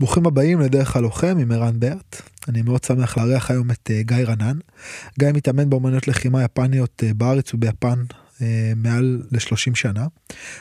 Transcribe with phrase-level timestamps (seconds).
[0.00, 2.22] ברוכים הבאים לדרך הלוחם עם ערן ברט.
[2.48, 4.58] אני מאוד שמח לארח היום את uh, גיא רנן.
[5.18, 8.02] גיא מתאמן באמנויות לחימה יפניות uh, בארץ וביפן
[8.38, 8.42] uh,
[8.76, 10.06] מעל ל-30 שנה.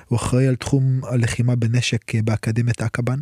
[0.08, 3.20] הוא אחראי על תחום הלחימה בנשק באקדמיית אקבן.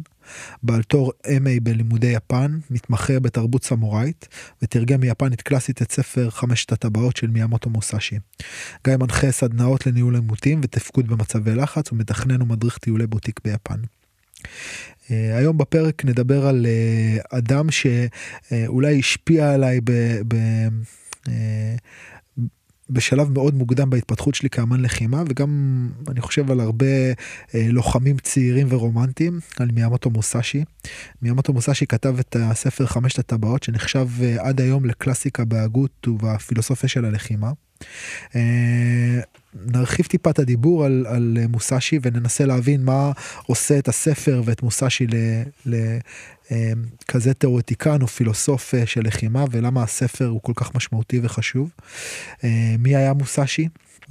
[0.64, 4.28] בעל תור MA בלימודי יפן, מתמחה בתרבות סמוראית,
[4.62, 8.18] ותרגם מיפנית קלאסית את ספר חמשת הטבעות של מיאמוטו מוסאשי.
[8.88, 13.80] גיא מנחה סדנאות לניהול עימותים ותפקוד במצבי לחץ, ומתכנן ומדריך טיולי בוטיק ביפן.
[14.46, 19.92] Uh, היום בפרק נדבר על uh, אדם שאולי השפיע עליי ב,
[20.28, 20.36] ב,
[21.26, 21.30] uh,
[22.90, 26.86] בשלב מאוד מוקדם בהתפתחות שלי כאמן לחימה וגם אני חושב על הרבה
[27.56, 30.64] אה, לוחמים צעירים ורומנטיים על מיאמוטו מוסאשי.
[31.22, 37.06] מיאמוטו מוסאשי כתב את הספר חמשת הטבעות שנחשב אה, עד היום לקלאסיקה בהגות ובפילוסופיה של
[37.06, 37.52] הלחימה.
[38.36, 39.20] אה,
[39.56, 43.12] נרחיב טיפה את הדיבור על, על מוסאשי וננסה להבין מה
[43.46, 45.08] עושה את הספר ואת מוסאשי
[45.66, 51.70] לכזה תיאורטיקן או פילוסוף של לחימה ולמה הספר הוא כל כך משמעותי וחשוב.
[52.44, 53.68] אה, מי היה מוסאשי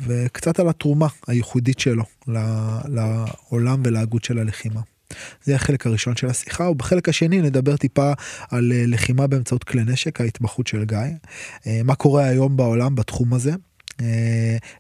[0.07, 2.05] וקצת על התרומה הייחודית שלו
[2.89, 4.81] לעולם ולהגות של הלחימה.
[5.45, 8.13] זה החלק הראשון של השיחה ובחלק השני נדבר טיפה
[8.51, 10.99] על אה, לחימה באמצעות כלי נשק ההתמחות של גיא
[11.67, 13.53] אה, מה קורה היום בעולם בתחום הזה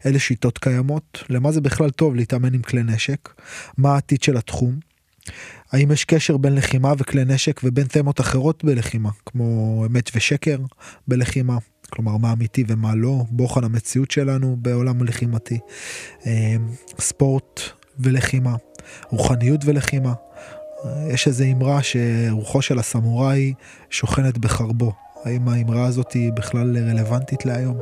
[0.04, 3.34] אילו שיטות קיימות למה זה בכלל טוב להתאמן עם כלי נשק
[3.76, 4.78] מה העתיד של התחום.
[5.72, 10.58] האם יש קשר בין לחימה וכלי נשק ובין תמות אחרות בלחימה כמו אמת ושקר
[11.08, 11.58] בלחימה
[11.90, 15.58] כלומר מה אמיתי ומה לא בוחן המציאות שלנו בעולם הלחימתי
[16.98, 17.60] ספורט
[17.98, 18.54] ולחימה
[19.08, 20.12] רוחניות ולחימה.
[21.08, 23.54] יש איזה אמרה שרוחו של הסמוראי
[23.90, 24.92] שוכנת בחרבו.
[25.24, 27.80] האם האמרה הזאת היא בכלל רלוונטית להיום?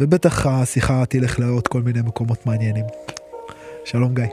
[0.00, 2.84] ובטח השיחה תלך לעוד כל מיני מקומות מעניינים.
[3.84, 4.24] שלום גיא,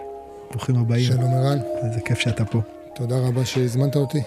[0.52, 1.04] ברוכים הבאים.
[1.06, 1.58] שלום ערן.
[1.84, 2.62] איזה כיף שאתה פה.
[2.96, 4.22] תודה רבה שהזמנת אותי.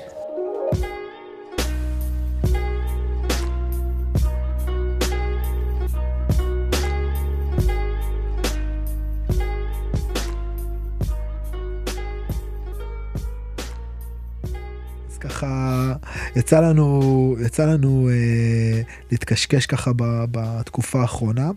[16.36, 21.50] יצא לנו יצא לנו אה, להתקשקש ככה ב, בתקופה האחרונה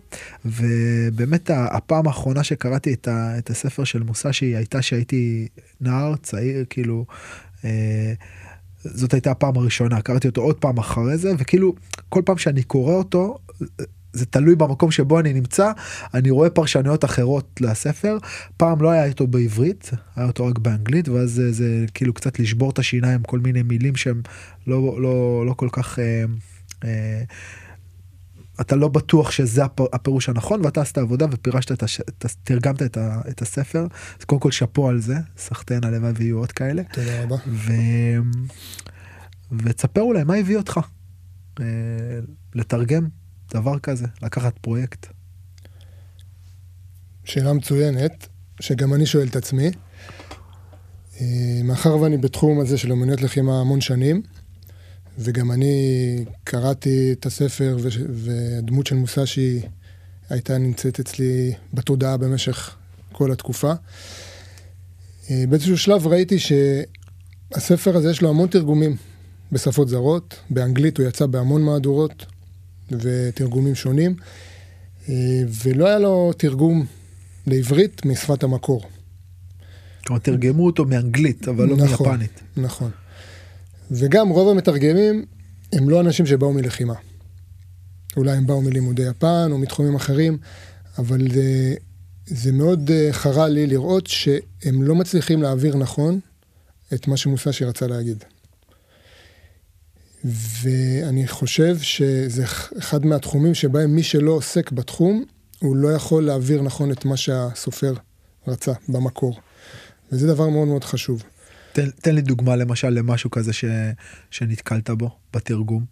[0.46, 5.48] ובאמת הפעם האחרונה שקראתי את, ה, את הספר של מוסאשי הייתה שהייתי
[5.82, 7.06] נער צעיר כאילו.
[7.66, 8.14] אה,
[8.86, 11.76] זאת הייתה הפעם הראשונה קראתי אותו עוד פעם אחרי זה וכאילו
[12.10, 13.38] כל פעם שאני קורא אותו
[14.14, 15.72] זה תלוי במקום שבו אני נמצא
[16.14, 18.18] אני רואה פרשנויות אחרות לספר
[18.58, 22.70] פעם לא היה איתו בעברית היה אותו רק באנגלית ואז זה, זה כאילו קצת לשבור
[22.70, 24.22] את השיניים כל מיני מילים שהם
[24.68, 26.00] לא לא לא כל כך.
[26.00, 26.24] אה,
[26.84, 27.24] אה,
[28.62, 29.64] אתה לא בטוח שזה
[29.94, 32.02] הפירוש הנכון ואתה עשית עבודה ופירשת את הש...
[32.44, 33.22] תרגמת את, ה...
[33.30, 33.88] את הספר
[34.20, 36.84] אז קודם כל שאפו על זה סחטיין הלוואי ויהיו עוד כאלה.
[36.94, 37.36] תודה רבה.
[37.48, 37.72] ו...
[39.52, 40.80] ותספר אולי מה הביא אותך
[41.60, 41.66] אה,
[42.56, 43.08] לתרגם
[43.54, 45.08] דבר כזה, לקחת פרויקט?
[47.24, 48.28] שאלה מצוינת,
[48.60, 49.72] שגם אני שואל את עצמי.
[51.22, 54.22] אה, מאחר ואני בתחום הזה של אמנויות לחימה המון שנים,
[55.18, 57.78] וגם אני קראתי את הספר
[58.14, 59.62] והדמות של מוסאשי
[60.30, 62.76] הייתה נמצאת אצלי בתודעה במשך
[63.12, 63.74] כל התקופה.
[65.30, 68.96] אה, באיזשהו שלב ראיתי שהספר הזה יש לו המון תרגומים
[69.52, 72.33] בשפות זרות, באנגלית הוא יצא בהמון מהדורות,
[72.92, 74.16] ותרגומים שונים,
[75.10, 76.86] אה, ולא היה לו תרגום
[77.48, 78.82] לעברית משפת המקור.
[80.06, 82.42] כלומר תרגמו אותו מאנגלית אבל לא נכון, מיפנית.
[82.58, 82.92] נכון.
[83.92, 85.26] וגם רוב המתרגמים
[85.74, 86.94] הם לא אנשים שבאו מלחימה.
[88.18, 90.38] אולי הם באו מלימודי יפן או מתחומים אחרים,
[90.98, 91.76] אבל זה,
[92.26, 96.20] זה מאוד אה, חרה לי לראות שהם לא מצליחים להעביר נכון
[96.94, 98.24] את מה שמוסשי רצה להגיד.
[100.24, 102.44] ואני חושב שזה
[102.80, 105.24] אחד מהתחומים שבהם מי שלא עוסק בתחום,
[105.60, 107.94] הוא לא יכול להעביר נכון את מה שהסופר
[108.48, 109.40] רצה במקור.
[110.12, 111.24] וזה דבר מאוד מאוד חשוב.
[111.74, 113.66] תן, תן לי דוגמה למשל למשהו כזה ש,
[114.32, 115.86] שנתקלת בו בתרגום.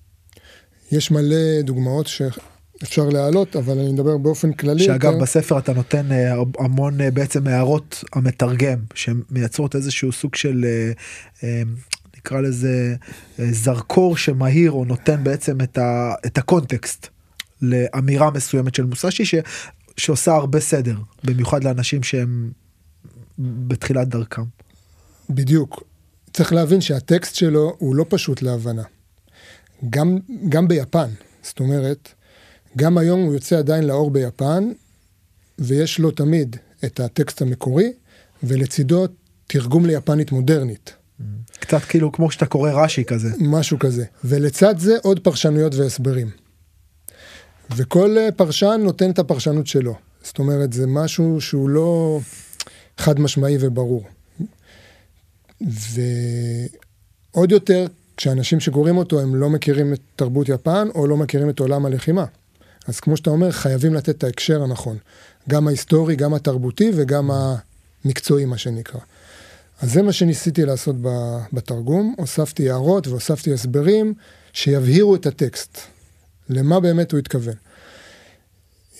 [0.92, 4.83] יש מלא דוגמאות שאפשר להעלות, אבל אני מדבר באופן כללי.
[4.83, 5.24] שאגב, יותר...
[5.24, 10.66] בספר אתה נותן אה, המון אה, בעצם הערות המתרגם, שמייצרות איזשהו סוג של
[11.44, 11.63] אה,
[12.21, 12.95] נקרא לזה
[13.39, 17.07] אה, זרקור שמהיר או נותן בעצם את, ה, את הקונטקסט
[17.62, 19.35] לאמירה מסוימת של מוסשי ש,
[19.97, 22.51] שעושה הרבה סדר במיוחד לאנשים שהם
[23.38, 24.44] בתחילת דרכם.
[25.29, 25.83] בדיוק.
[26.33, 28.83] צריך להבין שהטקסט שלו הוא לא פשוט להבנה.
[29.89, 30.18] גם,
[30.50, 31.09] גם ביפן,
[31.44, 32.13] זאת אומרת,
[32.77, 34.71] גם היום הוא יוצא עדיין לאור ביפן,
[35.59, 37.94] ויש לו תמיד את הטקסט המקורי,
[38.44, 39.06] ולצידו
[39.47, 41.00] תרגום ליפנית מודרנית.
[41.62, 43.30] קצת כאילו כמו שאתה קורא רש"י כזה.
[43.40, 44.06] משהו כזה.
[44.24, 46.30] ולצד זה עוד פרשנויות והסברים.
[47.75, 49.96] וכל אה, פרשן נותן את הפרשנות שלו.
[50.24, 52.19] זאת אומרת, זה משהו שהוא לא
[52.98, 54.04] חד משמעי וברור.
[55.62, 57.86] ועוד יותר,
[58.18, 62.25] כשאנשים שקוראים אותו הם לא מכירים את תרבות יפן או לא מכירים את עולם הלחימה.
[62.88, 64.98] אז כמו שאתה אומר, חייבים לתת את ההקשר הנכון.
[65.50, 67.31] גם ההיסטורי, גם התרבותי וגם
[68.06, 69.00] המקצועי, מה שנקרא.
[69.81, 70.95] אז זה מה שניסיתי לעשות
[71.54, 74.13] בתרגום, הוספתי הערות והוספתי הסברים
[74.54, 75.78] שיבהירו את הטקסט,
[76.50, 77.54] למה באמת הוא התכוון.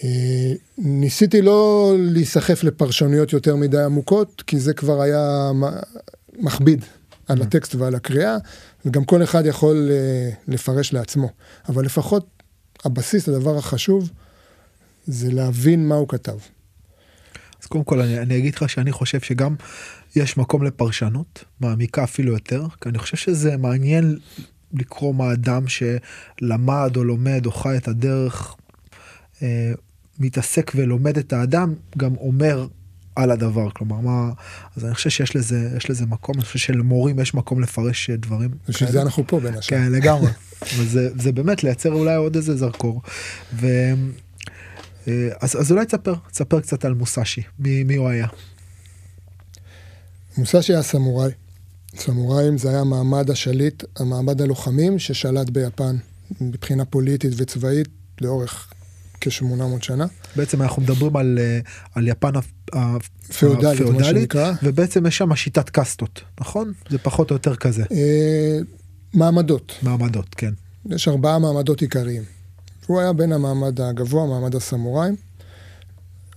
[0.04, 5.52] אה, ניסיתי לא להיסחף לפרשנויות יותר מדי עמוקות, כי זה כבר היה
[6.34, 6.86] מכביד
[7.28, 7.44] על mm.
[7.44, 8.38] הטקסט ועל הקריאה,
[8.86, 11.30] וגם כל אחד יכול אה, לפרש לעצמו.
[11.70, 12.28] אבל לפחות
[12.86, 14.10] הבסיס, הדבר החשוב,
[15.08, 16.38] זה להבין מה הוא כתב.
[17.62, 19.56] אז קודם כל אני, אני אגיד לך שאני חושב שגם
[20.16, 24.20] יש מקום לפרשנות מעמיקה אפילו יותר, כי אני חושב שזה מעניין
[24.74, 28.56] לקרוא מה אדם שלמד או לומד או חי את הדרך,
[29.42, 29.72] אה,
[30.20, 32.68] מתעסק ולומד את האדם, גם אומר
[33.16, 34.32] על הדבר, כלומר מה,
[34.78, 38.50] אז אני חושב שיש לזה, יש לזה מקום, אני חושב שלמורים יש מקום לפרש דברים.
[38.70, 39.78] בשביל זה אנחנו פה בין השאר.
[39.78, 40.32] כן, לגמרי.
[40.78, 43.02] וזה זה באמת לייצר אולי עוד איזה זרקור.
[43.54, 43.68] ו...
[45.08, 48.28] אה, אז, אז אולי תספר, תספר קצת על מוסאשי, מי, מי הוא היה?
[50.38, 51.32] מוסאשי היה סמוראי.
[51.96, 55.96] סמוראים זה היה מעמד השליט, המעמד הלוחמים ששלט ביפן
[56.42, 57.88] מבחינה פוליטית וצבאית
[58.22, 58.74] לאורך
[59.22, 60.06] כ-800 שנה.
[60.36, 61.60] בעצם אנחנו מדברים על, אה,
[61.96, 62.32] על יפן
[62.74, 64.34] הפאודלית.
[64.64, 66.74] ובעצם יש שם שיטת קאסטות, נכון?
[66.90, 67.84] זה פחות או יותר כזה.
[67.92, 68.60] אה,
[69.14, 69.74] מעמדות.
[69.82, 70.54] מעמדות, כן.
[70.90, 72.24] יש ארבעה מעמדות עיקריים.
[72.86, 75.16] הוא היה בין המעמד הגבוה, מעמד הסמוראים.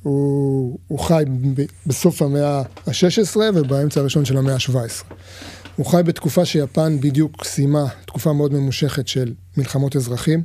[0.04, 1.24] הוא, הוא חי
[1.86, 5.14] בסוף המאה ה-16 ובאמצע הראשון של המאה ה-17.
[5.76, 10.42] הוא חי בתקופה שיפן בדיוק סיימה תקופה מאוד ממושכת של מלחמות אזרחים,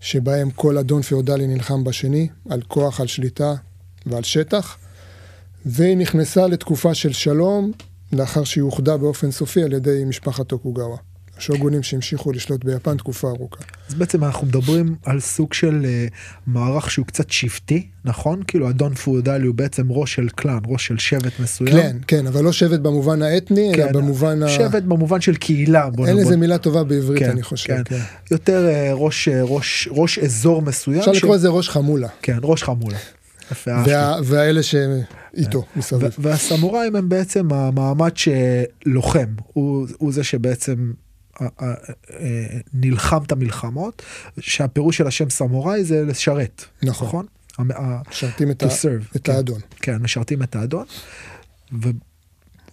[0.00, 3.54] שבהם כל אדון פאודלי נלחם בשני, על כוח, על שליטה
[4.06, 4.76] ועל שטח,
[5.66, 7.72] והיא נכנסה לתקופה של שלום,
[8.12, 10.96] לאחר שהיא אוחדה באופן סופי על ידי משפחת טוקוגאווה.
[11.38, 13.64] שוגונים שהמשיכו לשלוט ביפן תקופה ארוכה.
[13.88, 16.14] אז בעצם אנחנו מדברים על סוג של uh,
[16.46, 18.42] מערך שהוא קצת שבטי, נכון?
[18.46, 21.72] כאילו אדון פאודלי הוא בעצם ראש של קלאן, ראש של שבט מסוים.
[21.72, 24.48] כן, כן, אבל לא שבט במובן האתני, כן, אלא במובן ה...
[24.48, 25.90] שבט במובן של קהילה.
[25.90, 27.76] בוא אין לזה מילה טובה בעברית, כן, אני חושב.
[27.76, 27.82] כן.
[27.84, 28.00] כן.
[28.30, 30.98] יותר uh, ראש, uh, ראש, ראש אזור מסוים.
[30.98, 31.16] אפשר ש...
[31.16, 32.08] לקרוא לזה ראש חמולה.
[32.22, 32.98] כן, ראש חמולה.
[33.66, 36.10] וה, והאלה שאיתו מסביב.
[36.18, 40.92] והסמוראים הם בעצם המעמד שלוחם, הוא, הוא זה שבעצם
[42.74, 44.02] נלחם את המלחמות,
[44.40, 47.08] שהפירוש של השם סמוראי זה לשרת, נכון?
[47.08, 47.26] נכון?
[48.10, 49.60] משרתים את, serve, את כן, האדון.
[49.76, 50.84] כן, משרתים את האדון.
[51.82, 51.88] ו,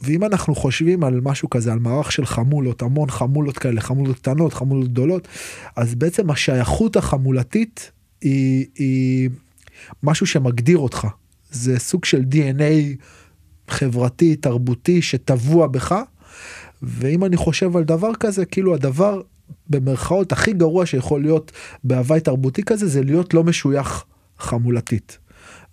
[0.02, 4.54] ואם אנחנו חושבים על משהו כזה, על מערך של חמולות, המון חמולות כאלה, חמולות קטנות,
[4.54, 5.28] חמולות גדולות,
[5.76, 9.30] אז בעצם השייכות החמולתית היא, היא
[10.04, 11.08] משהו שמגדיר אותך.
[11.52, 13.04] זה סוג של DNA
[13.68, 15.96] חברתי, תרבותי, שטבוע בך,
[16.84, 19.22] ואם אני חושב על דבר כזה, כאילו הדבר
[19.70, 21.52] במרכאות הכי גרוע שיכול להיות
[21.84, 24.04] בהוואי תרבותי כזה, זה להיות לא משוייך
[24.40, 25.18] חמולתית.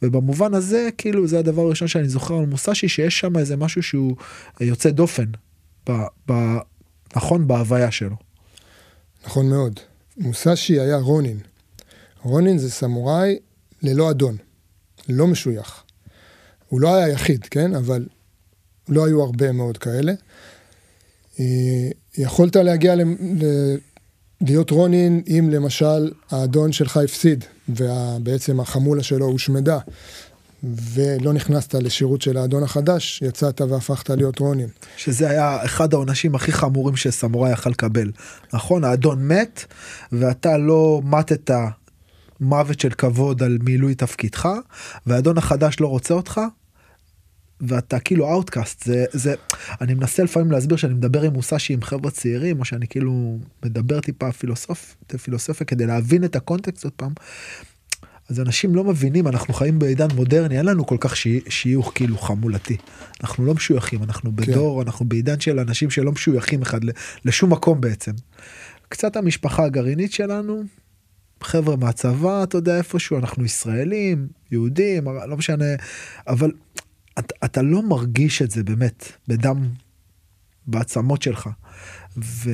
[0.03, 4.17] ובמובן הזה, כאילו, זה הדבר הראשון שאני זוכר על מוסאשי, שיש שם איזה משהו שהוא
[4.61, 5.27] יוצא דופן,
[5.89, 5.93] ב,
[6.31, 6.33] ב,
[7.17, 8.17] נכון, בהוויה שלו.
[9.27, 9.81] נכון מאוד.
[10.17, 11.39] מוסאשי היה רונין.
[12.23, 13.39] רונין זה סמוראי
[13.83, 14.37] ללא אדון,
[15.09, 15.83] לא משוייך.
[16.69, 17.75] הוא לא היה יחיד, כן?
[17.75, 18.07] אבל
[18.89, 20.13] לא היו הרבה מאוד כאלה.
[21.41, 22.95] אה, יכולת להגיע
[24.41, 29.79] להיות רונין אם למשל האדון שלך הפסיד ובעצם החמולה שלו הושמדה
[30.63, 34.69] ולא נכנסת לשירות של האדון החדש, יצאת והפכת להיות רונין.
[34.97, 38.11] שזה היה אחד העונשים הכי חמורים שסמוראי יכל לקבל.
[38.53, 39.65] נכון, האדון מת
[40.13, 41.51] ואתה לא מתת
[42.41, 44.49] מוות של כבוד על מילוי תפקידך
[45.07, 46.41] והאדון החדש לא רוצה אותך,
[47.61, 49.35] ואתה כאילו outcast זה זה
[49.81, 54.01] אני מנסה לפעמים להסביר שאני מדבר עם מוסאשי עם חבר'ה צעירים או שאני כאילו מדבר
[54.01, 57.13] טיפה פילוסוף פילוסופיה כדי להבין את הקונטקסט עוד פעם.
[58.29, 61.17] אז אנשים לא מבינים אנחנו חיים בעידן מודרני אין לנו כל כך
[61.49, 62.77] שיוך כאילו חמולתי
[63.23, 64.37] אנחנו לא משויכים אנחנו כן.
[64.37, 64.87] בדור כן.
[64.87, 66.81] אנחנו בעידן של אנשים שלא משויכים אחד
[67.25, 68.13] לשום מקום בעצם.
[68.89, 70.63] קצת המשפחה הגרעינית שלנו
[71.43, 75.65] חבר'ה מהצבא אתה יודע איפשהו אנחנו ישראלים יהודים לא משנה
[76.27, 76.53] אבל
[77.19, 79.69] אתה, אתה לא מרגיש את זה באמת בדם,
[80.67, 81.49] בעצמות שלך.
[82.17, 82.51] ו...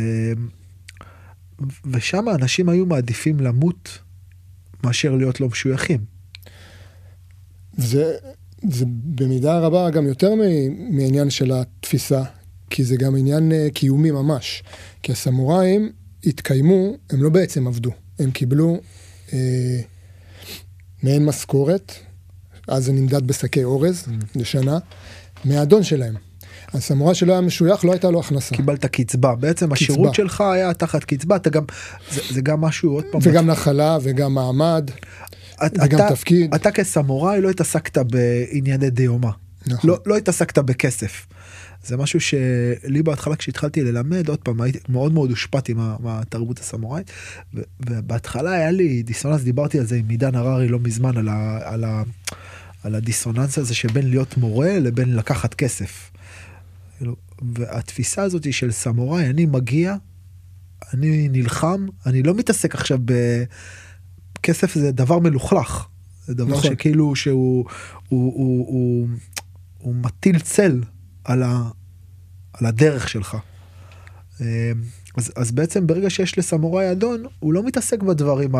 [1.93, 3.99] ושם אנשים היו מעדיפים למות
[4.85, 6.05] מאשר להיות לא משויכים.
[7.77, 8.17] זה,
[8.69, 10.35] זה במידה רבה גם יותר
[10.91, 12.23] מעניין של התפיסה,
[12.71, 14.63] כי זה גם עניין אה, קיומי ממש.
[15.03, 15.93] כי הסמוראים
[16.27, 18.81] התקיימו, הם לא בעצם עבדו, הם קיבלו
[19.33, 19.81] אה,
[21.03, 21.93] מעין משכורת,
[22.67, 24.05] אז זה נמדד בשקי אורז.
[24.37, 24.79] לשנה,
[25.45, 26.15] מהאדון שלהם.
[26.75, 28.55] הסמורא שלא היה משוייך לא הייתה לו הכנסה.
[28.55, 29.75] קיבלת קצבה בעצם קצבה.
[29.75, 31.65] השירות שלך היה תחת קצבה אתה גם
[32.13, 34.91] זה, זה גם משהו עוד פעם וגם נחלה וגם מעמד
[35.67, 39.31] את, וגם אתה, תפקיד אתה כסמוראי לא התעסקת בענייני דיומה
[39.67, 39.91] נכון.
[39.91, 41.27] לא, לא התעסקת בכסף.
[41.87, 47.11] זה משהו שלי בהתחלה כשהתחלתי ללמד עוד פעם הייתי מאוד מאוד הושפעתי מה, מהתרבות הסמוראית
[47.87, 51.85] ובהתחלה היה לי דיסוננס דיברתי על זה עם עידן הררי לא מזמן על, ה, על,
[51.85, 52.03] ה,
[52.85, 56.11] על הדיסוננס הזה שבין להיות מורה לבין לקחת כסף.
[56.97, 57.17] כאילו,
[57.55, 59.95] והתפיסה הזאת של סמוראי, אני מגיע,
[60.95, 62.99] אני נלחם, אני לא מתעסק עכשיו
[64.39, 65.87] בכסף זה דבר מלוכלך.
[66.27, 66.71] זה דבר נכון.
[66.71, 67.65] שכאילו שהוא
[68.09, 69.09] הוא, הוא, הוא,
[69.79, 70.81] הוא מטיל צל
[71.27, 71.63] על, ה,
[72.53, 73.37] על הדרך שלך.
[74.41, 74.47] אמ,
[75.17, 78.53] אז, אז בעצם ברגע שיש לסמוראי אדון, הוא לא מתעסק בדברים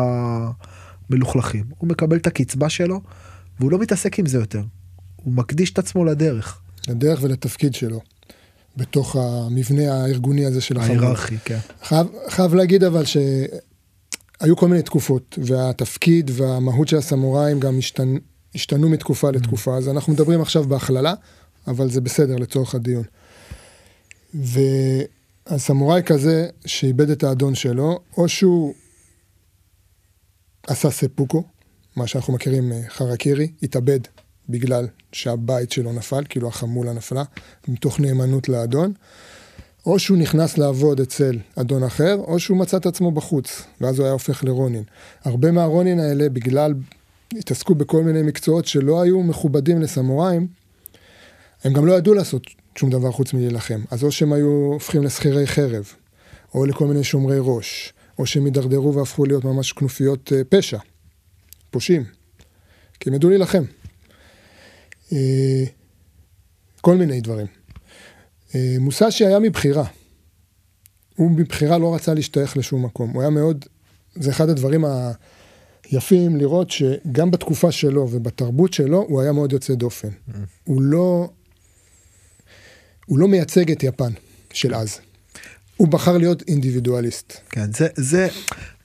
[1.09, 1.65] המלוכלכים.
[1.77, 3.01] הוא מקבל את הקצבה שלו,
[3.59, 4.63] והוא לא מתעסק עם זה יותר.
[5.15, 6.59] הוא מקדיש את עצמו לדרך.
[6.87, 8.01] לדרך ולתפקיד שלו.
[8.77, 10.95] בתוך המבנה הארגוני הזה של החברה.
[10.95, 11.59] ההיררכי, כן.
[11.83, 18.15] חייב, חייב להגיד אבל שהיו כל מיני תקופות, והתפקיד והמהות של הסמוראים גם השתנ...
[18.55, 19.77] השתנו מתקופה לתקופה.
[19.77, 21.13] אז אנחנו מדברים עכשיו בהכללה,
[21.67, 23.03] אבל זה בסדר לצורך הדיון.
[24.33, 28.73] והסמוראי כזה שאיבד את האדון שלו, או שהוא
[30.67, 31.43] עשה ספוקו,
[31.95, 33.99] מה שאנחנו מכירים חרקירי, התאבד
[34.49, 37.23] בגלל שהבית שלו נפל, כאילו החמולה נפלה,
[37.67, 38.93] מתוך נאמנות לאדון,
[39.85, 44.05] או שהוא נכנס לעבוד אצל אדון אחר, או שהוא מצא את עצמו בחוץ, ואז הוא
[44.05, 44.83] היה הופך לרונין.
[45.23, 46.73] הרבה מהרונין האלה, בגלל,
[47.37, 50.47] התעסקו בכל מיני מקצועות שלא היו מכובדים לסמוראים,
[51.63, 52.43] הם גם לא ידעו לעשות
[52.75, 53.81] שום דבר חוץ מלהילחם.
[53.91, 55.93] אז או שהם היו הופכים לשכירי חרב,
[56.53, 60.77] או לכל מיני שומרי ראש, או שהם הידרדרו והפכו להיות ממש כנופיות אה, פשע,
[61.71, 62.03] פושעים,
[62.99, 63.63] כי הם ידעו להילחם.
[65.13, 65.63] אה,
[66.81, 67.47] כל מיני דברים.
[68.55, 69.85] אה, מוסשי היה מבחירה.
[71.15, 73.09] הוא מבחירה לא רצה להשתייך לשום מקום.
[73.09, 73.65] הוא היה מאוד,
[74.15, 74.85] זה אחד הדברים
[75.91, 80.07] היפים לראות שגם בתקופה שלו ובתרבות שלו הוא היה מאוד יוצא דופן.
[80.07, 80.33] Mm.
[80.63, 81.29] הוא לא,
[83.07, 84.11] הוא לא מייצג את יפן
[84.53, 84.99] של אז.
[85.77, 87.33] הוא בחר להיות אינדיבידואליסט.
[87.49, 88.27] כן, זה, זה,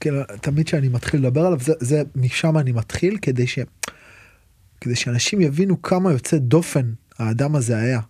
[0.00, 3.58] כאילו, תמיד כשאני מתחיל לדבר עליו, זה, זה, משם אני מתחיל כדי ש...
[4.80, 8.00] כדי שאנשים יבינו כמה יוצא דופן האדם הזה היה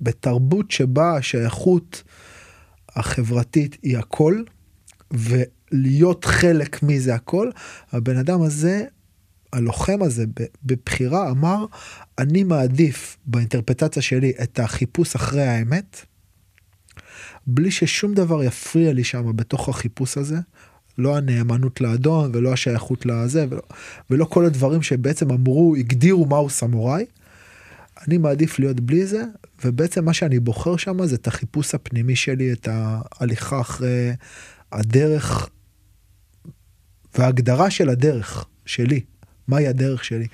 [0.00, 2.02] בתרבות שבה השייכות
[2.88, 4.42] החברתית היא הכל
[5.10, 7.50] ולהיות חלק מזה הכל
[7.92, 8.84] הבן אדם הזה
[9.54, 10.24] הלוחם הזה
[10.62, 11.66] בבחירה אמר
[12.18, 16.06] אני מעדיף באינטרפטציה שלי את החיפוש אחרי האמת
[17.46, 20.36] בלי ששום דבר יפריע לי שם בתוך החיפוש הזה
[20.98, 23.62] לא הנאמנות לאדון ולא השייכות לזה ולא,
[24.10, 27.04] ולא כל הדברים שבעצם אמרו הגדירו מהו סמוראי.
[28.08, 29.24] אני מעדיף להיות בלי זה
[29.64, 34.12] ובעצם מה שאני בוחר שם זה את החיפוש הפנימי שלי את ההליכה אחרי
[34.72, 35.48] הדרך
[37.18, 39.00] וההגדרה של הדרך שלי
[39.48, 40.26] מהי הדרך שלי.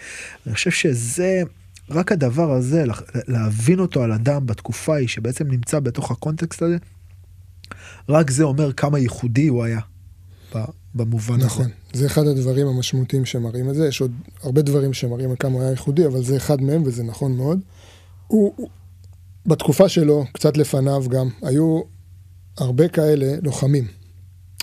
[0.46, 1.42] אני חושב שזה
[1.90, 2.84] רק הדבר הזה
[3.28, 6.76] להבין אותו על אדם בתקופה היא שבעצם נמצא בתוך הקונטקסט הזה.
[8.08, 9.80] רק זה אומר כמה ייחודי הוא היה.
[10.94, 11.44] במובן נכון.
[11.44, 11.48] הזה.
[11.48, 14.12] נכון, זה אחד הדברים המשמעותיים שמראים את זה, יש עוד
[14.42, 17.60] הרבה דברים שמראים על כמה הוא היה ייחודי, אבל זה אחד מהם וזה נכון מאוד.
[18.26, 18.68] הוא, הוא
[19.46, 21.80] בתקופה שלו, קצת לפניו גם, היו
[22.58, 23.86] הרבה כאלה לוחמים,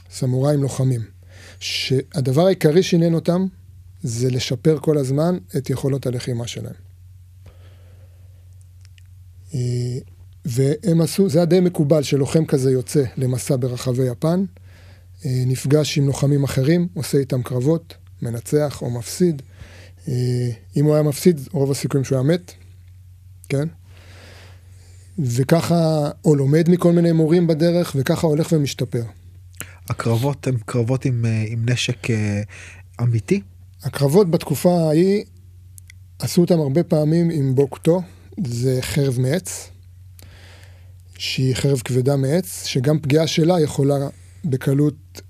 [0.10, 1.01] סמוראים לוחמים,
[1.60, 3.46] שהדבר העיקרי שעניין אותם
[4.04, 6.74] זה לשפר כל הזמן את יכולות הלחימה שלהם.
[9.54, 9.98] אה,
[10.46, 14.44] והם עשו, זה היה די מקובל שלוחם כזה יוצא למסע ברחבי יפן,
[15.25, 19.42] אה, נפגש עם לוחמים אחרים, עושה איתם קרבות, מנצח או מפסיד.
[20.08, 22.51] אה, אם הוא היה מפסיד, רוב הסיכויים שהוא היה מת,
[23.50, 23.68] כן?
[25.20, 29.04] וככה, או לומד מכל מיני מורים בדרך, וככה הולך ומשתפר.
[29.89, 32.08] הקרבות הם קרבות עם, עם נשק
[33.01, 33.42] אמיתי?
[33.84, 35.24] הקרבות בתקופה ההיא,
[36.19, 38.01] עשו אותם הרבה פעמים עם בוקטו,
[38.48, 39.69] זה חרב מעץ,
[41.17, 43.96] שהיא חרב כבדה מעץ, שגם פגיעה שלה יכולה
[44.46, 45.22] בקלות...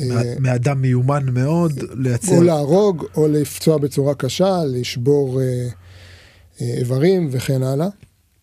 [0.00, 2.36] אה, מאדם מיומן מאוד לייצר...
[2.36, 5.68] או להרוג, או לפצוע בצורה קשה, לשבור אה,
[6.60, 7.88] אה, איברים וכן הלאה.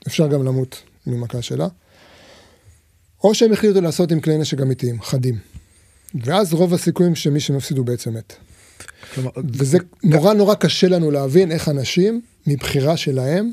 [0.07, 1.67] אפשר גם למות ממכה שלה.
[3.23, 5.37] או שהם החליטו לעשות עם כלי נשק אמיתיים, חדים.
[6.15, 8.33] ואז רוב הסיכויים שמי שמפסיד הוא בעצם מת.
[9.13, 13.51] כלומר, וזה נורא נורא קשה לנו להבין איך אנשים, מבחירה שלהם,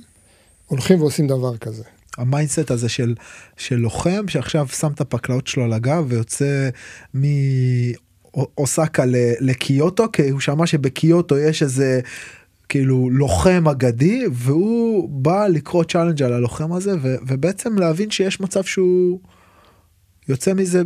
[0.66, 1.82] הולכים ועושים דבר כזה.
[2.18, 3.14] ה mindset הזה של,
[3.56, 6.68] של לוחם שעכשיו שם את הפקלאות שלו על הגב ויוצא
[7.14, 9.04] מאוסקה
[9.40, 12.00] לקיוטו כי הוא שמע שבקיוטו יש איזה
[12.68, 18.64] כאילו לוחם אגדי והוא בא לקרוא challenge על הלוחם הזה ו, ובעצם להבין שיש מצב
[18.64, 19.20] שהוא
[20.28, 20.82] יוצא מזה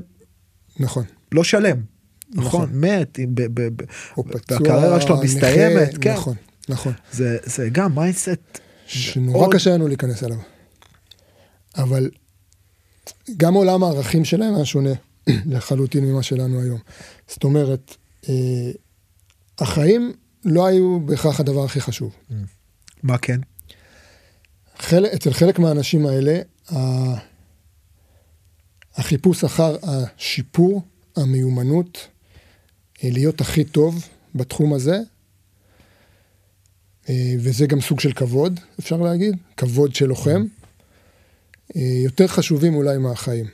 [0.80, 1.91] נכון לא שלם.
[2.32, 3.18] נכון, נכון מת,
[4.50, 6.14] הקריירה שלו מסתיימת, כן.
[6.14, 6.34] נכון,
[6.68, 6.92] נכון.
[7.12, 8.60] זה, זה גם mindset.
[8.86, 9.54] שנורא עוד...
[9.54, 10.38] קשה לנו להיכנס אליו.
[11.76, 12.10] אבל
[13.36, 14.92] גם עולם הערכים שלהם היה שונה
[15.52, 16.78] לחלוטין ממה שלנו היום.
[17.28, 17.96] זאת אומרת,
[18.28, 18.70] אה,
[19.58, 20.12] החיים
[20.44, 22.14] לא היו בהכרח הדבר הכי חשוב.
[23.02, 23.40] מה כן?
[24.78, 26.40] חלק, אצל חלק מהאנשים האלה,
[28.96, 30.82] החיפוש אחר השיפור,
[31.16, 32.08] המיומנות,
[33.10, 34.98] להיות הכי טוב בתחום הזה,
[37.08, 40.44] אה, וזה גם סוג של כבוד, אפשר להגיד, כבוד של לוחם,
[41.76, 43.46] אה, יותר חשובים אולי מהחיים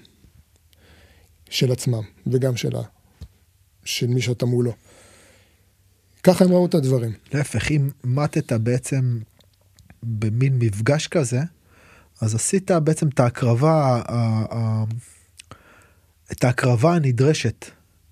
[1.51, 2.83] של עצמם, וגם של, ה...
[3.85, 4.73] של מי שאתה מולו.
[6.23, 7.13] ככה הם ראו את הדברים.
[7.33, 9.19] להפך, אם מתת בעצם
[10.03, 11.41] במין מפגש כזה,
[12.21, 14.03] אז עשית בעצם את ההקרבה,
[16.33, 17.65] את ההקרבה הנדרשת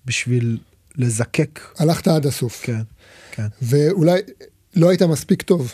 [0.05, 0.59] בשביל
[0.97, 1.59] לזקק.
[1.77, 2.61] הלכת עד הסוף.
[2.65, 2.81] כן,
[3.31, 3.47] כן.
[3.61, 4.19] ואולי
[4.75, 5.73] לא היית מספיק טוב,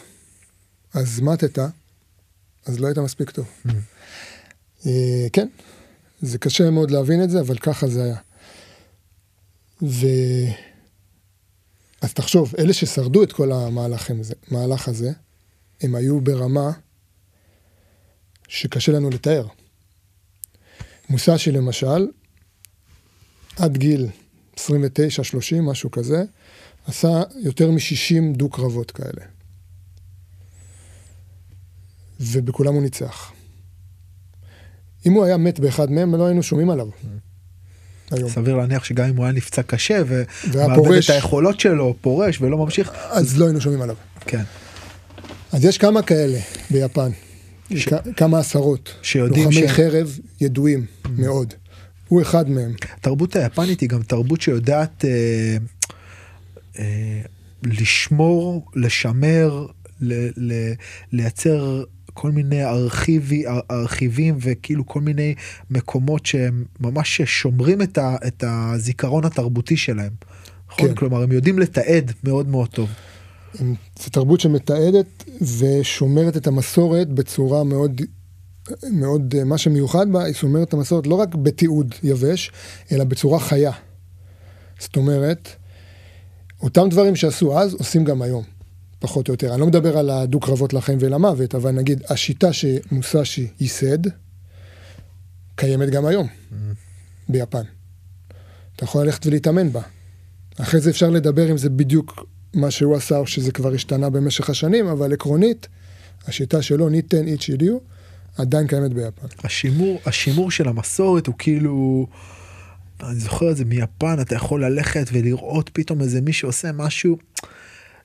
[0.93, 1.59] אז מתת,
[2.65, 3.47] אז לא היית מספיק טוב.
[3.67, 3.71] Mm.
[4.85, 5.47] אה, כן,
[6.21, 8.17] זה קשה מאוד להבין את זה, אבל ככה זה היה.
[9.81, 10.07] ו...
[12.01, 15.11] אז תחשוב, אלה ששרדו את כל המהלך הזה,
[15.81, 16.71] הם היו ברמה
[18.47, 19.47] שקשה לנו לתאר.
[21.09, 22.07] מוסשי למשל,
[23.57, 24.07] עד גיל
[24.59, 24.61] 29-30,
[25.61, 26.23] משהו כזה,
[26.87, 29.25] עשה יותר מ-60 דו-קרבות כאלה.
[32.19, 33.31] ובכולם הוא ניצח.
[35.05, 36.87] אם הוא היה מת באחד מהם, לא היינו שומעים עליו.
[38.11, 38.29] היום.
[38.29, 42.91] סביר להניח שגם אם הוא היה נפצע קשה ומאבד את היכולות שלו, פורש ולא ממשיך.
[43.09, 43.95] אז לא היינו שומעים עליו.
[44.19, 44.43] כן.
[45.51, 46.39] אז יש כמה כאלה
[46.71, 47.11] ביפן,
[47.75, 47.87] ש...
[48.17, 48.95] כמה עשרות.
[49.01, 49.71] שיודעים לוחמי ש...
[49.71, 51.09] חרב ידועים mm.
[51.17, 51.53] מאוד.
[52.13, 52.73] הוא אחד מהם.
[52.97, 55.57] התרבות היפנית היא גם תרבות שיודעת אה,
[56.79, 57.21] אה,
[57.63, 59.67] לשמור, לשמר,
[60.01, 60.73] ל, ל,
[61.11, 65.35] לייצר כל מיני ארכיבי, ארכיבים וכאילו כל מיני
[65.69, 70.11] מקומות שהם ממש שומרים את, ה, את הזיכרון התרבותי שלהם.
[70.71, 70.87] נכון?
[70.87, 70.95] כן.
[70.95, 72.89] כלומר הם יודעים לתעד מאוד מאוד טוב.
[73.99, 75.23] זו תרבות שמתעדת
[75.59, 78.01] ושומרת את המסורת בצורה מאוד
[78.91, 82.51] מאוד, מה שמיוחד בה, היא שומרת את המסורת לא רק בתיעוד יבש,
[82.91, 83.71] אלא בצורה חיה.
[84.79, 85.49] זאת אומרת,
[86.61, 88.43] אותם דברים שעשו אז, עושים גם היום,
[88.99, 89.53] פחות או יותר.
[89.53, 93.97] אני לא מדבר על הדו-קרבות לחיים ולמוות, אבל נגיד, השיטה שמוסשי ייסד,
[95.55, 96.55] קיימת גם היום, mm.
[97.29, 97.63] ביפן.
[98.75, 99.81] אתה יכול ללכת ולהתאמן בה.
[100.57, 104.49] אחרי זה אפשר לדבר אם זה בדיוק מה שהוא עשה, או שזה כבר השתנה במשך
[104.49, 105.67] השנים, אבל עקרונית,
[106.27, 107.81] השיטה שלו, ניתן איץ' ידיעו,
[108.37, 109.27] עדיין קיימת ביפן.
[109.43, 112.07] השימור, השימור של המסורת הוא כאילו,
[113.03, 117.17] אני זוכר את זה מיפן, אתה יכול ללכת ולראות פתאום איזה מי שעושה משהו.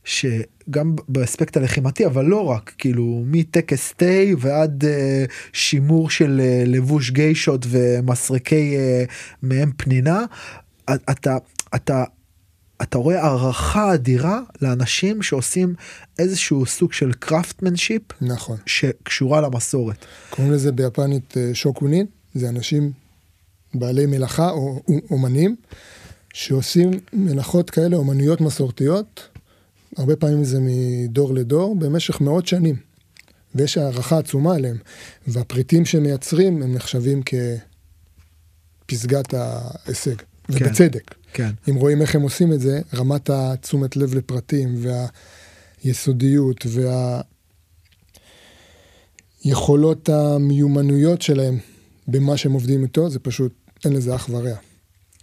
[0.04, 4.04] שגם באספקט הלחימתי אבל לא רק כאילו מטקס תה
[4.38, 9.12] ועד uh, שימור של uh, לבוש גיישות ומסרקי uh,
[9.42, 10.24] מהם פנינה
[11.10, 11.36] אתה
[11.74, 12.04] אתה
[12.82, 15.74] אתה רואה הערכה אדירה לאנשים שעושים
[16.18, 18.56] איזשהו סוג של craftsmanship נכון.
[18.66, 20.04] שקשורה למסורת.
[20.30, 22.92] קוראים לזה ביפנית אה, 職人 זה אנשים
[23.74, 25.56] בעלי מלאכה או אומנים
[26.32, 29.28] שעושים מלאכות כאלה אומנויות מסורתיות.
[29.96, 32.76] הרבה פעמים זה מדור לדור במשך מאות שנים.
[33.54, 34.76] ויש הערכה עצומה עליהם.
[35.26, 37.22] והפריטים שמייצרים הם נחשבים
[38.86, 40.14] כפסגת ההישג.
[40.56, 40.64] כן.
[40.64, 41.14] ובצדק.
[41.32, 41.50] כן.
[41.70, 44.74] אם רואים איך הם עושים את זה, רמת התשומת לב לפרטים
[45.84, 46.66] והיסודיות
[49.44, 51.58] והיכולות המיומנויות שלהם
[52.08, 53.52] במה שהם עובדים איתו, זה פשוט,
[53.84, 54.54] אין לזה אח ורע.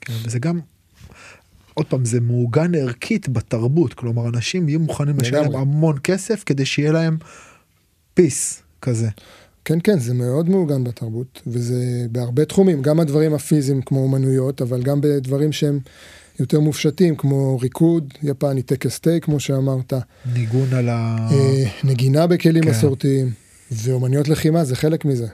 [0.01, 0.59] כן, וזה גם,
[1.73, 6.91] עוד פעם, זה מעוגן ערכית בתרבות, כלומר אנשים יהיו מוכנים לשלם המון כסף כדי שיהיה
[6.91, 7.17] להם
[8.13, 9.09] פיס כזה.
[9.65, 14.83] כן, כן, זה מאוד מעוגן בתרבות, וזה בהרבה תחומים, גם הדברים הפיזיים כמו אומנויות, אבל
[14.83, 15.79] גם בדברים שהם
[16.39, 19.93] יותר מופשטים, כמו ריקוד יפני, טקס תה, כמו שאמרת.
[20.33, 21.27] ניגון על ה...
[21.31, 22.69] אה, נגינה בכלים כן.
[22.69, 23.31] מסורתיים,
[23.71, 25.27] ואומנויות לחימה זה חלק מזה.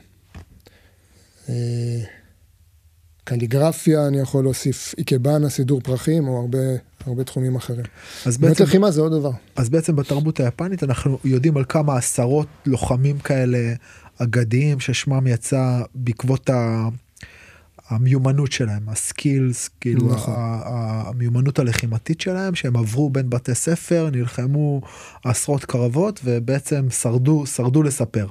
[1.50, 2.02] אה,
[3.24, 6.60] קליגרפיה, אני יכול להוסיף איקבאנה, סידור פרחים, או הרבה,
[7.06, 7.86] הרבה תחומים אחרים.
[8.26, 8.63] אז בעצם...
[8.63, 9.32] לחימה זה עוד דבר.
[9.56, 13.74] אז בעצם בתרבות היפנית אנחנו יודעים על כמה עשרות לוחמים כאלה
[14.23, 16.88] אגדיים ששמם יצא בעקבות ה...
[17.88, 20.34] המיומנות שלהם, הסקילס, כאילו נכון.
[20.38, 24.81] המיומנות הלחימתית שלהם, שהם עברו בין בתי ספר, נלחמו
[25.23, 28.27] עשרות קרבות ובעצם שרדו, שרדו לספר.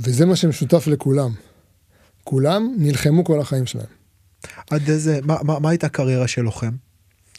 [0.00, 1.30] וזה מה שמשותף לכולם.
[2.24, 3.86] כולם נלחמו כל החיים שלהם.
[4.70, 6.72] עד איזה, מה, מה, מה הייתה הקריירה של לוחם?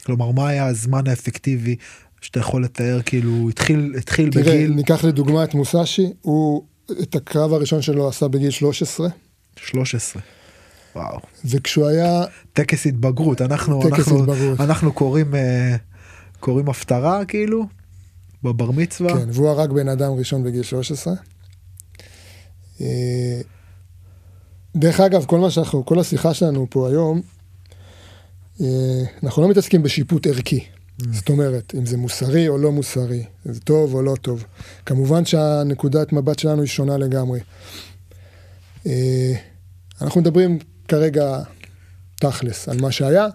[0.05, 1.75] כלומר, מה היה הזמן האפקטיבי
[2.21, 6.63] שאתה יכול לתאר, כאילו, התחיל, התחיל תראה, בגיל ניקח לדוגמה את מוסאשי, הוא
[7.01, 9.07] את הקרב הראשון שלו עשה בגיל 13,
[9.55, 10.21] 13.
[10.95, 11.19] וואו.
[11.45, 12.23] וכשהוא היה,
[12.53, 14.59] טקס התבגרות, אנחנו, טקס אנחנו, התבגרות.
[14.59, 15.75] אנחנו קוראים, אה,
[16.39, 17.65] קוראים הפטרה, כאילו,
[18.43, 19.17] בבר מצווה.
[19.17, 21.13] כן, והוא הרג בן אדם ראשון בגיל 13.
[22.81, 23.41] אה,
[24.75, 27.21] דרך אגב, כל מה שאנחנו, כל השיחה שלנו פה היום,
[28.61, 30.65] אה, אנחנו לא מתעסקים בשיפוט ערכי.
[31.13, 34.43] זאת אומרת, אם זה מוסרי או לא מוסרי, זה טוב או לא טוב.
[34.85, 37.39] כמובן שהנקודת מבט שלנו היא שונה לגמרי.
[38.87, 39.33] אה,
[40.01, 41.39] אנחנו מדברים כרגע
[42.19, 43.27] תכלס על מה שהיה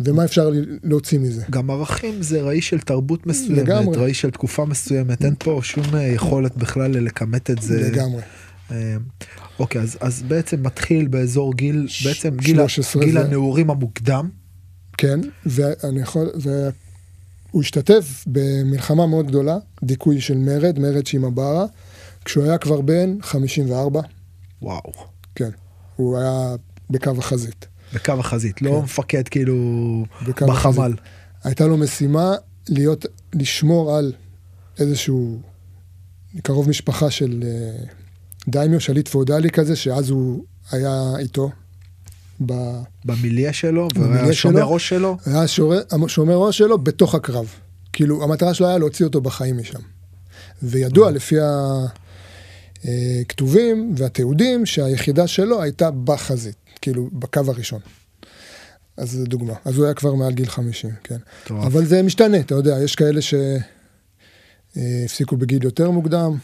[0.00, 0.50] ומה אפשר
[0.82, 1.42] להוציא מזה.
[1.50, 3.96] גם ערכים זה ראי של תרבות מסוימת, לגמרי.
[3.96, 7.90] ראי של תקופה מסוימת, אין פה שום אה, יכולת בכלל לכמת את זה.
[7.90, 8.22] לגמרי.
[8.70, 8.96] אה,
[9.58, 14.28] אוקיי, אז, אז בעצם מתחיל באזור גיל, בעצם גיל, ה- 13 גיל זה- הנעורים המוקדם.
[14.98, 16.30] כן, ואני יכול,
[17.54, 21.66] והוא השתתף במלחמה מאוד גדולה, דיכוי של מרד, מרד שימברה,
[22.24, 24.00] כשהוא היה כבר בן 54,
[24.62, 24.92] וואו.
[25.34, 25.50] כן,
[25.96, 26.54] הוא היה
[26.90, 27.66] בקו החזית.
[27.92, 28.84] בקו החזית, לא כן.
[28.84, 29.54] מפקד כאילו
[30.28, 30.50] בחמ"ל.
[30.50, 31.00] החזית.
[31.44, 32.34] הייתה לו משימה
[32.68, 34.12] להיות, לשמור על
[34.78, 35.38] איזשהו
[36.42, 37.84] קרוב משפחה של אה,
[38.48, 41.50] דיימיו, שליט פאודלי כזה, שאז הוא היה איתו.
[42.46, 42.52] ב...
[43.04, 44.62] במיליה שלו, והיה שומר.
[44.62, 45.16] ראש שלו.
[45.26, 47.46] היה שומר, שומר ראש שלו בתוך הקרב.
[47.92, 49.78] כאילו, המטרה שלו היה להוציא אותו בחיים משם.
[50.62, 51.36] וידוע לפי
[52.84, 57.80] הכתובים והתיעודים שהיחידה שלו הייתה בחזית, כאילו, בקו הראשון.
[58.96, 59.54] אז זו דוגמה.
[59.64, 61.16] אז הוא היה כבר מעל גיל 50, כן.
[61.44, 61.64] מטורף.
[61.64, 63.20] אבל זה משתנה, אתה יודע, יש כאלה
[64.76, 66.36] שהפסיקו בגיל יותר מוקדם,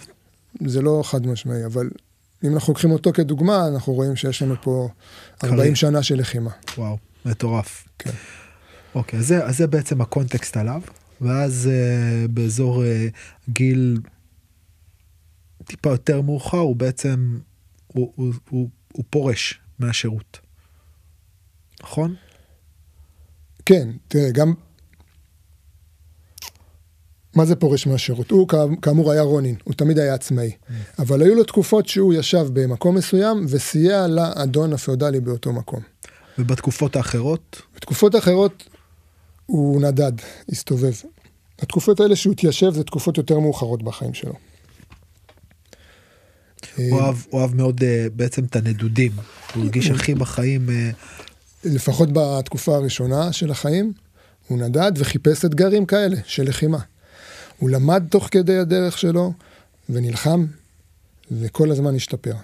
[0.67, 1.91] זה לא חד משמעי, אבל
[2.45, 4.89] אם אנחנו לוקחים אותו כדוגמה, אנחנו רואים שיש לנו פה
[5.45, 5.77] 40 קריירה.
[5.77, 6.51] שנה של לחימה.
[6.79, 7.89] וואו, מטורף.
[7.99, 8.11] כן.
[8.95, 10.81] אוקיי, אז זה, אז זה בעצם הקונטקסט עליו,
[11.21, 12.87] ואז uh, באזור uh,
[13.49, 14.01] גיל
[15.65, 17.39] טיפה יותר מאוחר, הוא בעצם,
[17.87, 20.39] הוא, הוא, הוא, הוא פורש מהשירות.
[21.83, 22.15] נכון?
[23.67, 24.55] כן, תראה, גם...
[27.35, 28.31] מה זה פורש מהשירות?
[28.31, 30.51] הוא כא- כאמור היה רונין, הוא תמיד היה עצמאי.
[30.99, 35.81] אבל היו לו תקופות שהוא ישב במקום מסוים וסייע לאדון הפאודלי באותו מקום.
[36.39, 38.69] ובתקופות האחרות, בתקופות אחרות
[39.47, 40.13] הוא נדד,
[40.49, 40.93] הסתובב.
[41.59, 44.33] התקופות האלה שהוא התיישב זה תקופות יותר מאוחרות בחיים שלו.
[46.77, 47.85] הוא אהב מאוד uh,
[48.17, 49.13] בעצם את הנדודים.
[49.55, 50.73] הוא הרגיש הכי בחיים, uh,
[51.65, 53.93] לפחות בתקופה הראשונה של החיים,
[54.49, 56.79] הוא נדד וחיפש אתגרים כאלה של לחימה.
[57.61, 59.33] הוא למד תוך כדי הדרך שלו
[59.89, 60.47] ונלחם,
[61.31, 62.35] וכל הזמן השתפר.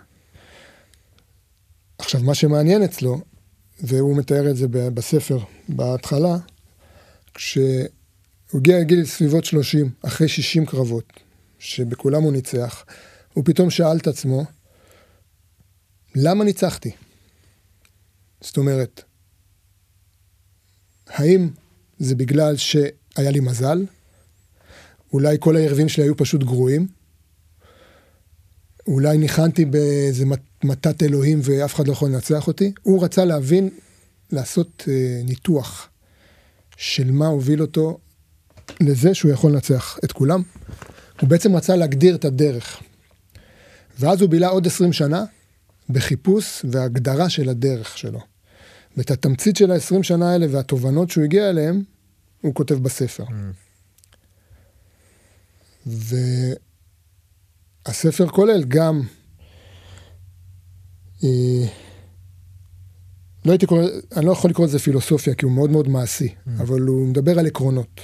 [1.99, 3.21] עכשיו, מה שמעניין אצלו,
[3.81, 6.37] והוא מתאר את זה בספר בהתחלה,
[7.35, 7.89] כשהוא
[8.55, 11.13] הגיע לגיל סביבות 30, אחרי 60 קרבות,
[11.59, 12.85] שבכולם הוא ניצח,
[13.33, 14.45] הוא פתאום שאל את עצמו,
[16.15, 16.91] למה ניצחתי?
[18.41, 19.03] זאת אומרת,
[21.07, 21.51] האם
[21.99, 23.85] זה בגלל שהיה לי מזל?
[25.17, 26.87] אולי כל היריבים שלי היו פשוט גרועים?
[28.87, 32.73] אולי ניחנתי באיזה מת- מתת אלוהים ואף אחד לא יכול לנצח אותי?
[32.83, 33.69] הוא רצה להבין,
[34.33, 35.89] לעשות אה, ניתוח
[36.77, 37.99] של מה הוביל אותו
[38.81, 40.43] לזה שהוא יכול לנצח את כולם.
[41.21, 42.83] הוא בעצם רצה להגדיר את הדרך.
[43.99, 45.25] ואז הוא בילה עוד 20 שנה
[45.89, 48.21] בחיפוש והגדרה של הדרך שלו.
[48.97, 51.83] ואת התמצית של ה-20 שנה האלה והתובנות שהוא הגיע אליהם,
[52.41, 53.25] הוא כותב בספר.
[57.87, 59.03] והספר כולל גם,
[61.25, 61.67] אה,
[63.45, 63.83] לא הייתי קורא,
[64.17, 67.47] אני לא יכול לקרוא לזה פילוסופיה, כי הוא מאוד מאוד מעשי, אבל הוא מדבר על
[67.47, 68.01] עקרונות.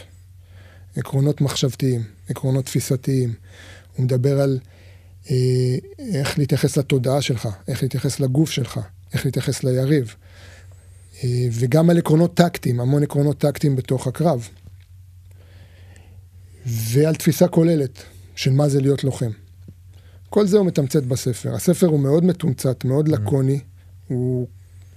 [0.97, 3.35] עקרונות מחשבתיים, עקרונות תפיסתיים.
[3.97, 4.59] הוא מדבר על
[5.31, 5.77] אה,
[6.14, 8.81] איך להתייחס לתודעה שלך, איך להתייחס לגוף שלך,
[9.12, 10.14] איך להתייחס ליריב.
[11.25, 14.49] אה, וגם על עקרונות טקטיים, המון עקרונות טקטיים בתוך הקרב.
[16.66, 18.03] ועל תפיסה כוללת
[18.37, 19.31] של מה זה להיות לוחם.
[20.31, 21.55] כל זה הוא מתמצת בספר.
[21.55, 23.61] הספר הוא מאוד מתומצת, מאוד לקוני,
[24.09, 24.46] הוא...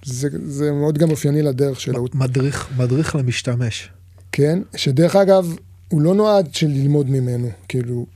[0.04, 2.06] זה, זה מאוד גם אופייני לדרך שלו.
[2.14, 3.90] מדריך, מדריך למשתמש.
[4.32, 5.56] כן, שדרך אגב,
[5.88, 8.06] הוא לא נועד של ללמוד ממנו, כאילו,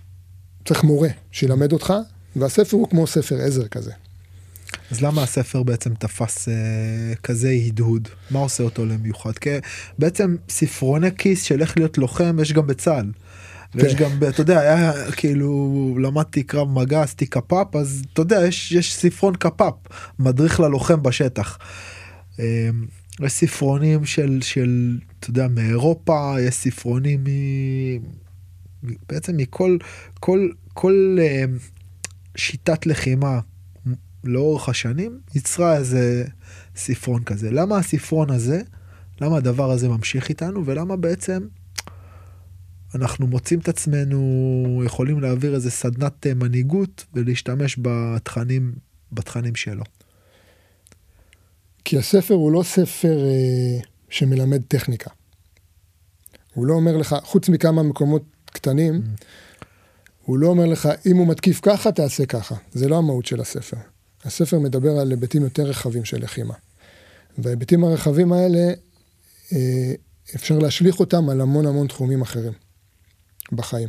[0.64, 1.94] צריך מורה שילמד אותך,
[2.36, 3.92] והספר הוא כמו ספר עזר כזה.
[4.90, 6.54] אז למה הספר בעצם תפס אה,
[7.22, 8.08] כזה הדהוד?
[8.30, 9.38] מה עושה אותו למיוחד?
[9.38, 9.50] כי
[9.98, 13.10] בעצם ספרוני כיס של איך להיות לוחם יש גם בצה"ל.
[13.74, 14.04] ויש כן.
[14.04, 18.94] גם, אתה יודע, היה כאילו, למדתי קרב מגע, עשיתי קפ"פ, אז אתה יודע, יש, יש
[18.94, 19.74] ספרון קפ"פ,
[20.18, 21.58] מדריך ללוחם בשטח.
[22.40, 22.70] אה,
[23.20, 27.26] יש ספרונים של, של, אתה יודע, מאירופה, יש ספרונים מ...
[29.08, 29.76] בעצם מכל,
[30.20, 31.44] כל, כל אה,
[32.36, 33.40] שיטת לחימה
[34.24, 36.24] לאורך השנים יצרה איזה
[36.76, 37.50] ספרון כזה.
[37.50, 38.60] למה הספרון הזה,
[39.20, 41.40] למה הדבר הזה ממשיך איתנו ולמה בעצם
[42.94, 48.72] אנחנו מוצאים את עצמנו יכולים להעביר איזה סדנת אה, מנהיגות ולהשתמש בתכנים,
[49.12, 49.84] בתכנים שלו.
[51.84, 55.10] כי הספר הוא לא ספר אה, שמלמד טכניקה.
[56.54, 59.02] הוא לא אומר לך, חוץ מכמה מקומות קטנים,
[60.24, 62.54] הוא לא אומר לך, אם הוא מתקיף ככה, תעשה ככה.
[62.72, 63.76] זה לא המהות של הספר.
[64.24, 66.54] הספר מדבר על היבטים יותר רחבים של לחימה.
[67.38, 68.72] וההיבטים הרחבים האלה,
[69.52, 69.92] אה,
[70.34, 72.52] אפשר להשליך אותם על המון המון תחומים אחרים
[73.52, 73.88] בחיים.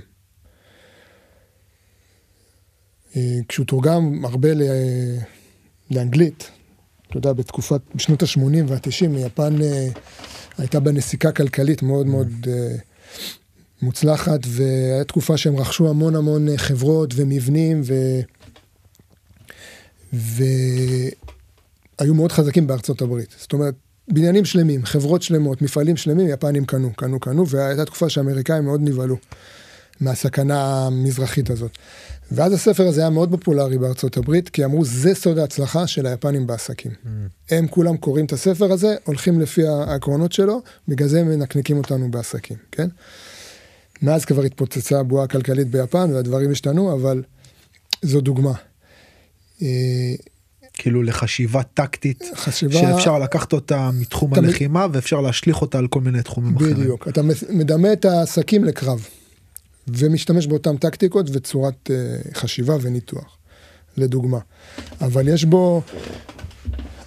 [3.16, 4.62] אה, כשהוא תורגם הרבה ל...
[5.92, 6.52] לאנגלית,
[7.08, 9.88] אתה יודע, בתקופת, בשנות ה-80 וה-90, יפן אה,
[10.58, 12.76] הייתה בנסיקה כלכלית מאוד מאוד אה,
[13.82, 17.94] מוצלחת, והייתה תקופה שהם רכשו המון המון אה, חברות ומבנים, ו...
[20.14, 21.14] והיו
[22.14, 23.36] מאוד חזקים בארצות הברית.
[23.40, 23.76] זאת אומרת,
[24.08, 29.18] בניינים שלמים, חברות שלמות, מפעלים שלמים, יפנים קנו, קנו, קנו, והייתה תקופה שהאמריקאים מאוד נבהלו
[30.00, 31.72] מהסכנה המזרחית הזאת.
[32.32, 36.48] ואז הספר הזה היה מאוד פופולרי בארצות הברית, כי אמרו, זה סוד ההצלחה של היפנים
[36.48, 36.92] בעסקים.
[37.50, 42.12] הם כולם קוראים את הספר הזה, הולכים לפי העקרונות שלו, בגלל זה הם מנקנקים אותנו
[42.12, 42.88] בעסקים, כן?
[44.02, 47.24] מאז כבר התפוצצה הבועה הכלכלית ביפן והדברים השתנו, אבל
[48.02, 48.54] זו דוגמה.
[50.82, 52.74] כאילו לחשיבה טקטית חשיבה...
[52.74, 56.76] שאפשר לקחת אותה מתחום אתה הלחימה ואפשר להשליך אותה על כל מיני תחומים אחרים.
[56.76, 57.08] בדיוק.
[57.08, 59.08] אתה מדמה את העסקים לקרב,
[59.88, 63.38] ומשתמש באותן טקטיקות וצורת uh, חשיבה וניתוח,
[63.98, 64.40] לדוגמה.
[65.02, 65.82] אבל יש בו,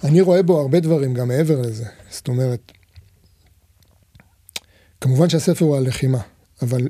[0.03, 1.85] אני רואה בו הרבה דברים גם מעבר לזה.
[2.09, 2.71] זאת אומרת,
[5.01, 6.19] כמובן שהספר הוא על לחימה,
[6.61, 6.87] אבל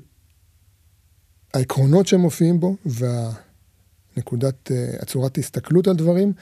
[1.53, 6.33] העקרונות שמופיעים בו והנקודת, uh, הצורת הסתכלות על דברים,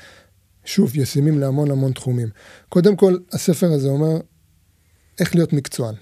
[0.66, 2.30] שוב, ישימים להמון המון תחומים.
[2.70, 4.22] קודם כל, הספר הזה אומר
[5.20, 5.96] איך להיות מקצוען.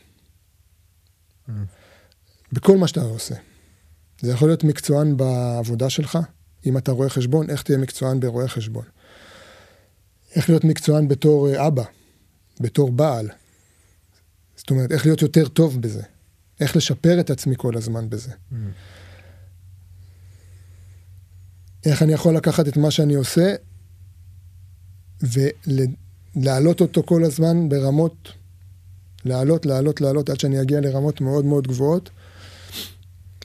[2.53, 3.35] בכל מה שאתה עושה.
[4.21, 6.19] זה יכול להיות מקצוען בעבודה שלך,
[6.65, 8.85] אם אתה רואה חשבון, איך תהיה מקצוען ברואה חשבון.
[10.35, 11.83] איך להיות מקצוען בתור אה, אבא,
[12.59, 13.29] בתור בעל.
[14.55, 16.03] זאת אומרת, איך להיות יותר טוב בזה.
[16.59, 18.31] איך לשפר את עצמי כל הזמן בזה.
[21.85, 23.55] איך אני יכול לקחת את מה שאני עושה
[25.23, 28.31] ולהעלות אותו כל הזמן ברמות,
[29.25, 32.09] להעלות, להעלות, להעלות, עד שאני אגיע לרמות מאוד מאוד גבוהות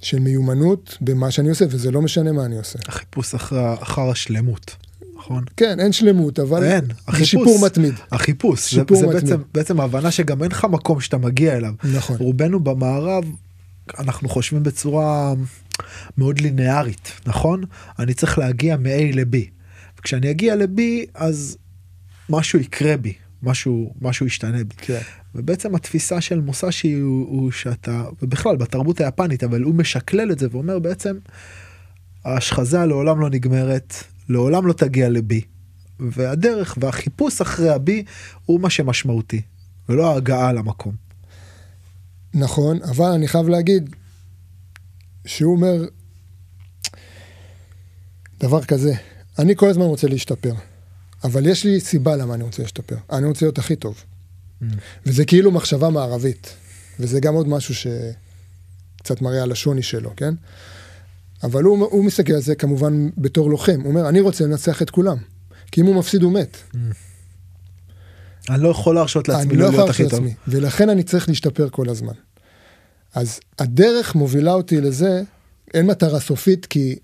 [0.03, 2.79] של מיומנות במה שאני עושה, וזה לא משנה מה אני עושה.
[2.89, 4.77] החיפוש אחר, אחר השלמות,
[5.17, 5.45] נכון?
[5.57, 7.31] כן, אין שלמות, אבל אין, זה החיפוש.
[7.31, 7.95] שיפור מתמיד.
[8.13, 9.23] החיפוש, זה, שיפור זה מתמיד.
[9.25, 11.75] בעצם, בעצם ההבנה שגם אין לך מקום שאתה מגיע אליו.
[11.95, 12.17] נכון.
[12.17, 13.25] רובנו במערב,
[13.99, 15.35] אנחנו חושבים בצורה
[16.19, 17.63] מאוד לינארית, נכון?
[17.99, 19.37] אני צריך להגיע מ-A ל-B.
[19.99, 20.81] וכשאני אגיע ל-B,
[21.15, 21.57] אז
[22.29, 24.75] משהו יקרה בי, משהו, משהו ישתנה בי.
[24.77, 25.01] כן.
[25.35, 30.47] ובעצם התפיסה של מוסאשי הוא, הוא שאתה, ובכלל בתרבות היפנית, אבל הוא משקלל את זה
[30.51, 31.17] ואומר בעצם,
[32.25, 33.95] ההשחזה לעולם לא נגמרת,
[34.29, 35.41] לעולם לא תגיע לבי,
[36.01, 38.05] והדרך והחיפוש אחרי הבי
[38.45, 39.43] הוא מה שמשמעותי,
[39.89, 40.95] ולא ההגעה למקום.
[42.35, 43.97] נכון, אבל אני חייב להגיד
[45.27, 45.85] שהוא אומר
[48.41, 48.93] דבר כזה,
[49.39, 50.53] אני כל הזמן רוצה להשתפר,
[51.27, 54.05] אבל יש לי סיבה למה אני רוצה להשתפר, אני רוצה להיות הכי טוב.
[55.07, 56.55] וזה כאילו מחשבה מערבית,
[57.01, 60.35] וזה גם עוד משהו שקצת מראה על השוני שלו, כן?
[61.43, 64.91] אבל הוא, הוא מסתכל על זה כמובן בתור לוחם, הוא אומר, אני רוצה לנצח את
[64.91, 65.17] כולם,
[65.73, 66.57] כי אם הוא מפסיד הוא מת.
[68.51, 70.25] אני לא יכול להרשות לעצמי לא לא להיות הכי טוב.
[70.49, 72.13] ולכן אני צריך להשתפר כל הזמן.
[73.15, 75.23] אז הדרך מובילה אותי לזה,
[75.75, 76.99] אין מטרה סופית כי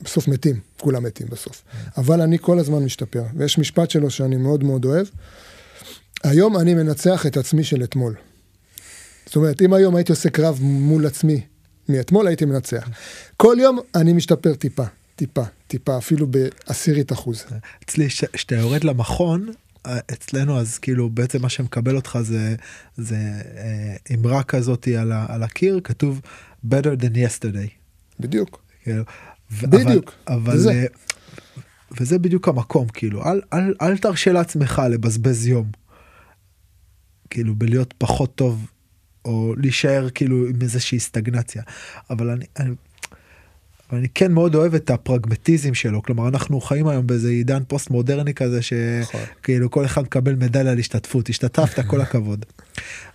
[0.00, 1.62] בסוף מתים, כולם מתים בסוף.
[1.96, 5.06] אבל אני כל הזמן משתפר, ויש משפט שלו שאני מאוד מאוד אוהב.
[6.24, 8.14] היום אני מנצח את עצמי של אתמול.
[9.26, 11.40] זאת אומרת, אם היום הייתי עושה קרב מול עצמי
[11.88, 12.88] מאתמול, הייתי מנצח.
[13.36, 14.84] כל יום אני משתפר טיפה,
[15.16, 17.44] טיפה, טיפה, אפילו בעשירית אחוז.
[17.84, 19.52] אצלי כשאתה יורד למכון
[19.86, 22.54] אה, אצלנו אז כאילו בעצם מה שמקבל אותך זה
[22.96, 23.16] זה
[23.56, 26.20] אה, אמרה כזאתי על, ה- על הקיר כתוב
[26.66, 27.70] better than yesterday.
[28.20, 28.62] בדיוק.
[28.82, 29.04] כאילו,
[29.62, 30.70] בדיוק, אבל, אבל זה.
[30.70, 30.86] אה,
[32.00, 35.70] וזה בדיוק המקום כאילו אל, אל, אל תרשה לעצמך לבזבז יום.
[37.30, 38.66] כאילו בלהיות פחות טוב
[39.24, 41.62] או להישאר כאילו עם איזושהי סטגנציה
[42.10, 42.70] אבל אני, אני,
[43.92, 48.34] אני כן מאוד אוהב את הפרגמטיזם שלו כלומר אנחנו חיים היום באיזה עידן פוסט מודרני
[48.34, 48.60] כזה
[49.02, 49.20] נכון.
[49.40, 52.46] שכאילו כל אחד מקבל מדליה על השתתפות השתתפת כל הכבוד.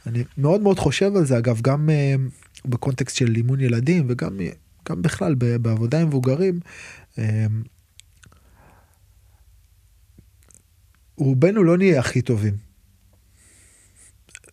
[0.07, 2.15] אני מאוד מאוד חושב על זה אגב גם אה,
[2.65, 4.39] בקונטקסט של אימון ילדים וגם
[4.89, 6.59] גם בכלל בעבודה עם מבוגרים.
[7.17, 7.45] אה,
[11.17, 12.57] רובנו לא נהיה הכי טובים.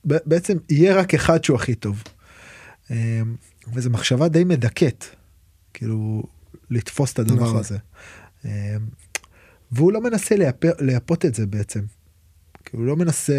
[0.04, 2.02] בעצם יהיה רק אחד שהוא הכי טוב.
[2.90, 3.20] אה,
[3.74, 5.04] וזו מחשבה די מדכאת,
[5.74, 6.22] כאילו
[6.70, 7.56] לתפוס את הדבר נכון.
[7.60, 7.78] הזה.
[8.44, 8.76] אה,
[9.72, 11.80] והוא לא מנסה לייפ- לייפות את זה בעצם.
[12.68, 13.32] כאילו, לא מנסה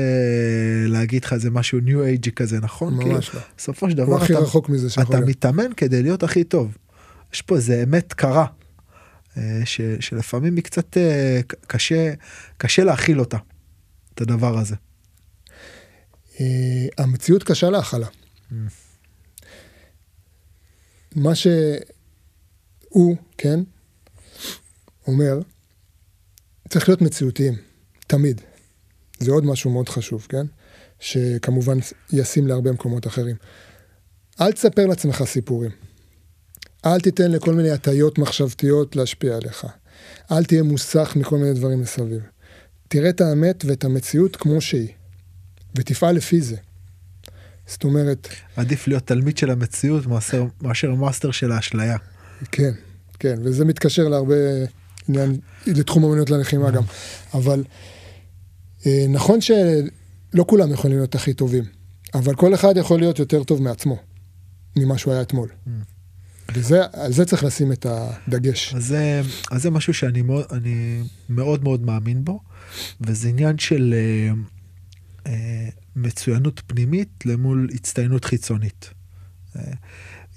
[0.87, 3.41] להגיד לך איזה משהו ניו אייג'י כזה נכון כאילו, ממש לא.
[3.57, 5.29] בסופו של דבר הכי אתה, רחוק מזה אתה להיות.
[5.29, 6.77] מתאמן כדי להיות הכי טוב.
[7.33, 8.45] יש פה איזה אמת קרה
[9.37, 12.13] אה, ש, שלפעמים היא קצת אה, קשה
[12.57, 13.37] קשה להכיל אותה.
[14.13, 14.75] את הדבר הזה.
[16.39, 18.07] אה, המציאות קשה להכלה.
[21.15, 23.59] מה שהוא, כן,
[25.07, 25.39] אומר,
[26.69, 27.53] צריך להיות מציאותיים,
[28.07, 28.41] תמיד.
[29.19, 30.45] זה עוד משהו מאוד חשוב, כן?
[30.99, 31.77] שכמובן
[32.13, 33.35] ישים להרבה מקומות אחרים.
[34.41, 35.71] אל תספר לעצמך סיפורים.
[36.85, 39.67] אל תיתן לכל מיני הטיות מחשבתיות להשפיע עליך.
[40.31, 42.21] אל תהיה מוסך מכל מיני דברים מסביב.
[42.87, 44.89] תראה את האמת ואת המציאות כמו שהיא,
[45.75, 46.55] ותפעל לפי זה.
[47.67, 51.97] זאת אומרת, עדיף להיות תלמיד של המציאות מאשר, מאשר מאסטר של האשליה.
[52.51, 52.71] כן,
[53.19, 54.35] כן, וזה מתקשר להרבה
[55.09, 56.83] עניין, לתחום אמנויות הלחימה גם.
[57.33, 57.63] אבל
[59.09, 61.63] נכון שלא כולם יכולים להיות הכי טובים,
[62.13, 63.97] אבל כל אחד יכול להיות יותר טוב מעצמו,
[64.75, 65.49] ממה שהוא היה אתמול.
[66.53, 68.73] וזה, על זה צריך לשים את הדגש.
[68.73, 69.21] אז זה,
[69.51, 72.39] אז זה משהו שאני מאוד, אני מאוד מאוד מאמין בו,
[73.01, 74.33] וזה עניין של אה,
[75.27, 78.89] אה, מצוינות פנימית למול הצטיינות חיצונית.
[79.55, 79.61] אה,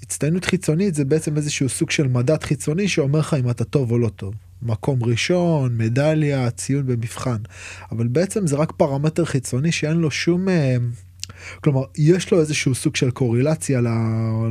[0.03, 3.97] הצטיינות חיצונית זה בעצם איזשהו סוג של מדד חיצוני שאומר לך אם אתה טוב או
[3.97, 4.33] לא טוב.
[4.65, 7.37] מקום ראשון, מדליה, ציון במבחן.
[7.91, 10.49] אבל בעצם זה רק פרמטר חיצוני שאין לו שום...
[10.49, 10.75] אה,
[11.61, 13.81] כלומר, יש לו איזשהו סוג של קורלציה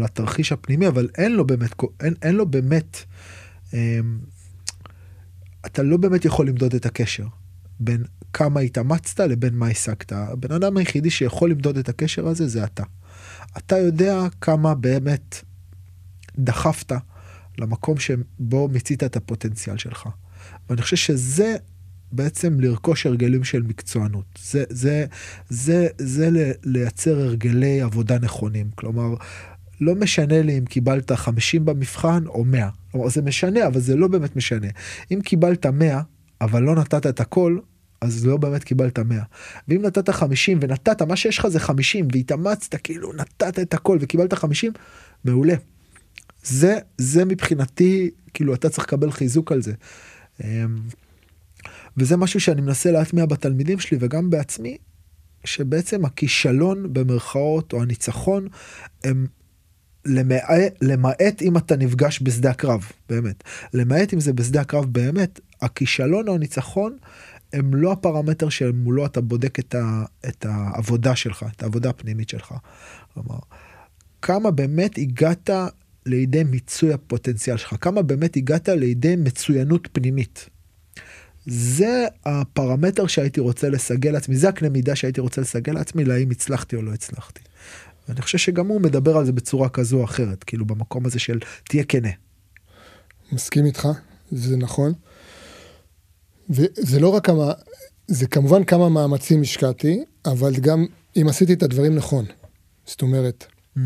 [0.00, 1.70] לתרחיש הפנימי, אבל אין לו באמת,
[2.00, 2.96] אין, אין לו באמת,
[3.74, 4.00] אה,
[5.66, 7.26] אתה לא באמת יכול למדוד את הקשר
[7.80, 10.12] בין כמה התאמצת לבין מה השגת.
[10.12, 12.82] הבן אדם היחידי שיכול למדוד את הקשר הזה זה אתה.
[13.56, 15.44] אתה יודע כמה באמת
[16.38, 16.92] דחפת
[17.58, 20.08] למקום שבו מיצית את הפוטנציאל שלך.
[20.70, 21.56] ואני חושב שזה
[22.12, 24.24] בעצם לרכוש הרגלים של מקצוענות.
[24.42, 25.06] זה, זה,
[25.48, 26.28] זה, זה
[26.64, 28.70] לייצר הרגלי עבודה נכונים.
[28.74, 29.14] כלומר,
[29.80, 32.68] לא משנה לי אם קיבלת 50 במבחן או 100.
[32.92, 34.66] כלומר, זה משנה, אבל זה לא באמת משנה.
[35.10, 36.00] אם קיבלת 100,
[36.40, 37.58] אבל לא נתת את הכל,
[38.00, 39.22] אז לא באמת קיבלת 100.
[39.68, 44.32] ואם נתת 50 ונתת, מה שיש לך זה 50, והתאמצת, כאילו נתת את הכל וקיבלת
[44.32, 44.72] 50,
[45.24, 45.54] מעולה.
[46.42, 49.72] זה, זה מבחינתי, כאילו אתה צריך לקבל חיזוק על זה.
[50.44, 50.78] אמ,
[51.96, 54.76] וזה משהו שאני מנסה להטמיע בתלמידים שלי וגם בעצמי,
[55.44, 58.48] שבעצם הכישלון במרכאות או הניצחון
[59.04, 59.26] הם
[60.04, 63.44] למעט, למעט אם אתה נפגש בשדה הקרב, באמת.
[63.74, 66.96] למעט אם זה בשדה הקרב באמת, הכישלון או הניצחון
[67.52, 72.54] הם לא הפרמטר שמולו אתה בודק את, ה, את העבודה שלך, את העבודה הפנימית שלך.
[73.14, 73.38] כלומר,
[74.22, 75.50] כמה באמת הגעת
[76.06, 80.48] לידי מיצוי הפוטנציאל שלך, כמה באמת הגעת לידי מצוינות פנימית.
[81.46, 86.76] זה הפרמטר שהייתי רוצה לסגל לעצמי, זה הקנה מידה שהייתי רוצה לסגל לעצמי, להאם הצלחתי
[86.76, 87.40] או לא הצלחתי.
[88.08, 91.38] ואני חושב שגם הוא מדבר על זה בצורה כזו או אחרת, כאילו במקום הזה של
[91.68, 92.10] תהיה כנה.
[93.32, 93.88] מסכים איתך,
[94.32, 94.92] זה נכון.
[96.50, 97.52] וזה לא רק כמה,
[98.06, 100.86] זה כמובן כמה מאמצים השקעתי, אבל גם
[101.16, 102.24] אם עשיתי את הדברים נכון.
[102.86, 103.80] זאת אומרת, Mm.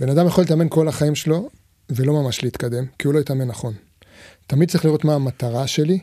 [0.00, 1.48] בן אדם יכול להתאמן כל החיים שלו
[1.90, 3.74] ולא ממש להתקדם, כי הוא לא יתאמן נכון.
[4.46, 5.98] תמיד צריך לראות מה המטרה שלי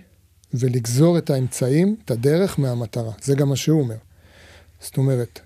[0.54, 3.12] ולגזור את האמצעים, את הדרך מהמטרה.
[3.24, 3.96] זה גם מה שהוא אומר.
[4.82, 5.40] זאת אומרת,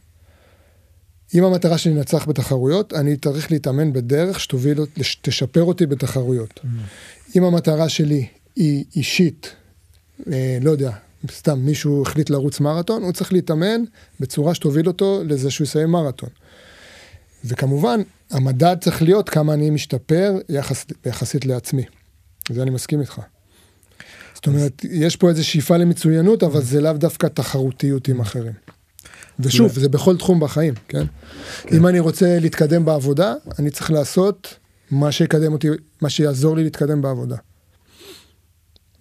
[1.33, 6.59] אם המטרה שלי לנצח בתחרויות, אני צריך להתאמן בדרך שתוביל, אות- לש- תשפר אותי בתחרויות.
[7.35, 9.55] אם המטרה שלי היא אישית,
[10.31, 10.91] אה, לא יודע,
[11.31, 13.81] סתם מישהו החליט לרוץ מרתון, הוא צריך להתאמן
[14.19, 16.29] בצורה שתוביל אותו לזה שהוא יסיים מרתון.
[17.45, 18.01] וכמובן,
[18.31, 21.83] המדד צריך להיות כמה אני משתפר יחס, יחסית לעצמי.
[22.51, 23.21] זה אני מסכים איתך.
[24.33, 28.53] זאת אומרת, יש פה איזו שאיפה למצוינות, אבל זה לאו דווקא תחרותיות עם אחרים.
[29.39, 31.03] ושוב, זה בכל תחום בחיים, כן?
[31.71, 34.55] אם אני רוצה להתקדם בעבודה, אני צריך לעשות
[34.91, 35.67] מה שיקדם אותי,
[36.01, 37.35] מה שיעזור לי להתקדם בעבודה.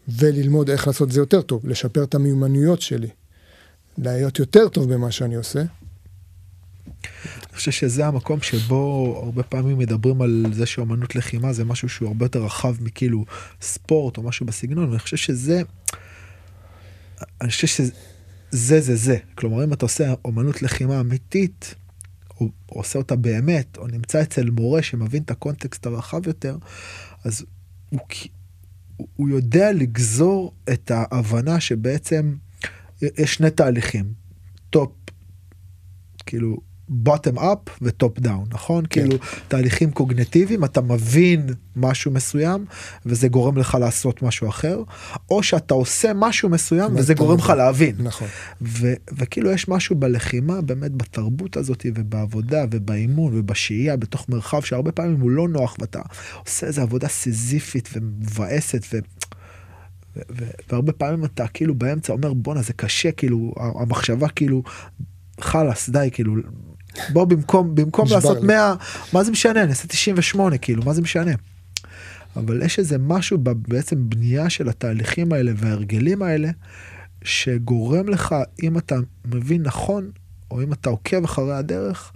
[0.08, 3.08] וללמוד איך לעשות את זה יותר טוב, לשפר את המיומנויות שלי,
[3.98, 5.62] להיות יותר טוב במה שאני עושה.
[7.60, 12.24] חושב שזה המקום שבו הרבה פעמים מדברים על זה שאומנות לחימה זה משהו שהוא הרבה
[12.24, 13.24] יותר רחב מכאילו
[13.60, 15.62] ספורט או משהו בסגנון ואני חושב שזה.
[17.40, 21.74] אני חושב שזה זה זה כלומר אם אתה עושה אומנות לחימה אמיתית
[22.40, 26.56] או, או עושה אותה באמת או נמצא אצל מורה שמבין את הקונטקסט הרחב יותר
[27.24, 27.44] אז
[27.90, 28.00] הוא,
[29.16, 32.34] הוא יודע לגזור את ההבנה שבעצם
[33.02, 34.12] יש שני תהליכים
[34.70, 34.92] top
[36.26, 38.84] כאילו bottom up ו top down נכון?
[38.90, 39.00] כן.
[39.00, 39.16] כאילו
[39.48, 42.64] תהליכים קוגניטיביים אתה מבין משהו מסוים
[43.06, 44.82] וזה גורם לך לעשות משהו אחר
[45.30, 47.94] או שאתה עושה משהו מסוים וזה גורם לך להבין.
[47.98, 48.28] נכון.
[48.62, 55.20] ו- וכאילו יש משהו בלחימה באמת בתרבות הזאת ובעבודה ובאימון ובשהייה בתוך מרחב שהרבה פעמים
[55.20, 56.00] הוא לא נוח ואתה
[56.44, 58.98] עושה איזה עבודה סיזיפית ומבאסת ו...
[60.68, 64.62] והרבה פעמים אתה כאילו באמצע אומר בואנה זה קשה כאילו המחשבה כאילו
[65.40, 66.34] חלאס די כאילו
[67.12, 68.74] בוא במקום במקום לעשות 100
[69.12, 69.62] מה זה משנה?
[69.62, 71.32] אני אעשה 98 כאילו מה זה משנה.
[72.36, 73.38] אבל יש איזה משהו
[73.68, 76.50] בעצם בנייה של התהליכים האלה וההרגלים האלה
[77.24, 80.10] שגורם לך אם אתה מבין נכון
[80.50, 82.12] או אם אתה עוקב אחרי הדרך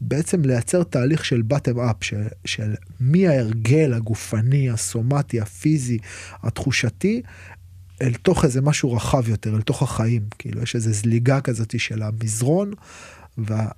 [0.00, 5.98] בעצם לייצר תהליך של bottom up של, של מההרגל הגופני הסומטי הפיזי
[6.42, 7.22] התחושתי
[8.02, 10.22] אל תוך איזה משהו רחב יותר אל תוך החיים.
[10.38, 12.72] כאילו יש איזה זליגה כזאת של המזרון
[13.38, 13.68] וה...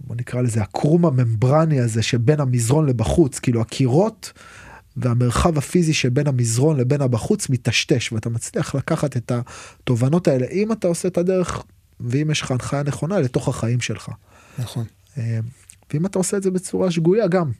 [0.00, 4.32] בוא נקרא לזה הקרום הממברני הזה שבין המזרון לבחוץ כאילו הקירות
[4.96, 10.88] והמרחב הפיזי שבין המזרון לבין הבחוץ מטשטש ואתה מצליח לקחת את התובנות האלה אם אתה
[10.88, 11.62] עושה את הדרך
[12.00, 14.08] ואם יש לך הנחיה נכונה לתוך החיים שלך.
[14.58, 14.84] נכון.
[15.18, 15.38] אה,
[15.92, 17.50] ואם אתה עושה את זה בצורה שגויה גם.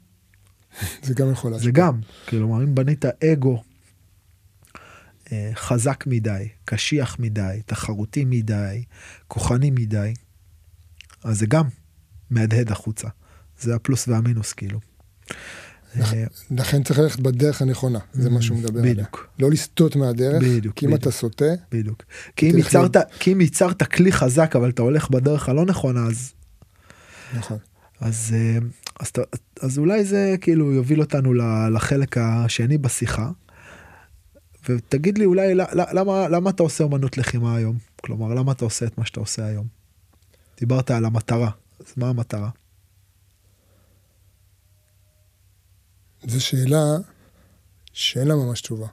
[1.07, 1.65] זה גם יכול להשפיע.
[1.65, 3.63] זה גם, כלומר אם בנית אגו
[5.55, 8.85] חזק מדי, קשיח מדי, תחרותי מדי,
[9.29, 10.15] כוחני מדי,
[11.25, 11.65] אז זה גם
[12.31, 13.09] מהדהד החוצה.
[13.61, 14.81] זה הפלוס והמינוס כאילו.
[16.01, 18.93] אה, לכן צריך ללכת בדרך הנכונה, זה מה שהוא מדבר עליה.
[18.93, 19.29] בדיוק.
[19.39, 20.75] לא לסטות מהדרך, בדיוק.
[20.77, 21.45] כי אם אתה סוטה...
[21.73, 22.03] בדיוק.
[22.37, 22.51] כי
[23.33, 26.33] אם, ייצרת, כלי חזק אבל אתה הולך בדרך הלא נכונה אז...
[27.37, 27.59] נכון.
[28.01, 28.59] אז, אה,
[29.01, 31.35] אז, אז, אז אולי זה כאילו יוביל אותנו
[31.71, 33.31] לחלק השני בשיחה.
[34.69, 35.55] ותגיד לי אולי
[35.93, 39.47] למה למה אתה עושה אמנות לחימה היום כלומר למה אתה עושה את מה שאתה עושה
[39.47, 39.67] היום.
[40.61, 41.51] דיברת על המטרה
[41.81, 42.51] אז מה המטרה.
[46.27, 46.85] זו שאלה
[47.93, 48.87] שאין לה ממש תשובה.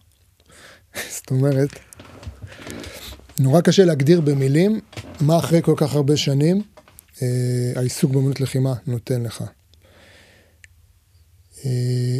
[1.15, 1.69] זאת אומרת,
[3.39, 4.79] נורא קשה להגדיר במילים
[5.21, 6.61] מה אחרי כל כך הרבה שנים
[7.21, 9.43] אה, העיסוק באמנות לחימה נותן לך.
[11.65, 12.19] אה,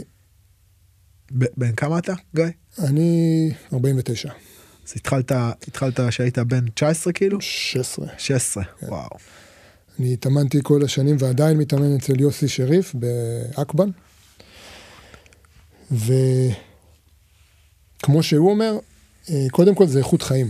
[1.33, 2.45] בן כמה אתה, גיא?
[2.79, 4.29] אני 49.
[4.87, 5.31] אז התחלת,
[5.67, 7.41] התחלת שהיית בן 19 כאילו?
[7.41, 8.07] 16.
[8.17, 8.87] 16, כן.
[8.87, 9.09] וואו.
[9.99, 13.89] אני התאמנתי כל השנים ועדיין מתאמן אצל יוסי שריף באקבן.
[15.91, 16.13] וכמו
[18.23, 18.77] שהוא אומר,
[19.29, 20.49] אה, קודם כל זה איכות חיים.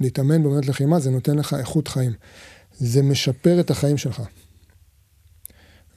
[0.00, 2.12] להתאמן באמת לחימה זה נותן לך איכות חיים.
[2.78, 4.22] זה משפר את החיים שלך.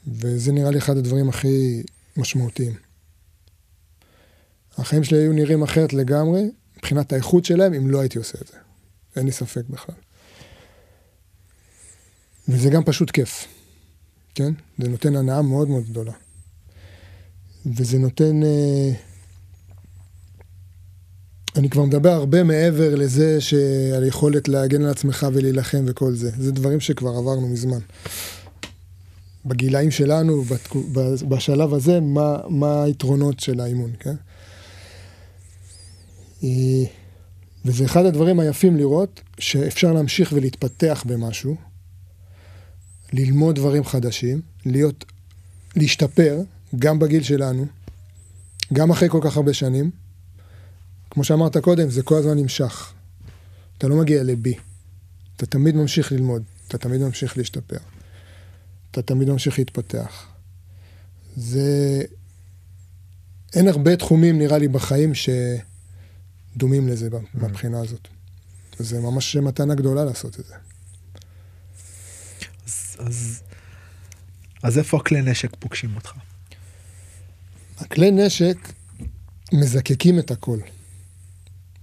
[0.07, 1.83] וזה נראה לי אחד הדברים הכי
[2.17, 2.86] משמעותיים.
[4.77, 6.43] החיים שלי היו נראים אחרת לגמרי,
[6.77, 8.57] מבחינת האיכות שלהם, אם לא הייתי עושה את זה.
[9.15, 9.95] אין לי ספק בכלל.
[12.47, 13.47] וזה גם פשוט כיף,
[14.35, 14.53] כן?
[14.77, 16.13] זה נותן הנאה מאוד מאוד גדולה.
[17.65, 18.43] וזה נותן...
[18.43, 18.91] אה,
[21.55, 26.31] אני כבר מדבר הרבה מעבר לזה שעל יכולת להגן על עצמך ולהילחם וכל זה.
[26.39, 27.79] זה דברים שכבר עברנו מזמן.
[29.45, 30.43] בגילאים שלנו,
[31.29, 34.15] בשלב הזה, מה, מה היתרונות של האימון, כן?
[36.43, 36.83] אה,
[37.65, 41.55] וזה אחד הדברים היפים לראות, שאפשר להמשיך ולהתפתח במשהו,
[43.13, 45.05] ללמוד דברים חדשים, להיות,
[45.75, 46.39] להשתפר,
[46.75, 47.65] גם בגיל שלנו,
[48.73, 49.91] גם אחרי כל כך הרבה שנים.
[51.09, 52.93] כמו שאמרת קודם, זה כל הזמן נמשך.
[53.77, 54.53] אתה לא מגיע לבי.
[55.37, 57.77] אתה תמיד ממשיך ללמוד, אתה תמיד ממשיך להשתפר.
[58.91, 60.27] אתה תמיד ממשיך להתפתח.
[61.35, 62.01] זה...
[63.53, 65.13] אין הרבה תחומים, נראה לי, בחיים
[66.57, 68.07] שדומים לזה מבחינה הזאת.
[68.79, 70.53] זה ממש מתנה גדולה לעשות את זה.
[72.65, 73.43] אז, אז,
[74.63, 76.11] אז איפה הכלי נשק פוגשים אותך?
[77.77, 78.57] הכלי נשק
[79.53, 80.59] מזקקים את הכל,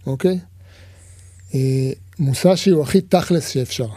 [0.07, 0.41] אוקיי?
[1.55, 3.89] אה, מוסשי הוא הכי תכלס שאפשר.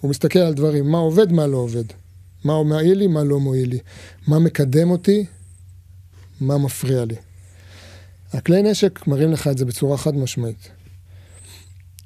[0.00, 1.84] הוא מסתכל על דברים, מה עובד, מה לא עובד.
[2.44, 3.78] מה מועיל לי, מה לא מועיל לי.
[4.26, 5.26] מה מקדם אותי,
[6.40, 7.14] מה מפריע לי.
[8.32, 10.70] הכלי נשק מראים לך את זה בצורה חד משמעית.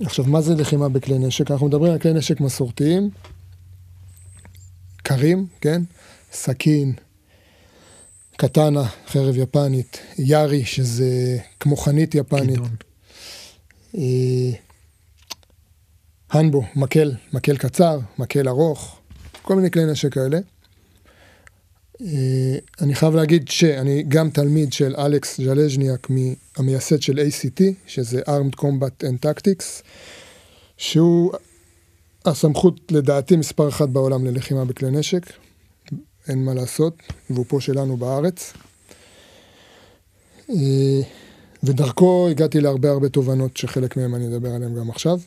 [0.00, 1.50] עכשיו, מה זה לחימה בכלי נשק?
[1.50, 3.10] אנחנו מדברים על כלי נשק מסורתיים,
[4.96, 5.82] קרים, כן?
[6.32, 6.92] סכין,
[8.36, 12.60] קטנה, חרב יפנית, יארי, שזה כמו חנית יפנית.
[13.94, 14.50] אה,
[16.30, 19.00] הנבו, מקל, מקל קצר, מקל ארוך,
[19.42, 20.38] כל מיני כלי נשק כאלה.
[22.02, 26.08] אה, אני חייב להגיד שאני גם תלמיד של אלכס ז'לז'ניאק,
[26.56, 29.82] המייסד של ACT, שזה Armed Combat and Tactics,
[30.76, 31.32] שהוא
[32.24, 35.32] הסמכות לדעתי מספר אחת בעולם ללחימה בכלי נשק,
[36.28, 36.94] אין מה לעשות,
[37.30, 38.52] והוא פה שלנו בארץ.
[40.50, 41.00] אה,
[41.62, 45.20] ודרכו הגעתי להרבה הרבה תובנות שחלק מהם אני אדבר עליהם גם עכשיו.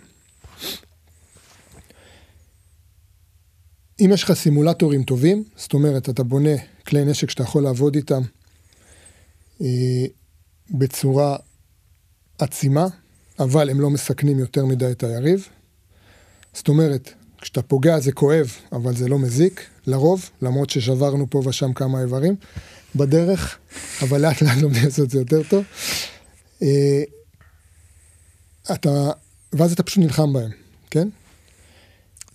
[4.00, 6.56] אם יש לך סימולטורים טובים, זאת אומרת, אתה בונה
[6.88, 8.22] כלי נשק שאתה יכול לעבוד איתם
[9.62, 10.06] אה,
[10.72, 11.38] בצורה
[12.38, 12.88] עצימה,
[13.40, 15.48] אבל הם לא מסכנים יותר מדי את היריב.
[16.54, 21.74] זאת אומרת, כשאתה פוגע זה כואב, אבל זה לא מזיק, לרוב, למרות ששברנו פה ושם
[21.74, 22.36] כמה איברים
[22.96, 23.58] בדרך,
[24.02, 25.64] אבל לאט לאט לומדים לעשות את זה יותר טוב.
[26.62, 27.04] אה,
[28.74, 29.12] אתה,
[29.54, 30.52] ואז אתה פשוט נלחם בהם,
[30.92, 31.10] כן?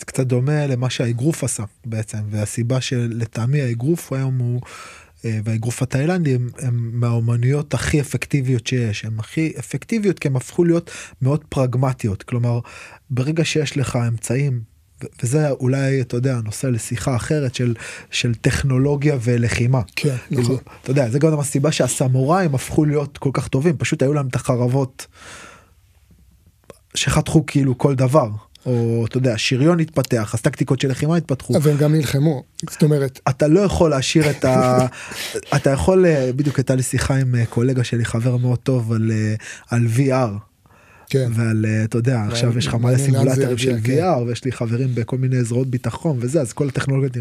[0.03, 4.61] זה קצת דומה למה שהאגרוף עשה בעצם, והסיבה שלטעמי האגרוף היום הוא,
[5.25, 10.65] אה, והאגרוף התאילנדי הם, הם מהאומנויות הכי אפקטיביות שיש, הם הכי אפקטיביות כי הם הפכו
[10.65, 10.91] להיות
[11.23, 12.61] מאוד פרגמטיות, כלומר
[13.11, 14.61] ברגע שיש לך אמצעים
[15.23, 17.75] וזה אולי אתה יודע נושא לשיחה אחרת של
[18.11, 19.81] של טכנולוגיה ולחימה.
[19.97, 20.57] כן, כאילו, נכון.
[20.83, 24.35] אתה יודע זה גם הסיבה שהסמוראים הפכו להיות כל כך טובים פשוט היו להם את
[24.35, 25.07] החרבות
[26.95, 28.29] שחתכו כאילו כל דבר.
[28.67, 31.55] או אתה יודע שריון התפתח אז טקטיקות של לחימה התפתחו.
[31.63, 34.87] והם גם נלחמו זאת אומרת אתה לא יכול להשאיר את ה...
[35.57, 36.07] אתה יכול
[36.37, 39.11] בדיוק הייתה לי שיחה עם קולגה שלי חבר מאוד טוב על
[39.71, 40.53] על VR.
[41.13, 41.31] כן.
[41.35, 43.99] ועל אתה יודע עכשיו יש לך מלא סימולטורים של כן.
[43.99, 47.17] VR ויש לי חברים בכל מיני זרועות ביטחון וזה אז כל הטכנולוגיות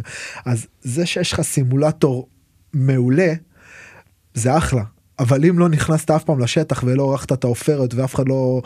[0.46, 2.28] אז זה שיש לך סימולטור
[2.74, 3.34] מעולה
[4.34, 4.84] זה אחלה
[5.22, 8.62] אבל אם לא נכנסת אף פעם לשטח ולא ערכת את העופרת ואף אחד לא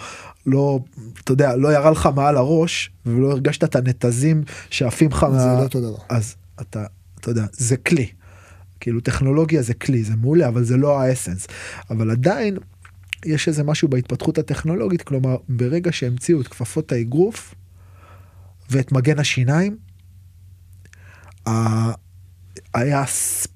[0.45, 0.80] לא
[1.24, 5.68] אתה יודע לא ירה לך מעל הראש ולא הרגשת את הנתזים שעפים לך מה...
[5.74, 6.86] לא אז אתה
[7.20, 8.08] אתה יודע זה כלי.
[8.80, 11.47] כאילו טכנולוגיה זה כלי זה מעולה אבל זה לא האסנס
[11.89, 12.58] אבל עדיין
[13.26, 17.56] יש איזה משהו בהתפתחות הטכנולוגית כלומר ברגע שהמציאו את כפפות האגרוף
[18.70, 19.78] ואת מגן השיניים.
[22.74, 23.03] היה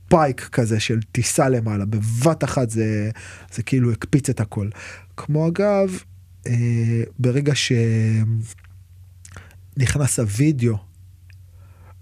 [0.09, 3.11] ספייק כזה של טיסה למעלה בבת אחת זה
[3.53, 4.69] זה כאילו הקפיץ את הכל
[5.17, 5.99] כמו אגב
[6.47, 7.53] אה, ברגע
[9.75, 10.77] שנכנס הוידאו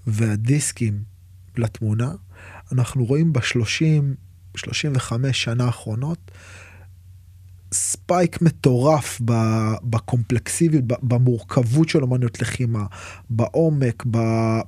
[0.08, 1.04] והדיסקים
[1.58, 2.12] לתמונה
[2.72, 4.16] אנחנו רואים בשלושים
[4.56, 6.32] 35 שנה האחרונות
[7.74, 9.22] ספייק מטורף
[9.84, 12.86] בקומפלקסיביות, במורכבות של אמניות לחימה,
[13.30, 14.04] בעומק,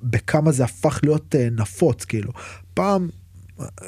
[0.04, 2.32] בכמה זה הפך להיות אה, נפוץ, כאילו.
[2.74, 3.10] פעם,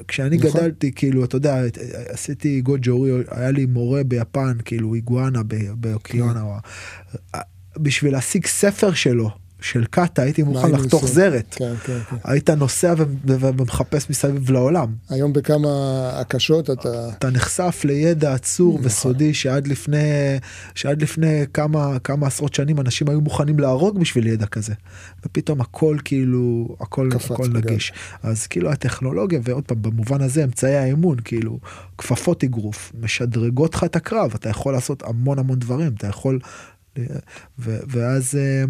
[0.07, 0.51] כשאני נכון.
[0.51, 1.61] גדלתי, כאילו, אתה יודע,
[2.07, 5.41] עשיתי גוג'ורי, היה לי מורה ביפן, כאילו, איגואנה
[5.75, 6.43] באוקיונה,
[7.33, 7.39] כן.
[7.77, 9.29] בשביל להשיג ספר שלו,
[9.61, 11.55] של קאטה הייתי מוכן לחתוך זרת.
[11.57, 12.15] כן, כן, כן.
[12.23, 12.93] היית נוסע
[13.25, 14.87] ומחפש מסביב לעולם.
[15.09, 15.69] היום בכמה
[16.13, 17.09] הקשות אתה...
[17.09, 18.85] אתה נחשף לידע עצור נכון.
[18.85, 19.97] וסודי שעד לפני,
[20.75, 24.73] שעד לפני כמה, כמה עשרות שנים אנשים היו מוכנים להרוג בשביל ידע כזה.
[25.25, 27.93] ופתאום הכל כאילו, הכל, הכל נגיש.
[28.23, 31.59] אז כאילו הטכנולוגיה, ועוד פעם, במובן הזה אמצעי האמון, כאילו,
[31.97, 36.39] כפפות אגרוף, משדרגות לך את הקרב, אתה יכול לעשות המון המון דברים, אתה יכול...
[37.67, 38.63] ואז אה,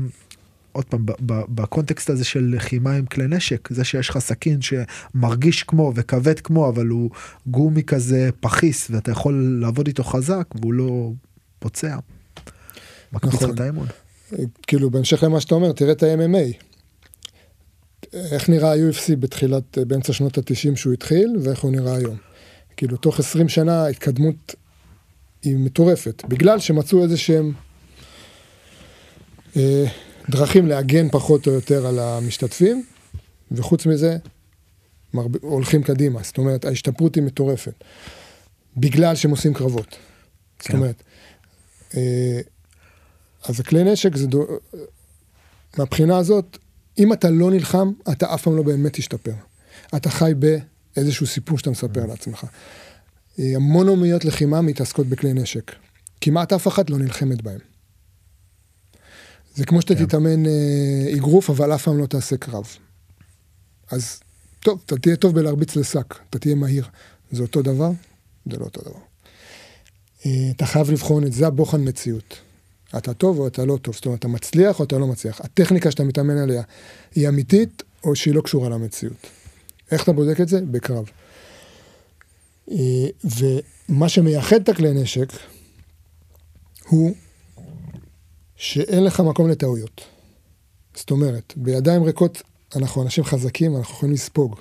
[0.71, 5.91] עוד פעם בקונטקסט הזה של לחימה עם כלי נשק זה שיש לך סכין שמרגיש כמו
[5.95, 7.09] וכבד כמו אבל הוא
[7.47, 11.11] גומי כזה פחיס ואתה יכול לעבוד איתו חזק והוא לא
[11.59, 11.97] פוצע.
[13.13, 13.51] מקפיץ נכון.
[13.55, 13.87] את האמון.
[14.67, 16.63] כאילו בהמשך למה שאתה אומר תראה את ה-MMA.
[18.13, 22.17] איך נראה ה-UFC בתחילת באמצע שנות ה-90 שהוא התחיל ואיך הוא נראה היום.
[22.77, 24.55] כאילו תוך 20 שנה התקדמות
[25.43, 27.53] היא מטורפת בגלל שמצאו איזה שהם.
[29.57, 29.85] אה,
[30.29, 32.83] דרכים להגן פחות או יותר על המשתתפים,
[33.51, 34.17] וחוץ מזה,
[35.13, 35.35] מרב...
[35.41, 36.23] הולכים קדימה.
[36.23, 37.83] זאת אומרת, ההשתפרות היא מטורפת.
[38.77, 39.89] בגלל שהם עושים קרבות.
[39.89, 39.97] כן.
[40.59, 41.03] זאת אומרת,
[41.97, 42.41] אה,
[43.43, 44.47] אז הכלי נשק זה, דו...
[45.77, 46.57] מהבחינה הזאת,
[46.97, 49.33] אם אתה לא נלחם, אתה אף פעם לא באמת תשתפר.
[49.95, 52.45] אתה חי באיזשהו סיפור שאתה מספר לעצמך.
[53.39, 55.71] אה, המון אומיות לחימה מתעסקות בכלי נשק.
[56.21, 57.70] כמעט אף אחת לא נלחמת בהם.
[59.55, 60.05] זה כמו שאתה כן.
[60.05, 62.67] תתאמן אה, אגרוף, אבל אף פעם לא תעשה קרב.
[63.91, 64.19] אז
[64.59, 66.87] טוב, אתה תהיה טוב בלהרביץ לשק, אתה תהיה מהיר.
[67.31, 67.91] זה אותו דבר?
[68.51, 68.99] זה לא אותו דבר.
[70.25, 72.37] אה, אתה חייב לבחון את זה הבוחן מציאות.
[72.97, 75.41] אתה טוב או אתה לא טוב, זאת אומרת, אתה מצליח או אתה לא מצליח.
[75.41, 76.63] הטכניקה שאתה מתאמן עליה
[77.15, 79.27] היא אמיתית או שהיא לא קשורה למציאות.
[79.91, 80.61] איך אתה בודק את זה?
[80.61, 81.05] בקרב.
[82.71, 82.77] אה,
[83.23, 85.33] ומה שמייחד את הכלי נשק
[86.87, 87.15] הוא
[88.61, 90.01] שאין לך מקום לטעויות.
[90.95, 92.41] זאת אומרת, בידיים ריקות
[92.75, 94.59] אנחנו אנשים חזקים, אנחנו יכולים לספוג.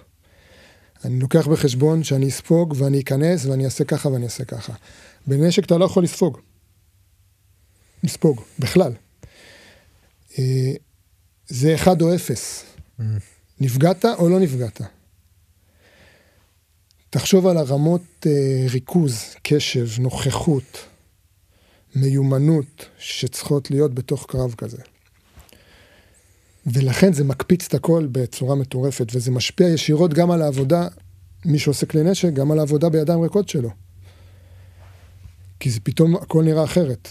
[1.04, 4.72] אני לוקח בחשבון שאני אספוג ואני אכנס ואני אעשה ככה ואני אעשה ככה.
[5.26, 6.38] בנשק אתה לא יכול לספוג.
[8.02, 8.92] לספוג, בכלל.
[10.38, 10.72] אה,
[11.46, 12.64] זה אחד או אפס.
[13.00, 13.02] Mm.
[13.60, 14.80] נפגעת או לא נפגעת.
[17.10, 20.89] תחשוב על הרמות אה, ריכוז, קשב, נוכחות,
[21.94, 24.82] מיומנות שצריכות להיות בתוך קרב כזה.
[26.66, 30.88] ולכן זה מקפיץ את הכל בצורה מטורפת, וזה משפיע ישירות גם על העבודה,
[31.44, 33.70] מי שעושה כלי נשק, גם על העבודה בידיים ריקות שלו.
[35.60, 37.08] כי זה פתאום הכל נראה אחרת.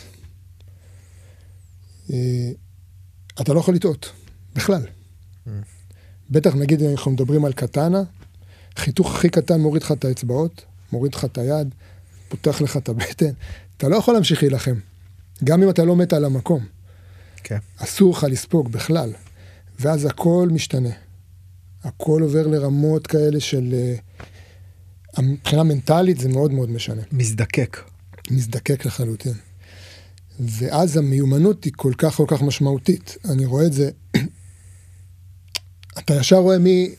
[2.13, 2.51] אה,
[3.41, 4.11] אתה לא יכול לטעות,
[4.55, 4.81] בכלל.
[4.85, 5.49] Mm.
[6.29, 8.03] בטח נגיד אנחנו מדברים על קטנה,
[8.75, 11.75] חיתוך הכי קטן מוריד לך את האצבעות, מוריד לך את היד,
[12.29, 13.31] פותח לך את הבטן,
[13.79, 14.75] אתה לא יכול להמשיך להילחם,
[15.43, 16.65] גם אם אתה לא מת על המקום.
[17.43, 17.57] כן.
[17.77, 19.13] אסור לך לספוג בכלל,
[19.79, 20.89] ואז הכל משתנה.
[21.83, 23.73] הכל עובר לרמות כאלה של...
[23.73, 27.01] אה, מבחינה מנטלית זה מאוד מאוד משנה.
[27.11, 27.77] מזדקק.
[28.31, 29.33] מזדקק לחלוטין.
[30.39, 33.17] ואז המיומנות היא כל כך כל כך משמעותית.
[33.29, 33.89] אני רואה את זה,
[35.99, 36.95] אתה ישר רואה מי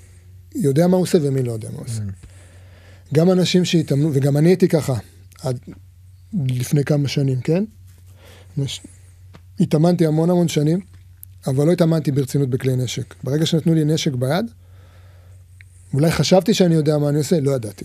[0.55, 2.03] יודע מה הוא עושה ומי לא יודע מה הוא עושה.
[2.03, 3.15] Mm.
[3.15, 4.95] גם אנשים שהתאמנו, וגם אני הייתי ככה,
[5.43, 5.59] עד
[6.33, 7.65] לפני כמה שנים, כן?
[9.61, 10.81] התאמנתי המון המון שנים,
[11.47, 13.15] אבל לא התאמנתי ברצינות בכלי נשק.
[13.25, 14.51] ברגע שנתנו לי נשק ביד,
[15.95, 17.85] אולי חשבתי שאני יודע מה אני עושה, לא ידעתי.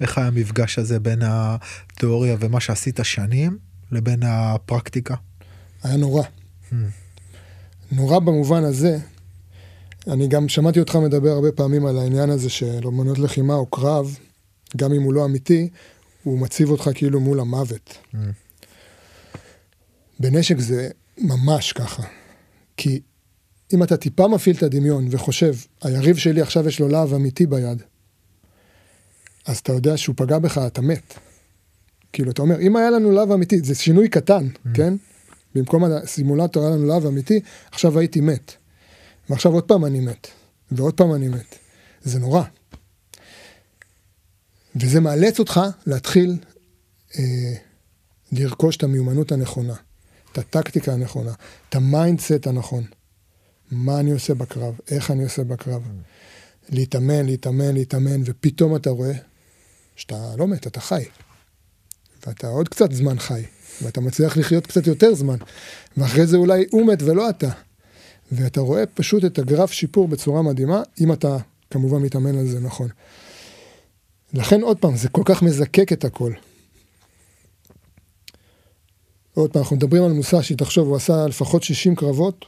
[0.00, 3.58] איך היה המפגש הזה בין התיאוריה ומה שעשית שנים
[3.92, 5.14] לבין הפרקטיקה?
[5.82, 6.22] היה נורא.
[6.70, 6.74] Hmm.
[7.92, 8.98] נורא במובן הזה,
[10.06, 14.16] אני גם שמעתי אותך מדבר הרבה פעמים על העניין הזה של אומנות לחימה או קרב,
[14.76, 15.68] גם אם הוא לא אמיתי,
[16.22, 17.98] הוא מציב אותך כאילו מול המוות.
[20.20, 20.88] בנשק זה
[21.18, 22.02] ממש ככה.
[22.76, 23.00] כי
[23.72, 27.82] אם אתה טיפה מפעיל את הדמיון וחושב, היריב שלי עכשיו יש לו להב אמיתי ביד,
[29.46, 31.14] אז אתה יודע שהוא פגע בך, אתה מת.
[32.12, 34.68] כאילו, אתה אומר, אם היה לנו להב אמיתי, זה שינוי קטן, mm.
[34.74, 34.94] כן?
[35.54, 37.40] במקום הסימולטור היה לנו להב אמיתי,
[37.70, 38.52] עכשיו הייתי מת.
[39.30, 40.26] ועכשיו עוד פעם אני מת,
[40.70, 41.54] ועוד פעם אני מת.
[42.02, 42.42] זה נורא.
[44.80, 46.36] וזה מאלץ אותך להתחיל
[47.18, 47.54] אה,
[48.32, 49.74] לרכוש את המיומנות הנכונה,
[50.32, 51.32] את הטקטיקה הנכונה,
[51.68, 52.84] את ה mindset הנכון.
[53.70, 55.82] מה אני עושה בקרב, איך אני עושה בקרב.
[56.68, 59.12] להתאמן, להתאמן, להתאמן, ופתאום אתה רואה
[59.96, 61.04] שאתה לא מת, אתה חי.
[62.26, 63.42] ואתה עוד קצת זמן חי,
[63.82, 65.36] ואתה מצליח לחיות קצת יותר זמן,
[65.96, 67.50] ואחרי זה אולי הוא מת ולא אתה.
[68.32, 71.36] ואתה רואה פשוט את הגרף שיפור בצורה מדהימה, אם אתה
[71.70, 72.88] כמובן מתאמן על זה נכון.
[74.34, 76.32] לכן עוד פעם, זה כל כך מזקק את הכל.
[79.34, 82.44] עוד פעם, אנחנו מדברים על מוסשי, תחשוב, הוא עשה לפחות 60 קרבות.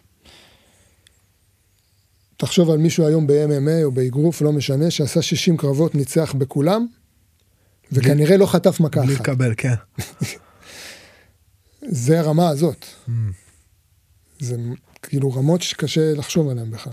[2.36, 6.86] תחשוב על מישהו היום ב-MMA או באגרוף, לא משנה, שעשה 60 קרבות, ניצח בכולם,
[7.92, 9.06] וכנראה לא חטף מכה אחת.
[9.08, 9.74] בלי לקבל, כן.
[12.06, 12.84] זה הרמה הזאת.
[13.08, 13.10] Mm.
[14.38, 14.56] זה
[15.02, 16.92] כאילו רמות שקשה לחשוב עליהן בכלל.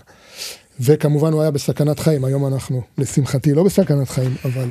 [0.80, 4.69] וכמובן הוא היה בסכנת חיים, היום אנחנו, לשמחתי, לא בסכנת חיים, אבל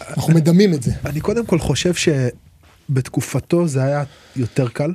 [0.00, 0.92] אנחנו מדמים את זה.
[1.04, 4.04] אני קודם כל חושב שבתקופתו זה היה
[4.36, 4.92] יותר קל.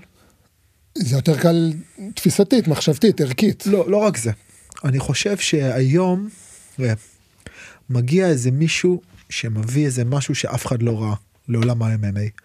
[0.98, 1.74] זה יותר קל
[2.16, 3.66] תפיסתית, מחשבתית, ערכית.
[3.66, 4.32] לא, לא רק זה.
[4.84, 6.30] אני חושב שהיום,
[7.90, 11.16] מגיע איזה מישהו שמביא איזה משהו שאף אחד לא ראה
[11.50, 12.42] לעולם ה-MMA.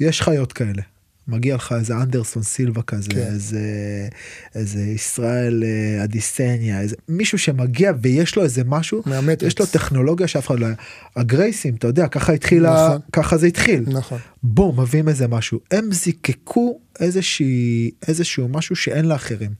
[0.00, 0.82] יש חיות כאלה.
[1.28, 3.18] מגיע לך איזה אנדרסון סילבה כזה, כן.
[3.18, 3.60] איזה,
[4.54, 9.42] איזה ישראל אה, אדיסניה, איזה מישהו שמגיע ויש לו איזה משהו, מאמץ.
[9.42, 10.74] יש לו טכנולוגיה שאף אחד לא היה.
[11.16, 13.00] הגרייסים, אתה יודע, ככה התחילה, נכון.
[13.12, 13.84] ככה זה התחיל.
[13.86, 14.18] נכון.
[14.42, 15.60] בוא, מביאים איזה משהו.
[15.70, 19.50] הם זיקקו איזושהי, איזשהו משהו שאין לאחרים.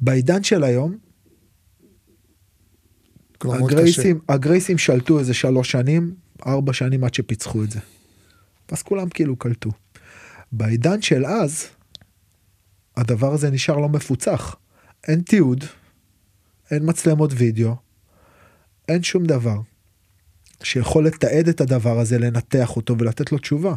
[0.00, 0.96] בעידן של היום,
[3.44, 6.14] הגרייסים, הגרייסים שלטו איזה שלוש שנים,
[6.46, 7.80] ארבע שנים עד שפיצחו את זה.
[8.68, 9.70] אז כולם כאילו קלטו.
[10.52, 11.66] בעידן של אז,
[12.96, 14.56] הדבר הזה נשאר לא מפוצח.
[15.08, 15.64] אין תיעוד,
[16.70, 17.76] אין מצלמות וידאו,
[18.88, 19.60] אין שום דבר
[20.62, 23.74] שיכול לתעד את הדבר הזה, לנתח אותו ולתת לו תשובה.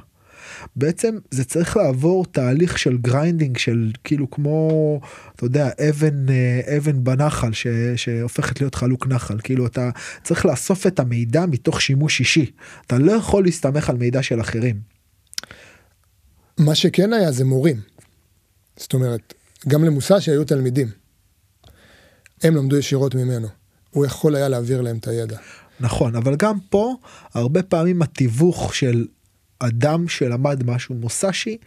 [0.76, 5.00] בעצם זה צריך לעבור תהליך של grinding של כאילו כמו
[5.36, 9.90] אתה יודע אבן אה, אבן בנחל ש, שהופכת להיות חלוק נחל כאילו אתה
[10.24, 12.52] צריך לאסוף את המידע מתוך שימוש אישי
[12.88, 14.98] אתה לא יכול להסתמך על מידע של אחרים.
[16.58, 17.82] מה שכן היה זה מורים.
[18.78, 19.34] זאת אומרת,
[19.68, 20.88] גם למוסא שהיו תלמידים.
[22.44, 23.48] הם למדו ישירות ממנו.
[23.90, 25.38] הוא יכול היה להעביר להם את הידע.
[25.80, 26.96] נכון, אבל גם פה
[27.34, 29.06] הרבה פעמים התיווך של
[29.60, 31.58] אדם שלמד משהו מוסאשי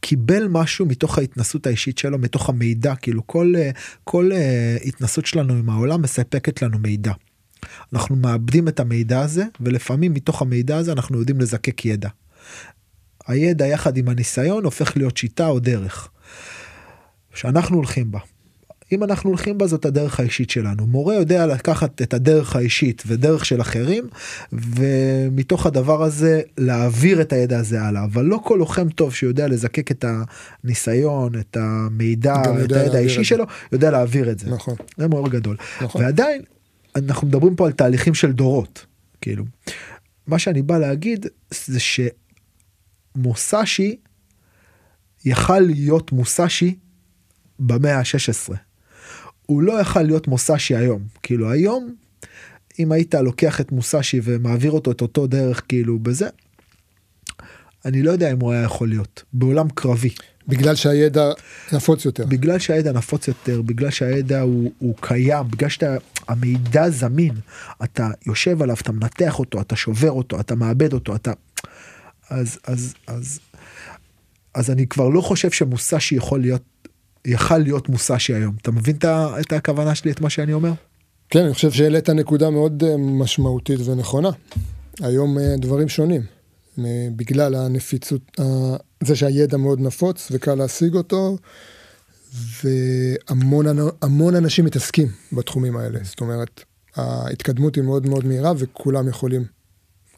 [0.00, 3.52] קיבל משהו מתוך ההתנסות האישית שלו מתוך המידע כאילו כל
[4.04, 7.12] כל uh, התנסות שלנו עם העולם מספקת לנו מידע.
[7.92, 12.08] אנחנו מאבדים את המידע הזה ולפעמים מתוך המידע הזה אנחנו יודעים לזקק ידע.
[13.26, 16.08] הידע יחד עם הניסיון הופך להיות שיטה או דרך.
[17.34, 18.18] שאנחנו הולכים בה.
[18.92, 20.86] אם אנחנו הולכים בה זאת הדרך האישית שלנו.
[20.86, 24.08] מורה יודע לקחת את הדרך האישית ודרך של אחרים
[24.52, 29.90] ומתוך הדבר הזה להעביר את הידע הזה הלאה אבל לא כל לוחם טוב שיודע לזקק
[29.90, 30.04] את
[30.64, 34.50] הניסיון את המידע את הידע האישי שלו יודע להעביר את זה.
[34.50, 34.74] נכון.
[34.96, 35.56] זה מאוד גדול.
[35.80, 36.04] נכון.
[36.04, 36.42] ועדיין
[36.96, 38.86] אנחנו מדברים פה על תהליכים של דורות
[39.20, 39.44] כאילו
[40.26, 41.78] מה שאני בא להגיד זה
[43.16, 43.96] שמוסאשי
[45.24, 46.74] יכל להיות מוסאשי
[47.58, 48.69] במאה ה-16.
[49.50, 51.94] הוא לא יכל להיות מוסאשי היום כאילו היום
[52.78, 56.28] אם היית לוקח את מוסאשי ומעביר אותו את אותו דרך כאילו בזה.
[57.84, 60.14] אני לא יודע אם הוא היה יכול להיות בעולם קרבי.
[60.48, 61.30] בגלל שהידע
[61.72, 62.26] נפוץ יותר.
[62.26, 67.34] בגלל שהידע נפוץ יותר, בגלל שהידע הוא, הוא קיים, בגלל שהמידע זמין,
[67.84, 71.32] אתה יושב עליו, אתה מנתח אותו, אתה שובר אותו, אתה מאבד אותו, אתה...
[72.30, 73.40] אז, אז, אז,
[74.54, 76.62] אז אני כבר לא חושב שמוסאשי יכול להיות
[77.24, 78.96] יכל להיות מוסאשי היום אתה מבין
[79.40, 80.72] את הכוונה שלי את מה שאני אומר.
[81.30, 84.30] כן אני חושב שהעלית נקודה מאוד אה, משמעותית ונכונה.
[85.00, 86.22] היום אה, דברים שונים.
[87.16, 88.20] בגלל הנפיצות,
[89.04, 91.36] זה שהידע מאוד נפוץ וקל להשיג אותו,
[92.64, 93.66] והמון
[94.02, 95.98] המון אנשים מתעסקים בתחומים האלה.
[96.02, 96.64] זאת אומרת,
[96.96, 99.44] ההתקדמות היא מאוד מאוד מהירה וכולם יכולים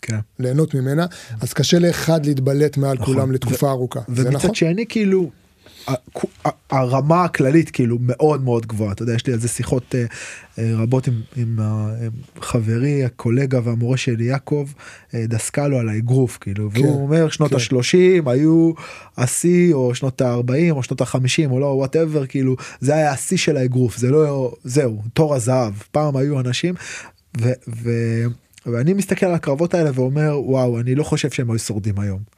[0.02, 0.18] כן.
[0.38, 1.06] ליהנות ממנה,
[1.40, 3.14] אז קשה לאחד להתבלט מעל נכון.
[3.14, 4.00] כולם לתקופה ארוכה.
[4.08, 4.54] ומצד נכון?
[4.54, 5.30] שני כאילו
[6.70, 10.04] הרמה הכללית כאילו מאוד מאוד גבוהה אתה יודע יש לי על זה שיחות אה,
[10.58, 12.10] אה, רבות עם, עם, עם
[12.40, 14.68] חברי הקולגה והמורה שלי יעקב
[15.14, 17.56] אה, דסקס איתו על האגרוף כאילו כן, והוא אומר שנות כן.
[17.56, 18.72] השלושים היו
[19.16, 23.56] השיא או שנות ה-40 או שנות ה-50 או לא whatever כאילו זה היה השיא של
[23.56, 26.74] האגרוף זה לא זהו תור הזהב פעם היו אנשים
[27.40, 27.90] ו, ו,
[28.66, 32.31] ואני מסתכל על הקרבות האלה ואומר וואו אני לא חושב שהם היו שורדים היום.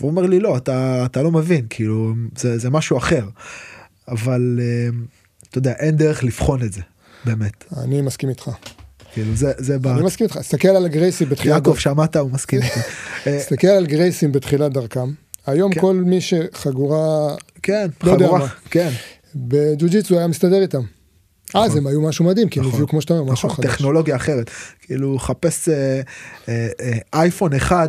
[0.00, 3.28] והוא אומר לי לא אתה אתה לא מבין כאילו זה זה משהו אחר
[4.08, 4.88] אבל אה,
[5.50, 6.80] אתה יודע אין דרך לבחון את זה
[7.24, 7.64] באמת.
[7.76, 8.50] אני מסכים איתך.
[9.12, 12.80] כאילו זה זה אני מסכים איתך תסתכל על הגרייסים בתחילת יעקב שמעת הוא מסכים איתי.
[13.38, 15.10] תסתכל על גרייסים בתחילת דרכם
[15.46, 15.80] היום כן.
[15.80, 18.90] כל מי שחגורה כן לא חגורה כן
[19.34, 20.82] בג'ו-ג'יצו היה מסתדר איתם.
[21.54, 21.78] אז נכון.
[21.78, 22.66] הם היו משהו מדהים כי הם.
[22.66, 23.74] הביאו כמו שאתה אומר משהו נכון, חדש.
[23.74, 26.00] טכנולוגיה אחרת כאילו חפש אה,
[26.48, 27.88] אה, אייפון אחד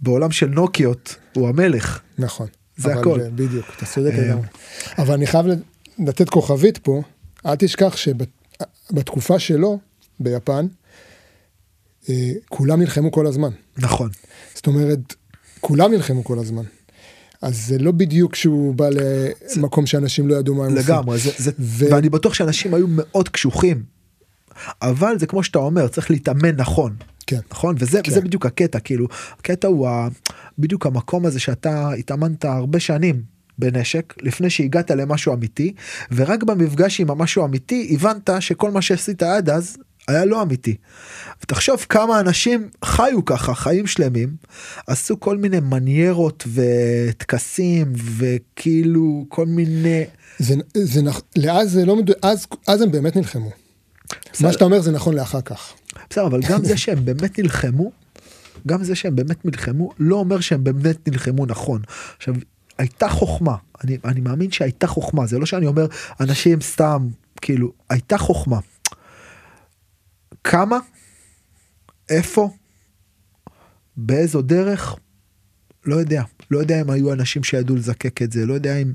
[0.00, 2.00] בעולם של נוקיות הוא המלך.
[2.18, 2.46] נכון.
[2.76, 3.20] זה הכל.
[3.34, 4.24] בדיוק, אתה צודק אה.
[4.24, 4.46] לגמרי.
[4.98, 5.46] אבל אני חייב
[5.98, 7.02] לתת כוכבית פה,
[7.46, 9.78] אל תשכח שבתקופה שלו
[10.20, 10.66] ביפן,
[12.08, 13.50] אה, כולם נלחמו כל הזמן.
[13.78, 14.10] נכון.
[14.54, 15.14] זאת אומרת,
[15.60, 16.62] כולם נלחמו כל הזמן.
[17.42, 18.88] אז זה לא בדיוק שהוא בא
[19.56, 20.94] למקום שאנשים לא ידעו מה הם עושים.
[20.94, 21.84] לגמרי, זה, זה, ו...
[21.90, 23.82] ואני בטוח שאנשים היו מאוד קשוחים.
[24.82, 26.96] אבל זה כמו שאתה אומר, צריך להתאמן נכון.
[27.28, 27.40] כן.
[27.50, 27.74] נכון?
[27.78, 28.10] וזה, כן.
[28.10, 29.06] וזה בדיוק הקטע, כאילו,
[29.38, 30.08] הקטע הוא ה,
[30.58, 33.22] בדיוק המקום הזה שאתה התאמנת הרבה שנים
[33.58, 35.74] בנשק לפני שהגעת למשהו אמיתי,
[36.12, 39.76] ורק במפגש עם המשהו אמיתי הבנת שכל מה שעשית עד אז
[40.08, 40.76] היה לא אמיתי.
[41.42, 44.36] ותחשוב כמה אנשים חיו ככה חיים שלמים
[44.86, 50.04] עשו כל מיני מניירות וטקסים וכאילו כל מיני
[50.38, 51.00] זה זה
[51.36, 53.50] לאז זה לא מדויק אז אז הם באמת נלחמו.
[54.40, 55.72] מה שאתה אומר זה נכון לאחר כך.
[56.10, 57.92] בסדר, אבל גם זה שהם באמת נלחמו,
[58.66, 61.82] גם זה שהם באמת נלחמו, לא אומר שהם באמת נלחמו נכון.
[62.16, 62.34] עכשיו,
[62.78, 65.86] הייתה חוכמה, אני, אני מאמין שהייתה חוכמה, זה לא שאני אומר
[66.20, 67.08] אנשים סתם,
[67.40, 68.58] כאילו, הייתה חוכמה.
[70.44, 70.78] כמה?
[72.08, 72.50] איפה?
[73.96, 74.96] באיזו דרך?
[75.84, 76.22] לא יודע.
[76.50, 78.92] לא יודע אם היו אנשים שידעו לזקק את זה, לא יודע אם...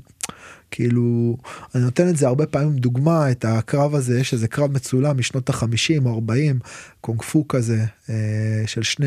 [0.74, 1.36] כאילו
[1.74, 5.48] אני נותן את זה הרבה פעמים דוגמה את הקרב הזה יש איזה קרב מצולם משנות
[5.48, 6.58] החמישים או 40
[7.00, 9.06] קונג פו כזה אה, של שני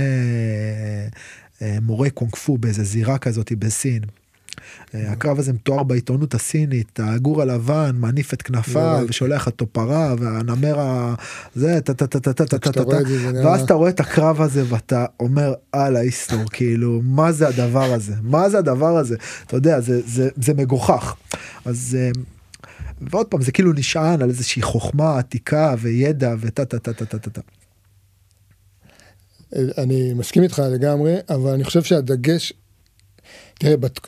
[1.62, 4.02] אה, מורי קונג פו באיזה זירה כזאת בסין.
[4.96, 10.80] אה, הקרב הזה מתואר בעיתונות הסינית, הגור הלבן מניף את כנפיו ושולח אותו פרה והנמר
[10.80, 11.16] ה...
[11.56, 12.98] זה טה טה טה טה טה טה טה טה
[13.44, 18.14] ואז אתה רואה את הקרב הזה ואתה אומר על ההיסטור כאילו מה זה הדבר הזה
[18.22, 19.16] מה זה הדבר הזה
[19.48, 19.80] אתה יודע
[20.36, 21.16] זה מגוחך
[21.66, 21.98] אז.
[22.00, 22.12] אה,
[23.02, 27.30] ועוד פעם זה כאילו נשען על איזושהי חוכמה עתיקה וידע וטה טה טה טה טה
[27.30, 27.42] טה.
[29.54, 32.54] אני מסכים איתך לגמרי אבל אני חושב שהדגש.
[33.60, 34.08] תראה, בת...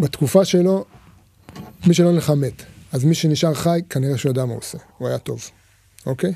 [0.00, 0.84] בתקופה שלו,
[1.86, 2.62] מי שלא נלחם מת.
[2.92, 4.78] אז מי שנשאר חי, כנראה שהוא ידע מה הוא עושה.
[4.98, 5.50] הוא היה טוב,
[6.06, 6.32] אוקיי?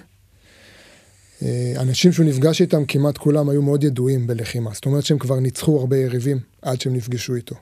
[1.43, 4.71] אה, אנשים שהוא נפגש איתם, כמעט כולם היו מאוד ידועים בלחימה.
[4.75, 7.55] זאת אומרת שהם כבר ניצחו הרבה יריבים עד שהם נפגשו איתו.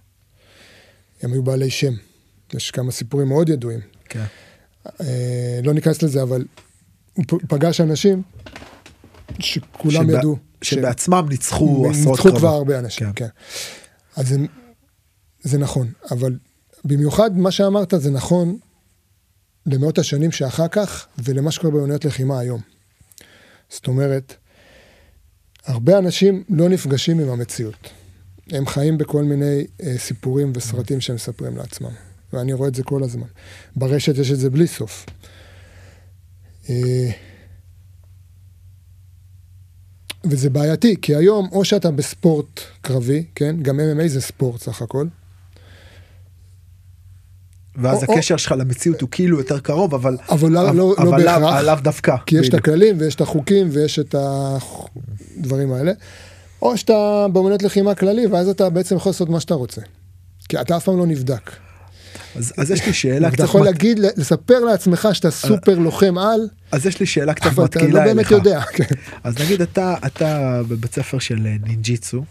[1.22, 1.92] הם היו בעלי שם.
[2.54, 3.80] יש כמה סיפורים מאוד ידועים.
[4.08, 4.24] כן.
[5.00, 6.44] אה, לא ניכנס לזה, אבל
[7.14, 8.22] הוא פגש אנשים
[9.38, 10.36] שכולם שבא, ידעו.
[10.62, 12.24] שבעצמם ניצחו עשרות קרבות.
[12.24, 13.26] ניצחו כבר הרבה אנשים, כן.
[13.26, 13.30] כן.
[14.16, 14.46] אז הם,
[15.42, 16.38] זה נכון, אבל
[16.84, 18.58] במיוחד מה שאמרת זה נכון
[19.66, 22.60] למאות השנים שאחר כך ולמה שקורה באוניות לחימה היום.
[23.70, 24.34] זאת אומרת,
[25.64, 27.90] הרבה אנשים לא נפגשים עם המציאות.
[28.50, 31.90] הם חיים בכל מיני אה, סיפורים וסרטים שהם מספרים לעצמם,
[32.32, 33.26] ואני רואה את זה כל הזמן.
[33.76, 35.06] ברשת יש את זה בלי סוף.
[36.70, 37.10] אה,
[40.24, 43.56] וזה בעייתי, כי היום או שאתה בספורט קרבי, כן?
[43.62, 45.06] גם MMA זה ספורט סך הכל.
[47.76, 48.38] ואז או, הקשר או...
[48.38, 51.62] שלך למציאות הוא כאילו יותר קרוב, אבל, אבל, לא, לא, אבל לא בהכרח.
[51.62, 52.16] לאו דווקא.
[52.26, 55.92] כי יש את הכללים ויש את החוקים ויש את הדברים האלה.
[56.62, 59.80] או שאתה באמנות לחימה כללי, ואז אתה בעצם יכול לעשות מה שאתה רוצה.
[60.48, 61.50] כי אתה אף פעם לא נבדק.
[62.36, 63.34] אז, אז יש לי שאלה קצת...
[63.34, 66.40] אתה יכול להגיד, לספר לעצמך שאתה סופר לוחם על...
[66.72, 67.76] אז יש לי שאלה קצת מתקילה אליך.
[67.76, 68.60] אבל אתה לא באמת יודע.
[68.76, 68.94] כן.
[69.24, 72.24] אז נגיד אתה, אתה בבית ספר של נינג'יצו,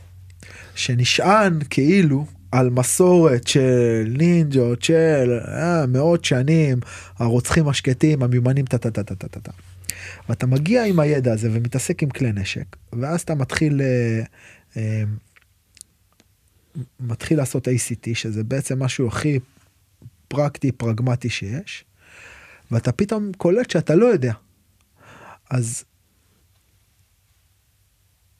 [0.76, 6.80] שנשען כאילו על מסורת של נינג'ות של אה, מאות שנים,
[7.18, 9.52] הרוצחים השקטים, המיומנים טה טה טה טה טה טה.
[10.30, 13.82] ואתה מגיע עם הידע הזה ומתעסק עם כלי נשק, ואז אתה מתחיל...
[13.82, 14.24] אה,
[14.78, 15.04] אה,
[17.00, 19.40] מתחיל לעשות ACT שזה בעצם משהו הכי
[20.28, 21.86] פרקטי פרגמטי שיש
[22.72, 24.34] ואתה פתאום קולט שאתה לא יודע.
[25.50, 25.84] אז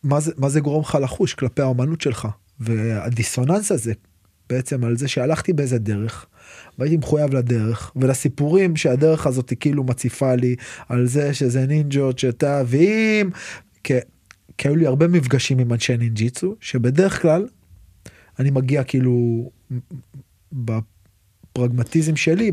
[0.04, 2.28] מה זה, מה זה גורם לך לחוש כלפי האומנות שלך
[2.62, 3.94] והדיסוננס הזה
[4.50, 6.26] בעצם על זה שהלכתי באיזה דרך
[6.78, 10.56] והייתי מחויב לדרך ולסיפורים שהדרך הזאת כאילו מציפה לי
[10.90, 13.30] על זה שזה נינג'ות שאתה ואם
[13.84, 13.94] כי,
[14.58, 17.48] כי היו לי הרבה מפגשים עם אנשי נינג'יצו שבדרך כלל
[18.40, 19.50] אני מגיע כאילו
[20.54, 22.52] בפרגמטיזם שלי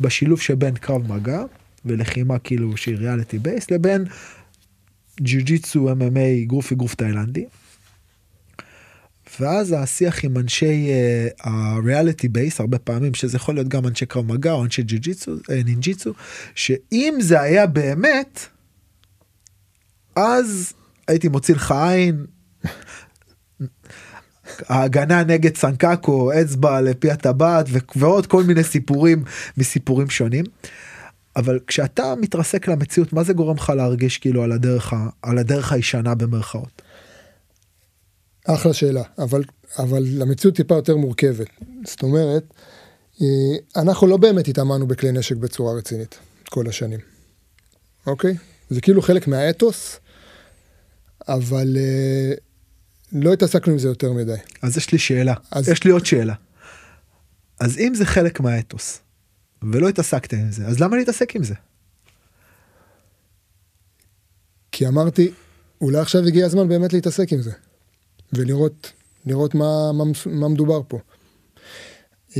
[0.00, 1.42] בשילוב שבין קרב מגע
[1.84, 4.04] ולחימה כאילו שהיא reality based לבין
[5.20, 7.44] ג'יוג'יצו MMA גרוף אגרוף תאילנדי.
[9.40, 10.90] ואז השיח עם אנשי
[11.40, 14.82] ה reality uh, based הרבה פעמים שזה יכול להיות גם אנשי קרב מגע או אנשי
[14.82, 16.12] ג'יוג'יצו uh, נינג'יצו
[16.54, 18.40] שאם זה היה באמת
[20.16, 20.72] אז
[21.08, 22.26] הייתי מוציא לך עין
[24.68, 27.66] ההגנה נגד סנקקו, אצבע לפי הטבעת
[27.96, 29.24] ועוד כל מיני סיפורים
[29.56, 30.44] מסיפורים שונים.
[31.36, 36.14] אבל כשאתה מתרסק למציאות מה זה גורם לך להרגיש כאילו על הדרך על הדרך הישנה
[36.14, 36.82] במרכאות.
[38.46, 39.42] אחלה שאלה אבל
[39.78, 41.48] אבל למציאות טיפה יותר מורכבת
[41.84, 42.44] זאת אומרת
[43.22, 43.26] אה,
[43.82, 46.18] אנחנו לא באמת התאמנו בכלי נשק בצורה רצינית
[46.50, 47.00] כל השנים.
[48.06, 48.36] אוקיי
[48.70, 50.00] זה כאילו חלק מהאתוס
[51.28, 52.32] אבל אה,
[53.12, 54.36] לא התעסקנו עם זה יותר מדי.
[54.62, 55.68] אז יש לי שאלה, אז...
[55.68, 56.34] יש לי עוד שאלה.
[57.60, 59.00] אז אם זה חלק מהאתוס,
[59.62, 61.54] ולא התעסקתם עם זה, אז למה להתעסק עם זה?
[64.72, 65.30] כי אמרתי,
[65.80, 67.52] אולי עכשיו הגיע הזמן באמת להתעסק עם זה,
[68.32, 68.92] ולראות
[69.26, 70.98] לראות מה, מה, מה מדובר פה.
[72.30, 72.36] Uh,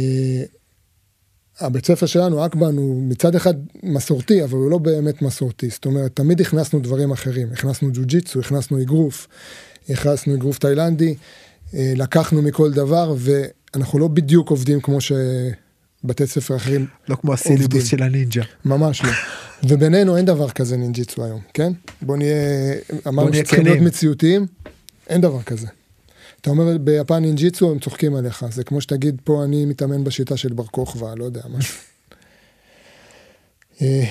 [1.61, 5.71] הבית ספר שלנו, אקבן, הוא מצד אחד מסורתי, אבל הוא לא באמת מסורתי.
[5.71, 7.49] זאת אומרת, תמיד הכנסנו דברים אחרים.
[7.53, 9.29] הכנסנו ג'ו-ג'יצו, הכנסנו אגרוף,
[9.89, 11.15] הכנסנו אגרוף תאילנדי,
[11.75, 17.85] אה, לקחנו מכל דבר, ואנחנו לא בדיוק עובדים כמו שבתי ספר אחרים לא כמו הסילבוס
[17.85, 18.43] של הנינג'ה.
[18.65, 19.11] ממש לא.
[19.65, 21.73] ובינינו אין דבר כזה נינג'יצו היום, כן?
[22.03, 22.75] בוא נהיה,
[23.09, 24.47] אמרנו שצריכים להיות מציאותיים,
[25.09, 25.67] אין דבר כזה.
[26.41, 30.53] אתה אומר ביפן נינג'יצו הם צוחקים עליך, זה כמו שתגיד פה אני מתאמן בשיטה של
[30.53, 31.79] בר כוכבא, לא יודע, משהו.
[33.83, 34.05] אה,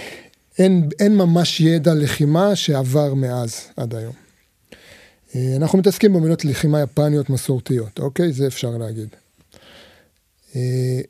[0.60, 4.14] אין, אין ממש ידע לחימה שעבר מאז עד היום.
[5.36, 8.34] אה, אנחנו מתעסקים במילות לחימה יפניות מסורתיות, אוקיי?
[8.34, 9.10] זה אפשר להגיד.
[10.56, 11.02] אה,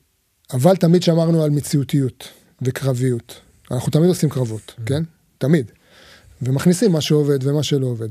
[0.53, 2.27] אבל תמיד שמרנו על מציאותיות
[2.61, 3.36] וקרביות.
[3.71, 4.81] אנחנו תמיד עושים קרבות, mm.
[4.86, 5.03] כן?
[5.38, 5.71] תמיד.
[6.41, 8.09] ומכניסים מה שעובד ומה שלא עובד.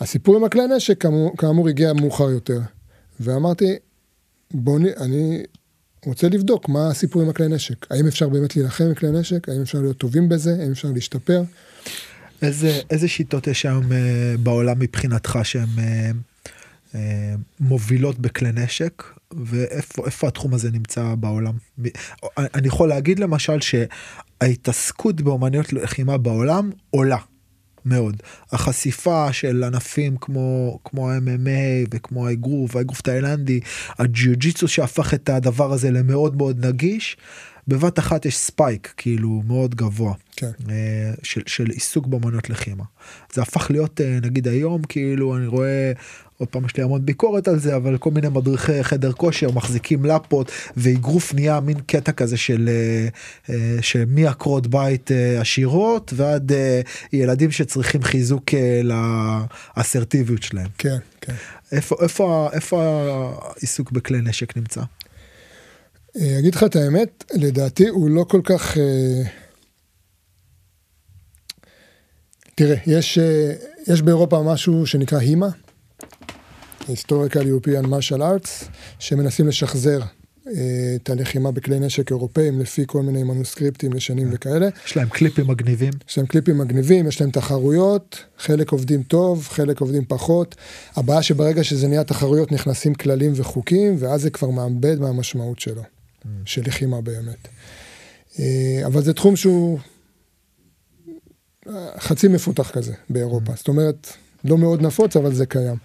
[0.00, 1.04] הסיפור עם הכלי נשק
[1.38, 2.60] כאמור, הגיע מאוחר יותר.
[3.20, 3.76] ואמרתי,
[4.50, 4.82] בוא נ...
[5.00, 5.42] אני
[6.06, 7.86] רוצה לבדוק מה הסיפור עם הכלי נשק.
[7.90, 9.48] האם אפשר באמת להילחם עם כלי נשק?
[9.48, 10.56] האם אפשר להיות טובים בזה?
[10.60, 11.42] האם אפשר להשתפר?
[12.42, 16.10] איזה, איזה שיטות יש היום אה, בעולם מבחינתך שהן אה,
[16.94, 19.02] אה, מובילות בכלי נשק
[19.46, 21.54] ואיפה התחום הזה נמצא בעולם?
[22.38, 27.18] אני יכול להגיד למשל שההתעסקות באומנויות לחימה בעולם עולה.
[27.88, 28.16] מאוד.
[28.52, 33.60] החשיפה של ענפים כמו כמו ה-MMA וכמו האגרוף, האגרוף תאילנדי,
[33.98, 37.16] הג'יוג'יצו שהפך את הדבר הזה למאוד מאוד נגיש.
[37.68, 40.50] בבת אחת יש ספייק כאילו מאוד גבוה כן.
[40.70, 42.84] אה, של, של עיסוק באמנות לחימה.
[43.32, 45.92] זה הפך להיות אה, נגיד היום כאילו אני רואה
[46.38, 50.04] עוד פעם יש לי המון ביקורת על זה אבל כל מיני מדריכי חדר כושר מחזיקים
[50.04, 52.70] לפות ואגרוף נהיה מין קטע כזה של
[53.48, 55.10] אה, שמעקרות בית
[55.40, 56.52] עשירות ועד
[57.12, 58.44] ילדים שצריכים חיזוק
[59.76, 60.68] לאסרטיביות שלהם.
[60.78, 61.34] כן, כן.
[61.72, 62.82] איפה איפה איפה
[63.42, 64.80] העיסוק בכלי נשק נמצא?
[66.20, 68.78] אה, אגיד לך את האמת, לדעתי הוא לא כל כך...
[68.78, 69.22] אה,
[72.54, 73.52] תראה, יש, אה,
[73.86, 75.48] יש באירופה משהו שנקרא הימה,
[76.88, 78.68] Historical European Martial Arts,
[78.98, 80.00] שמנסים לשחזר
[80.96, 84.68] את הלחימה בכלי נשק אירופאים לפי כל מיני מנוסקריפטים ישנים וכאלה.
[84.86, 85.92] יש להם קליפים מגניבים.
[86.08, 90.54] יש להם קליפים מגניבים, יש להם תחרויות, חלק עובדים טוב, חלק עובדים פחות.
[90.96, 95.82] הבעיה שברגע שזה נהיה תחרויות נכנסים כללים וחוקים, ואז זה כבר מאבד מהמשמעות שלו.
[96.44, 97.48] של לחימה באמת.
[98.38, 99.78] אה, אבל זה תחום שהוא
[101.68, 104.12] אה, חצי מפותח כזה באירופה, זאת אומרת,
[104.44, 105.76] לא מאוד נפוץ, אבל זה קיים.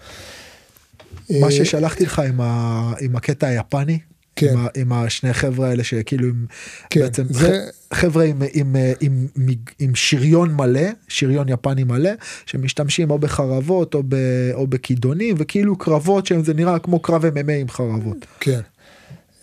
[1.30, 2.92] מה אה, ששלחתי לך עם, ה...
[3.00, 3.98] עם הקטע היפני,
[4.36, 4.48] כן.
[4.48, 4.66] עם, ה...
[4.76, 6.46] עם השני חבר'ה האלה שכאילו עם,
[6.90, 7.68] כן, בעצם זה...
[7.94, 12.10] חבר'ה עם, עם, עם, עם, עם שריון מלא, שריון יפני מלא,
[12.46, 14.14] שמשתמשים או בחרבות או, ב...
[14.54, 18.26] או בכידונים, וכאילו קרבות שזה נראה כמו קרב MMA עם חרבות.
[18.40, 18.60] כן.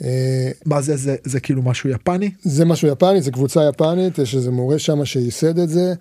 [0.04, 2.32] אה, מה זה, זה, זה כאילו משהו יפני?
[2.42, 5.94] זה משהו יפני, זה קבוצה יפנית, יש איזה מורה שם שייסד את זה,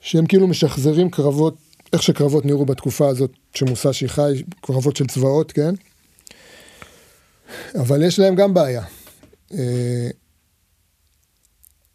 [0.00, 1.56] שהם כאילו משחזרים קרבות,
[1.92, 5.74] איך שקרבות נראו בתקופה הזאת שמוסשי חי, קרבות של צבאות, כן?
[7.74, 8.82] אבל יש להם גם בעיה.
[9.52, 10.08] אה,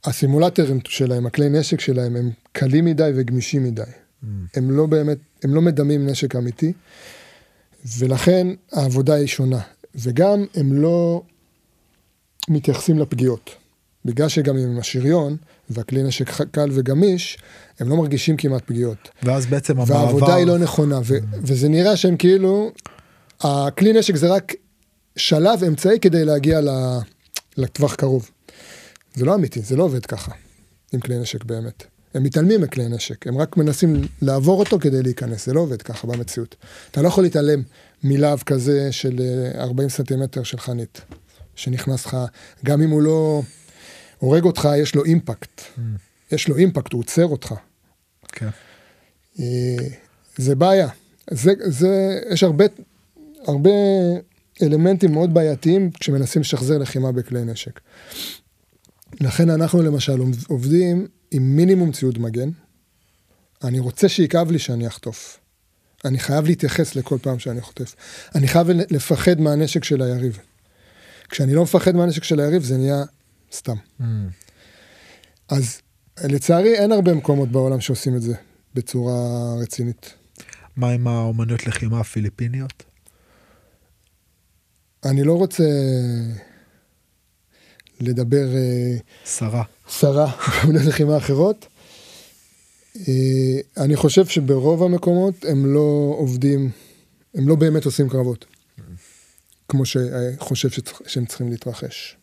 [0.04, 3.82] הסימולטורים שלהם, הכלי נשק שלהם, הם קלים מדי וגמישים מדי.
[3.84, 4.28] Mm.
[4.56, 6.74] הם לא באמת, הם לא מדמים נשק אמיתי,
[7.98, 9.62] ולכן העבודה היא שונה.
[9.96, 11.24] וגם הם לא
[12.50, 13.56] מתייחסים לפגיעות.
[14.06, 15.38] בגלל שגם עם השריון
[15.70, 17.38] והכלי נשק קל וגמיש,
[17.80, 19.10] הם לא מרגישים כמעט פגיעות.
[19.24, 19.94] ואז בעצם המעבר...
[19.94, 22.72] והעבודה היא לא נכונה, ו- וזה נראה שהם כאילו,
[23.42, 24.54] הכלי נשק זה רק
[25.16, 26.60] שלב אמצעי כדי להגיע
[27.58, 28.30] לטווח קרוב.
[29.16, 30.32] זה לא אמיתי, זה לא עובד ככה,
[30.94, 31.84] עם כלי נשק באמת.
[32.14, 36.08] הם מתעלמים מכלי נשק, הם רק מנסים לעבור אותו כדי להיכנס, זה לא עובד ככה
[36.08, 36.56] במציאות.
[36.92, 37.62] אתה לא יכול להתעלם
[38.04, 39.22] מלהב כזה של
[39.56, 41.02] 40 אה, סנטימטר של חנית.
[41.56, 42.18] שנכנס לך,
[42.66, 43.42] גם אם הוא לא
[44.26, 45.62] הורג אותך, יש לו אימפקט.
[45.62, 45.82] Mm.
[46.32, 47.54] יש לו אימפקט, הוא עוצר אותך.
[48.28, 48.50] כן.
[49.40, 49.88] אה,
[50.38, 50.88] זה בעיה.
[51.32, 52.66] זה, זה, יש הרבה,
[53.48, 53.70] הרבה
[54.62, 57.80] אלמנטים מאוד בעייתיים כשמנסים לשחזר לחימה בכלי נשק.
[59.22, 62.50] לכן אנחנו למשל עובדים עם מינימום ציוד מגן.
[63.64, 65.40] אני רוצה שיכאב לי שאני אחטוף.
[66.06, 67.96] אני חייב להתייחס לכל פעם שאני חוטף.
[68.36, 70.40] אני חייב לפחד מהנשק של היריב.
[71.30, 73.04] כשאני לא מפחד מהנשק של היריב זה נהיה
[73.52, 73.76] סתם.
[74.00, 74.04] Mm.
[75.50, 75.82] אז
[76.24, 78.36] לצערי אין הרבה מקומות בעולם שעושים את זה
[78.74, 79.16] בצורה
[79.62, 80.14] רצינית.
[80.76, 82.84] מה עם האומנויות לחימה הפיליפיניות?
[85.06, 85.64] אני לא רוצה
[88.00, 88.48] לדבר...
[89.26, 89.60] שרה.
[89.60, 91.68] אה, שרה, באומנויות לחימה אחרות.
[92.96, 96.70] אה, אני חושב שברוב המקומות הם לא עובדים,
[97.34, 98.46] הם לא באמת עושים קרבות.
[99.70, 100.70] כמו שחושב
[101.08, 102.18] שהם צריכים להתרחש.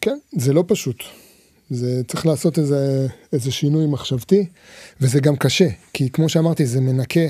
[0.00, 0.96] כן, זה לא פשוט.
[1.70, 4.46] זה צריך לעשות איזה, איזה שינוי מחשבתי,
[5.00, 7.20] וזה גם קשה, כי כמו שאמרתי, זה מנקה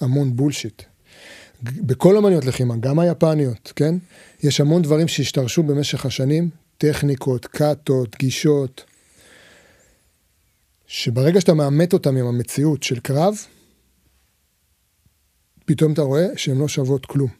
[0.00, 0.82] המון בולשיט.
[1.62, 3.94] בכל אמניות לחימה, גם היפניות, כן?
[4.42, 8.84] יש המון דברים שהשתרשו במשך השנים, טכניקות, קאטות, גישות,
[10.86, 13.36] שברגע שאתה מאמת אותם עם המציאות של קרב,
[15.64, 17.30] פתאום אתה רואה שהן לא שוות כלום.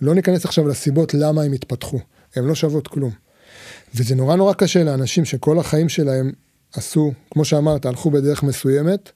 [0.00, 2.00] לא ניכנס עכשיו לסיבות למה הם התפתחו,
[2.36, 3.10] הן לא שוות כלום.
[3.94, 6.32] וזה נורא נורא קשה לאנשים שכל החיים שלהם
[6.72, 9.10] עשו, כמו שאמרת, הלכו בדרך מסוימת,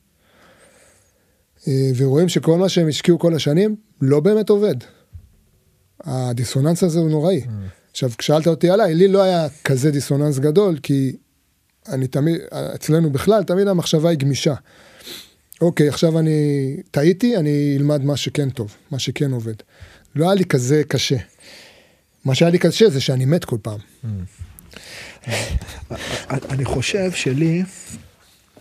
[1.68, 4.74] אה, ורואים שכל מה שהם השקיעו כל השנים לא באמת עובד.
[6.04, 7.40] הדיסוננס הזה הוא נוראי.
[7.44, 7.48] Mm.
[7.90, 11.16] עכשיו, כשאלת אותי עליי, לי לא היה כזה דיסוננס גדול, כי
[11.88, 14.54] אני תמיד, אצלנו בכלל, תמיד המחשבה היא גמישה.
[15.60, 19.54] אוקיי, עכשיו אני טעיתי, אני אלמד מה שכן טוב, מה שכן עובד.
[20.14, 21.16] לא היה לי כזה קשה.
[22.24, 23.78] מה שהיה לי קשה זה שאני מת כל פעם.
[26.30, 27.62] אני חושב שלי,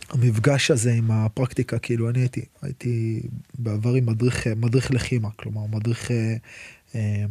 [0.10, 3.22] המפגש הזה עם הפרקטיקה, כאילו אני הייתי, הייתי
[3.60, 6.36] בעבר עם מדריך, מדריך לחימה, כלומר מדריך אה,
[6.96, 7.26] אה,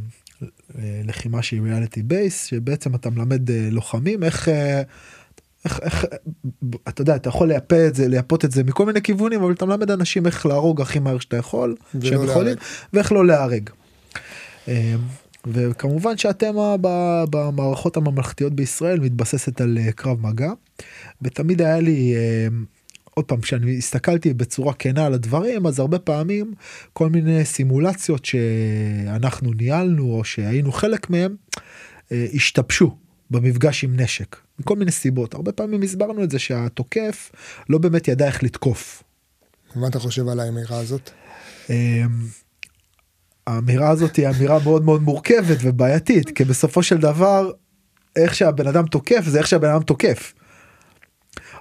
[1.04, 4.48] לחימה שהיא ריאליטי בייס, שבעצם אתה מלמד אה, לוחמים איך...
[4.48, 4.82] אה,
[5.64, 6.06] איך, איך,
[6.88, 9.66] אתה יודע, אתה יכול לייפה את זה, לייפות את זה מכל מיני כיוונים, אבל אתה
[9.66, 12.56] מלמד אנשים איך להרוג הכי מהר שאתה יכול, שהם יכולים,
[12.92, 13.70] ואיך לא להרג.
[15.46, 16.76] אה, וכמובן שהתמה
[17.30, 20.52] במערכות הממלכתיות בישראל מתבססת על אה, קרב מגע,
[21.22, 22.48] ותמיד היה לי, אה,
[23.14, 26.54] עוד פעם, כשאני הסתכלתי בצורה כנה על הדברים, אז הרבה פעמים
[26.92, 31.36] כל מיני סימולציות שאנחנו ניהלנו או שהיינו חלק מהם,
[32.10, 32.96] השתבשו
[33.30, 34.36] במפגש עם נשק.
[34.58, 35.34] מכל מיני סיבות.
[35.34, 37.30] הרבה פעמים הסברנו את זה שהתוקף
[37.68, 39.02] לא באמת ידע איך לתקוף.
[39.74, 41.10] מה אתה חושב על האמירה הזאת?
[43.48, 47.50] אמ, האמירה הזאת היא אמירה מאוד מאוד מורכבת ובעייתית, כי בסופו של דבר,
[48.16, 50.34] איך שהבן אדם תוקף זה איך שהבן אדם תוקף.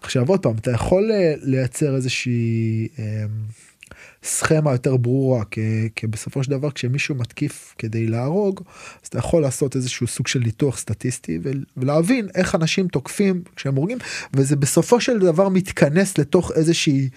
[0.02, 2.88] עכשיו עוד פעם, אתה יכול אה, לייצר איזושהי...
[3.00, 3.04] אמ,
[4.24, 8.62] סכמה יותר ברורה כי, כי בסופו של דבר כשמישהו מתקיף כדי להרוג
[9.04, 11.40] אז אתה יכול לעשות איזשהו סוג של ניתוח סטטיסטי
[11.78, 13.98] ולהבין איך אנשים תוקפים כשהם הורגים
[14.34, 17.10] וזה בסופו של דבר מתכנס לתוך איזושהי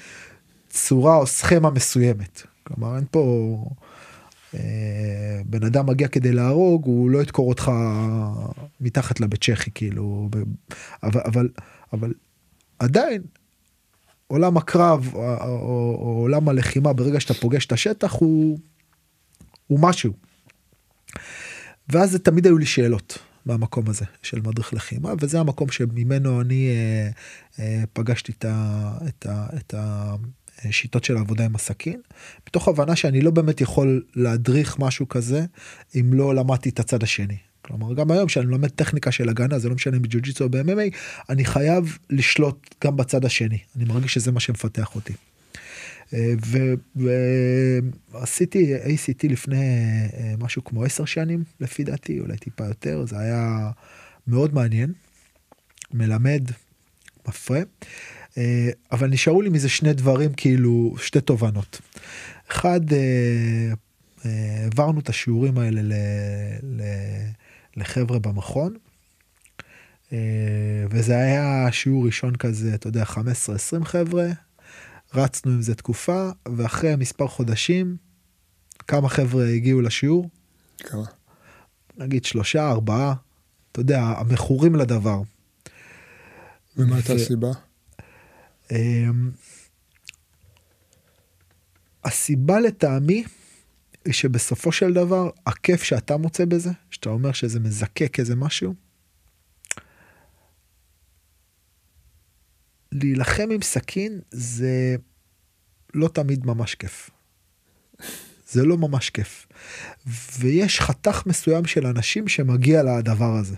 [0.70, 2.42] צורה או סכמה מסוימת.
[2.62, 3.91] כלומר אין פה אה,
[5.46, 7.70] בן אדם מגיע כדי להרוג הוא לא ידקור אותך
[8.80, 10.28] מתחת לבית צ'כי כאילו
[11.02, 11.48] אבל אבל
[11.92, 12.12] אבל
[12.78, 13.22] עדיין
[14.26, 18.58] עולם הקרב או, או, או עולם הלחימה ברגע שאתה פוגש את השטח הוא,
[19.66, 20.12] הוא משהו.
[21.88, 27.10] ואז תמיד היו לי שאלות מהמקום הזה של מדריך לחימה וזה המקום שממנו אני אה,
[27.58, 29.74] אה, פגשתי את, ה, את, ה, את
[30.64, 32.00] השיטות של העבודה עם הסכין
[32.48, 35.44] מתוך הבנה שאני לא באמת יכול להדריך משהו כזה
[35.94, 37.36] אם לא למדתי את הצד השני.
[37.62, 40.96] כלומר גם היום שאני לומד טכניקה של הגנה זה לא משנה בג'ו-ג'יצו או ב-MMA
[41.30, 43.58] אני חייב לשלוט גם בצד השני.
[43.76, 45.12] אני מרגיש שזה מה שמפתח אותי.
[46.14, 46.34] אה,
[48.12, 49.64] ועשיתי ACT לפני
[50.14, 53.70] אה, משהו כמו 10 שנים לפי דעתי אולי טיפה יותר זה היה
[54.26, 54.92] מאוד מעניין.
[55.94, 56.42] מלמד
[57.28, 57.60] מפרה
[58.92, 61.80] אבל נשארו לי מזה שני דברים כאילו שתי תובנות.
[62.50, 62.80] אחד
[64.24, 65.92] העברנו את השיעורים האלה ל...
[66.62, 66.82] ל
[67.76, 68.76] לחבר'ה במכון.
[70.12, 70.18] אה,
[70.90, 74.26] וזה היה שיעור ראשון כזה, אתה יודע, 15-20 חבר'ה,
[75.14, 77.96] רצנו עם זה תקופה, ואחרי מספר חודשים,
[78.88, 80.30] כמה חבר'ה הגיעו לשיעור?
[80.78, 81.04] כמה?
[81.96, 83.14] נגיד שלושה, ארבעה,
[83.72, 85.22] אתה יודע, המכורים לדבר.
[86.76, 87.50] ומה הייתה הסיבה?
[88.72, 89.30] אמ,
[92.04, 93.24] הסיבה לטעמי,
[94.04, 98.74] היא שבסופו של דבר הכיף שאתה מוצא בזה, שאתה אומר שזה מזקק איזה משהו,
[102.92, 104.96] להילחם עם סכין זה
[105.94, 107.10] לא תמיד ממש כיף.
[108.48, 109.46] זה לא ממש כיף.
[110.38, 113.56] ויש חתך מסוים של אנשים שמגיע לדבר הזה,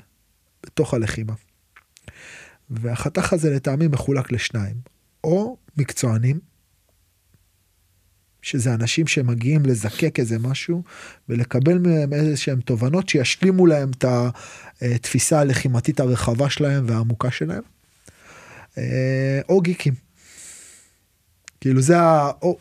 [0.63, 1.35] בתוך הלחימה.
[2.71, 4.77] והחתך הזה לטעמי מחולק לשניים,
[5.25, 6.39] או מקצוענים,
[8.43, 10.83] שזה אנשים שמגיעים לזקק איזה משהו
[11.29, 14.05] ולקבל מהם איזה שהם תובנות שישלימו להם את
[14.83, 17.63] התפיסה הלחימתית הרחבה שלהם והעמוקה שלהם.
[18.79, 19.95] אה, או גיקים.
[21.61, 22.31] כאילו זה ה...
[22.43, 22.59] או,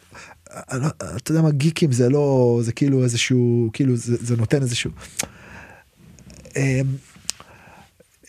[0.74, 0.88] לא,
[1.18, 4.91] אתה יודע מה גיקים זה לא זה כאילו איזשהו כאילו זה, זה נותן איזשהו.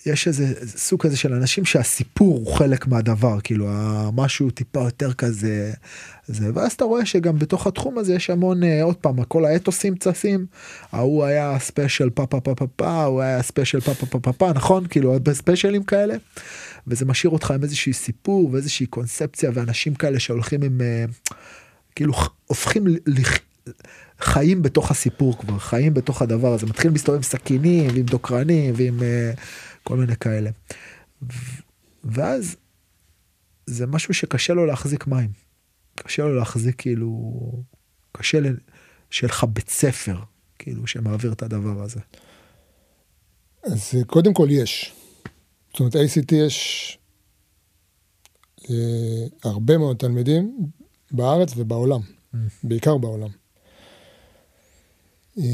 [0.07, 3.69] יש איזה סוג כזה של אנשים שהסיפור הוא חלק מהדבר כאילו
[4.13, 5.73] משהו טיפה יותר כזה
[6.27, 10.47] זה ואז אתה רואה שגם בתוך התחום הזה יש המון אה, עוד פעם כל האתוסים
[10.93, 14.33] ההוא היה special פה פה פה פה פה הוא היה special פה פה פה פה
[14.33, 16.15] פה נכון כאילו הרבה specialים כאלה
[16.87, 21.05] וזה משאיר אותך עם איזשהי סיפור ואיזושהי קונספציה ואנשים כאלה שהולכים עם אה,
[21.95, 22.13] כאילו
[22.47, 22.85] הופכים.
[24.21, 28.99] חיים בתוך הסיפור כבר חיים בתוך הדבר הזה מתחיל מסתובב עם סכינים ועם דוקרנים ועם.
[28.99, 29.41] Uh,
[29.85, 30.51] כל מיני כאלה.
[32.05, 32.57] ואז
[33.67, 35.31] זה משהו שקשה לו להחזיק מים.
[35.95, 37.33] קשה לו להחזיק כאילו,
[38.13, 38.39] קשה
[39.11, 40.17] שיהיה לך בית ספר,
[40.59, 42.01] כאילו, שמעביר את הדבר הזה.
[43.63, 44.93] אז קודם כל יש.
[45.71, 46.99] זאת אומרת, ACT יש
[48.71, 50.71] אה, הרבה מאוד תלמידים
[51.11, 52.37] בארץ ובעולם, mm.
[52.63, 53.31] בעיקר בעולם.
[55.39, 55.45] אה,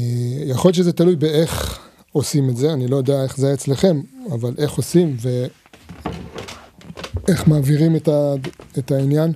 [0.45, 1.79] יכול להיות שזה תלוי באיך
[2.11, 4.01] עושים את זה, אני לא יודע איך זה אצלכם,
[4.31, 5.17] אבל איך עושים
[7.27, 8.33] ואיך מעבירים את, ה...
[8.77, 9.33] את העניין.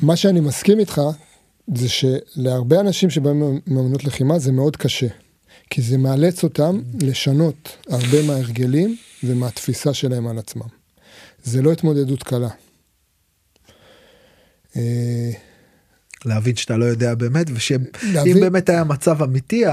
[0.00, 1.00] מה שאני מסכים איתך,
[1.74, 5.06] זה שלהרבה אנשים שבאים מאמנות לחימה זה מאוד קשה.
[5.70, 10.68] כי זה מאלץ אותם לשנות הרבה מההרגלים ומהתפיסה שלהם על עצמם.
[11.44, 12.48] זה לא התמודדות קלה.
[16.24, 17.80] להבין שאתה לא יודע באמת ושאם
[18.12, 18.40] להבין...
[18.40, 19.64] באמת היה מצב אמיתי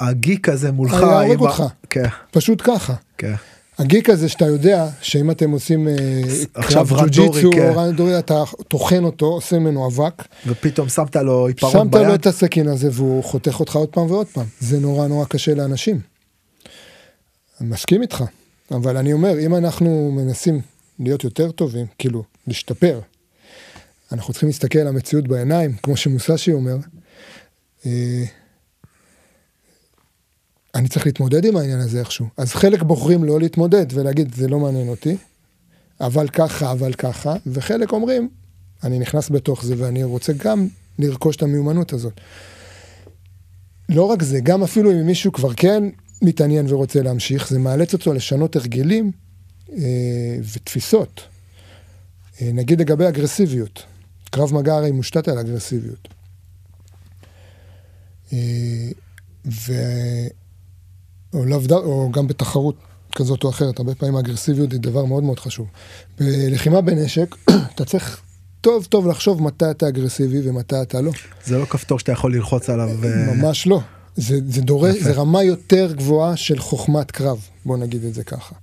[0.00, 2.08] הגיק הזה מולך היה הורג אותך כן.
[2.30, 2.94] פשוט ככה.
[3.18, 3.34] כן.
[3.78, 5.94] הגיק הזה שאתה יודע שאם אתם עושים אה,
[6.54, 7.72] עכשיו רנדורי, כן.
[7.74, 12.06] רנדורי אתה טוחן אותו עושה ממנו אבק ופתאום שמת לו עיפרון שמת ביד.
[12.06, 15.54] לו את הסכין הזה והוא חותך אותך עוד פעם ועוד פעם זה נורא נורא קשה
[15.54, 16.00] לאנשים.
[17.60, 18.24] אני מסכים איתך
[18.70, 20.60] אבל אני אומר אם אנחנו מנסים
[20.98, 23.00] להיות יותר טובים כאילו להשתפר
[24.12, 26.76] אנחנו צריכים להסתכל על המציאות בעיניים כמו שמוסשי אומר.
[27.86, 28.24] אה,
[30.74, 32.26] אני צריך להתמודד עם העניין הזה איכשהו.
[32.36, 35.16] אז חלק בוחרים לא להתמודד ולהגיד, זה לא מעניין אותי,
[36.00, 38.28] אבל ככה, אבל ככה, וחלק אומרים,
[38.84, 40.68] אני נכנס בתוך זה ואני רוצה גם
[40.98, 42.20] לרכוש את המיומנות הזאת.
[43.88, 45.84] לא רק זה, גם אפילו אם מישהו כבר כן
[46.22, 49.12] מתעניין ורוצה להמשיך, זה מאלץ אותו לשנות הרגלים
[49.72, 51.20] אה, ותפיסות.
[52.40, 53.82] אה, נגיד לגבי אגרסיביות,
[54.32, 56.08] קרב מגע הרי מושתת על אגרסיביות.
[58.32, 58.38] אה,
[59.46, 59.72] ו...
[61.34, 61.72] או, לאו ד...
[61.72, 62.76] או גם בתחרות
[63.14, 65.66] כזאת או אחרת, הרבה פעמים האגרסיביות היא דבר מאוד מאוד חשוב.
[66.20, 67.36] בלחימה בנשק,
[67.74, 68.20] אתה צריך
[68.60, 71.12] טוב טוב לחשוב מתי אתה אגרסיבי ומתי אתה לא.
[71.44, 72.88] זה לא כפתור שאתה יכול ללחוץ עליו.
[73.34, 73.80] ממש לא.
[74.16, 78.54] זה, זה דורש, זה רמה יותר גבוהה של חוכמת קרב, בוא נגיד את זה ככה.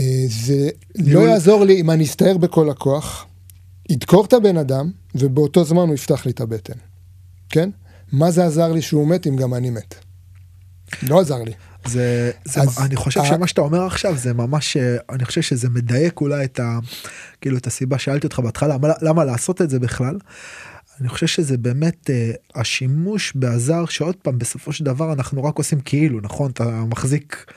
[0.00, 0.68] אה, זה
[0.98, 3.26] לא יעזור לי אם אני אסתער בכל הכוח,
[3.88, 6.78] ידקור את הבן אדם, ובאותו זמן הוא יפתח לי את הבטן.
[7.48, 7.70] כן?
[8.12, 9.94] מה זה עזר לי שהוא מת אם גם אני מת?
[11.02, 11.52] לא עזר לי.
[11.86, 14.76] זה, זה אז, אני חושב שמה שאתה אומר עכשיו זה ממש
[15.10, 16.78] אני חושב שזה מדייק אולי את ה...
[17.40, 20.18] כאילו את הסיבה שאלתי אותך בהתחלה למה, למה לעשות את זה בכלל.
[21.00, 25.80] אני חושב שזה באמת uh, השימוש בעזר שעוד פעם בסופו של דבר אנחנו רק עושים
[25.80, 27.52] כאילו נכון אתה מחזיק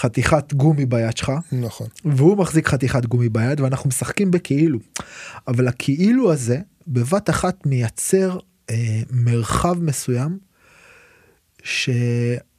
[0.00, 4.78] חתיכת גומי ביד שלך נכון והוא מחזיק חתיכת גומי ביד ואנחנו משחקים בכאילו
[5.48, 8.72] אבל הכאילו הזה בבת אחת מייצר uh,
[9.10, 10.38] מרחב מסוים.
[11.62, 11.90] ש...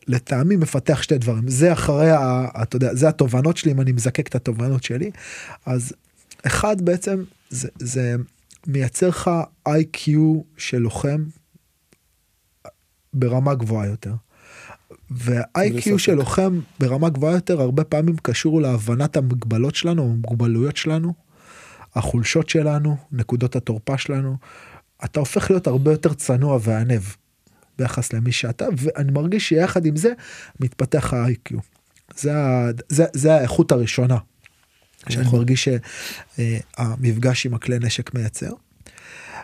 [0.08, 2.48] לטעמי מפתח שתי דברים זה אחרי ה...
[2.64, 5.12] אתה יודע זה התובנות שלי אם אני מזקק את התובנות שלי
[5.66, 5.94] אז
[6.46, 8.16] אחד בעצם זה, זה
[8.68, 9.32] מייצר לך
[9.68, 11.24] איי-קיו של לוחם
[13.14, 14.14] ברמה גבוהה יותר.
[15.12, 21.14] וה-IQ של לוחם ברמה גבוהה יותר הרבה פעמים קשור להבנת המגבלות שלנו, המוגבלויות שלנו,
[21.96, 24.38] החולשות שלנו, נקודות התורפה שלנו.
[25.06, 27.02] אתה הופך להיות הרבה יותר צנוע וענב.
[27.78, 30.14] ביחס למי שאתה ואני מרגיש שיחד עם זה
[30.60, 31.56] מתפתח ה-IQ.
[32.16, 32.32] זה,
[32.90, 34.18] זה, זה האיכות הראשונה
[35.10, 35.40] שאני נכון.
[35.40, 35.68] מרגיש
[36.38, 38.52] שהמפגש עם הכלי נשק מייצר.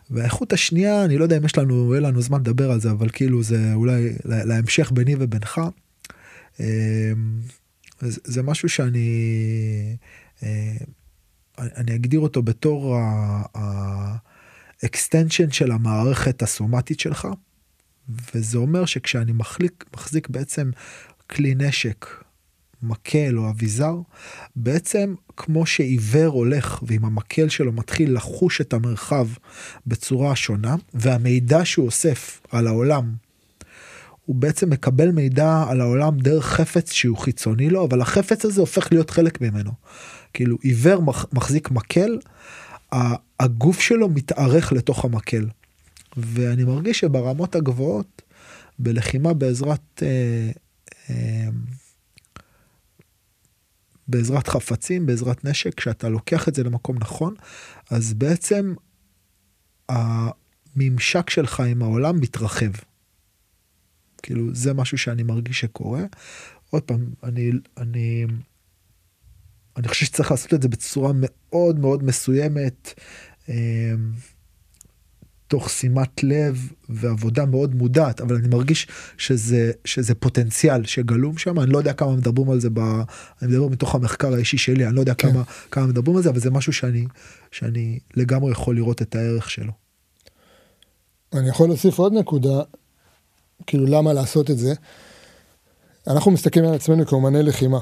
[0.09, 3.09] והאיכות השנייה אני לא יודע אם יש לנו אין לנו זמן לדבר על זה אבל
[3.09, 5.61] כאילו זה אולי להמשך ביני ובינך.
[6.59, 6.65] אמ,
[8.01, 9.09] זה משהו שאני
[11.57, 12.97] אני אגדיר אותו בתור
[14.83, 17.27] ה extension של המערכת הסומטית שלך.
[18.35, 20.71] וזה אומר שכשאני מחליק, מחזיק בעצם
[21.29, 22.05] כלי נשק,
[22.83, 23.95] מקל או אביזר,
[24.55, 29.27] בעצם כמו שעיוור הולך ועם המקל שלו מתחיל לחוש את המרחב
[29.87, 33.11] בצורה שונה, והמידע שהוא אוסף על העולם,
[34.25, 38.87] הוא בעצם מקבל מידע על העולם דרך חפץ שהוא חיצוני לו, אבל החפץ הזה הופך
[38.91, 39.71] להיות חלק ממנו.
[40.33, 42.17] כאילו עיוור מחזיק מקל,
[43.39, 45.45] הגוף שלו מתארך לתוך המקל.
[46.17, 48.21] ואני מרגיש שברמות הגבוהות,
[48.79, 50.51] בלחימה בעזרת, אה,
[51.09, 51.47] אה,
[54.07, 57.35] בעזרת חפצים, בעזרת נשק, כשאתה לוקח את זה למקום נכון,
[57.91, 58.73] אז בעצם
[59.89, 62.71] הממשק שלך עם העולם מתרחב.
[64.23, 66.03] כאילו זה משהו שאני מרגיש שקורה.
[66.69, 68.25] עוד פעם, אני, אני,
[69.77, 72.99] אני חושב שצריך לעשות את זה בצורה מאוד מאוד מסוימת.
[75.47, 78.87] תוך שימת לב ועבודה מאוד מודעת אבל אני מרגיש
[79.17, 82.79] שזה שזה פוטנציאל שגלום שם אני לא יודע כמה מדברים על זה ב...
[83.41, 85.31] אני מדבר מתוך המחקר האישי שלי אני לא יודע כן.
[85.31, 87.05] כמה כמה מדברים על זה אבל זה משהו שאני
[87.51, 89.71] שאני לגמרי יכול לראות את הערך שלו.
[91.33, 92.61] אני יכול להוסיף עוד נקודה
[93.67, 94.73] כאילו למה לעשות את זה.
[96.07, 97.79] אנחנו מסתכלים על עצמנו כאומני לחימה.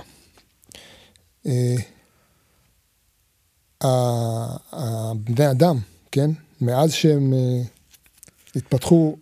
[1.45, 1.75] אה,
[5.15, 5.77] בני אדם
[6.11, 6.31] כן
[6.61, 9.18] מאז שהם uh, התפתחו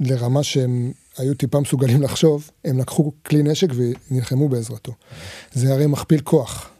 [0.00, 3.68] לרמה שהם היו טיפה מסוגלים לחשוב, הם לקחו כלי נשק
[4.10, 4.92] ונלחמו בעזרתו.
[5.52, 6.70] זה הרי מכפיל כוח.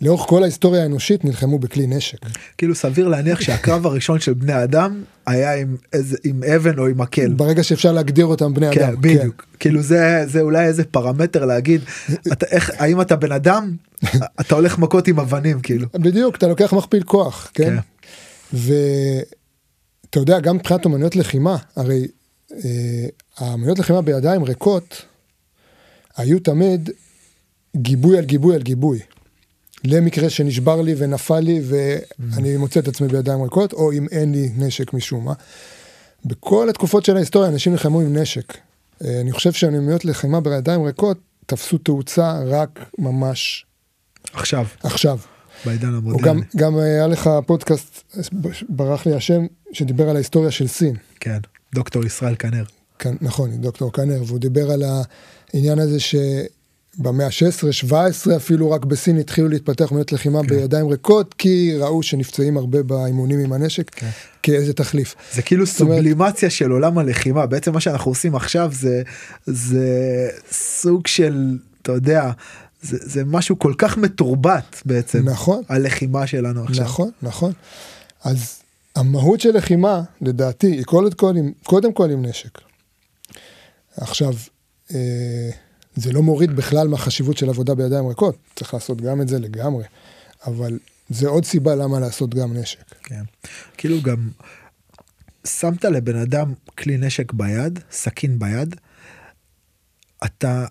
[0.00, 2.18] לאורך כל ההיסטוריה האנושית נלחמו בכלי נשק.
[2.58, 6.98] כאילו סביר להניח שהקרב הראשון של בני אדם היה עם איזה עם אבן או עם
[6.98, 7.32] מקל.
[7.32, 9.00] ברגע שאפשר להגדיר אותם בני כן, אדם.
[9.00, 9.46] בדיוק.
[9.60, 11.80] כאילו זה זה אולי איזה פרמטר להגיד
[12.32, 13.76] אתה איך האם אתה בן אדם
[14.40, 15.86] אתה הולך מכות עם אבנים כאילו.
[15.94, 17.76] בדיוק, אתה לוקח מכפיל כוח, כן?
[17.76, 17.76] כן.
[18.52, 22.06] ואתה יודע, גם מבחינת אומנויות לחימה, הרי
[22.52, 23.06] אה,
[23.38, 25.02] האומנויות לחימה בידיים ריקות
[26.16, 26.90] היו תמיד
[27.76, 28.98] גיבוי על גיבוי על גיבוי.
[29.84, 34.50] למקרה שנשבר לי ונפל לי ואני מוצא את עצמי בידיים ריקות, או אם אין לי
[34.56, 35.32] נשק משום מה.
[36.24, 38.58] בכל התקופות של ההיסטוריה אנשים נלחמו עם נשק.
[39.04, 43.66] אה, אני חושב שהאומנויות לחימה בידיים ריקות תפסו תאוצה רק ממש
[44.32, 45.18] עכשיו עכשיו.
[45.64, 46.40] בעידן או גם, המודרני.
[46.56, 48.14] גם היה לך פודקאסט,
[48.68, 50.96] ברח לי השם, שדיבר על ההיסטוריה של סין.
[51.20, 51.38] כן.
[51.74, 52.64] דוקטור ישראל כנר.
[52.98, 54.82] כאן, נכון, דוקטור קנר, והוא דיבר על
[55.54, 56.00] העניין הזה
[56.98, 57.94] שבמאה ה-16-17
[58.36, 60.46] אפילו רק בסין התחילו להתפתח מוניות לחימה כן.
[60.48, 64.08] בידיים ריקות, כי ראו שנפצעים הרבה באימונים עם הנשק, כן.
[64.42, 65.14] כאיזה תחליף.
[65.34, 69.02] זה כאילו אומרת- סובלימציה של עולם הלחימה בעצם מה שאנחנו עושים עכשיו זה
[69.46, 69.88] זה
[70.52, 72.30] סוג של אתה יודע
[72.82, 76.84] זה, זה משהו כל כך מתורבת בעצם נכון, הלחימה שלנו עכשיו.
[76.84, 77.52] נכון, נכון.
[78.24, 78.58] אז
[78.96, 82.58] המהות של לחימה, לדעתי, היא קודם כל עם, קודם כל עם נשק.
[83.96, 84.34] עכשיו,
[84.94, 85.50] אה,
[85.96, 89.84] זה לא מוריד בכלל מהחשיבות של עבודה בידיים ריקות, צריך לעשות גם את זה לגמרי,
[90.46, 92.94] אבל זה עוד סיבה למה לעשות גם נשק.
[93.02, 93.22] כן.
[93.76, 94.28] כאילו גם
[95.46, 98.76] שמת לבן אדם כלי נשק ביד סכין ביד
[100.24, 100.66] אתה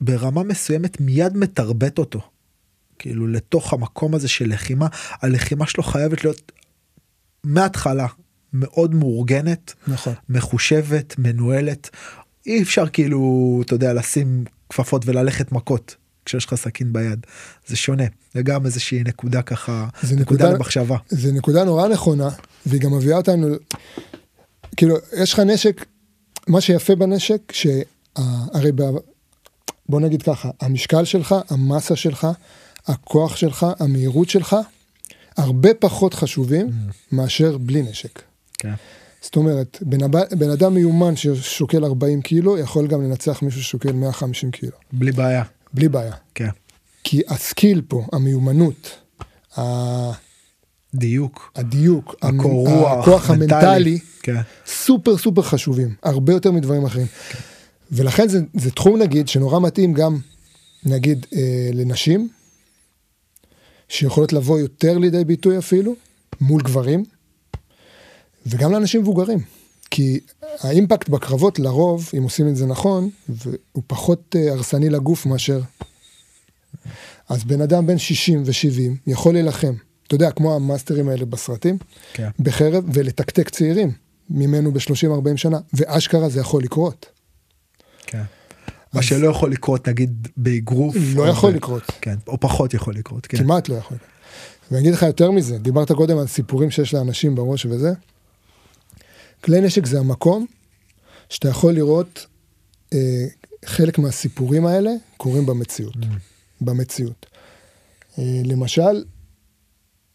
[0.00, 2.20] ברמה מסוימת מיד מתרבט אותו.
[2.98, 6.52] כאילו לתוך המקום הזה של לחימה הלחימה שלו חייבת להיות
[7.44, 8.06] מההתחלה
[8.52, 10.14] מאוד מאורגנת נכון.
[10.28, 11.90] מחושבת מנוהלת
[12.48, 17.26] אי אפשר כאילו אתה יודע לשים כפפות וללכת מכות כשיש לך סכין ביד
[17.66, 18.04] זה שונה
[18.34, 22.28] זה גם איזושהי נקודה ככה זה נקודה נקודה- למחשבה זה נקודה נורא נכונה,
[22.66, 23.46] והיא גם מביאה אותנו,
[24.76, 25.84] כאילו, יש לך נשק,
[26.48, 28.82] מה שיפה בנשק, שהרי ב...
[29.88, 32.26] בוא נגיד ככה, המשקל שלך, המסה שלך,
[32.86, 34.56] הכוח שלך, המהירות שלך,
[35.36, 36.70] הרבה פחות חשובים
[37.12, 38.22] מאשר בלי נשק.
[38.58, 38.74] כן.
[39.28, 39.98] זאת אומרת, בן,
[40.38, 45.42] בן אדם מיומן ששוקל 40 קילו, יכול גם לנצח מישהו ששוקל 150 קילו, בלי בעיה.
[45.74, 46.12] בלי בעיה.
[46.34, 46.48] כן.
[47.04, 48.90] כי הסקיל פה, המיומנות,
[49.58, 50.12] ה-
[50.94, 54.40] דיוק הדיוק, המ- הקור רוח הכוח המנטלי, כן.
[54.66, 57.06] סופר סופר חשובים, הרבה יותר מדברים אחרים.
[57.92, 60.18] ולכן זה, זה תחום נגיד שנורא מתאים גם
[60.84, 61.40] נגיד אה,
[61.72, 62.28] לנשים,
[63.88, 65.94] שיכולות לבוא יותר לידי ביטוי אפילו,
[66.40, 67.04] מול גברים,
[68.50, 69.38] וגם לאנשים מבוגרים.
[69.90, 70.20] כי
[70.60, 73.10] האימפקט בקרבות לרוב, אם עושים את זה נכון,
[73.72, 75.60] הוא פחות אה, הרסני לגוף מאשר...
[77.28, 79.74] אז בן אדם בן 60 ו-70 יכול להילחם,
[80.06, 81.78] אתה יודע, כמו המאסטרים האלה בסרטים,
[82.12, 83.92] כן בחרב ולתקתק צעירים
[84.30, 87.06] ממנו ב-30-40 שנה, ואשכרה זה יכול לקרות.
[88.06, 88.22] כן.
[88.92, 93.38] מה שלא יכול לקרות נגיד באגרוף לא יכול לקרות, כן או פחות יכול לקרות כן
[93.38, 93.96] כמעט לא יכול.
[94.70, 97.92] ואני אגיד לך יותר מזה, דיברת קודם על סיפורים שיש לאנשים בראש וזה.
[99.44, 100.46] כלי נשק זה המקום
[101.28, 102.26] שאתה יכול לראות
[102.92, 103.26] אה,
[103.64, 105.94] חלק מהסיפורים האלה קורים במציאות.
[105.94, 106.06] Mm.
[106.60, 107.26] במציאות.
[108.18, 109.04] אה, למשל,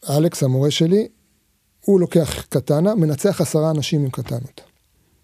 [0.09, 1.07] אלכס המורה שלי,
[1.85, 4.61] הוא לוקח קטנה, מנצח עשרה אנשים עם קטנות.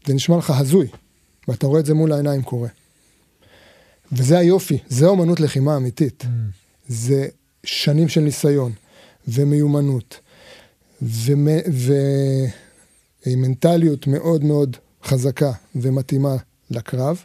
[0.07, 0.87] זה נשמע לך הזוי,
[1.47, 2.69] ואתה רואה את זה מול העיניים קורה.
[4.11, 6.23] וזה היופי, זה אומנות לחימה אמיתית.
[6.23, 6.25] Mm.
[6.87, 7.27] זה
[7.63, 8.71] שנים של ניסיון
[9.27, 10.19] ומיומנות
[11.01, 11.59] ומ-
[13.29, 16.35] ומנטליות מאוד מאוד חזקה ומתאימה
[16.71, 17.23] לקרב.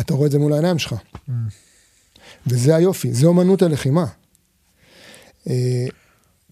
[0.00, 0.92] אתה רואה את זה מול העיניים שלך.
[0.92, 1.30] Mm.
[2.46, 4.06] וזה היופי, זה אומנות הלחימה.
[5.50, 5.86] אה,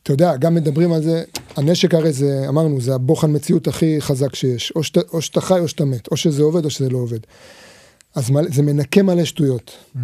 [0.03, 1.25] אתה יודע, גם מדברים על זה,
[1.57, 4.73] הנשק הרי זה, אמרנו, זה הבוחן מציאות הכי חזק שיש.
[4.77, 7.19] או שאתה, או שאתה חי או שאתה מת, או שזה עובד או שזה לא עובד.
[8.15, 9.71] אז מלא- זה מנקה מלא שטויות.
[9.95, 9.99] Mm.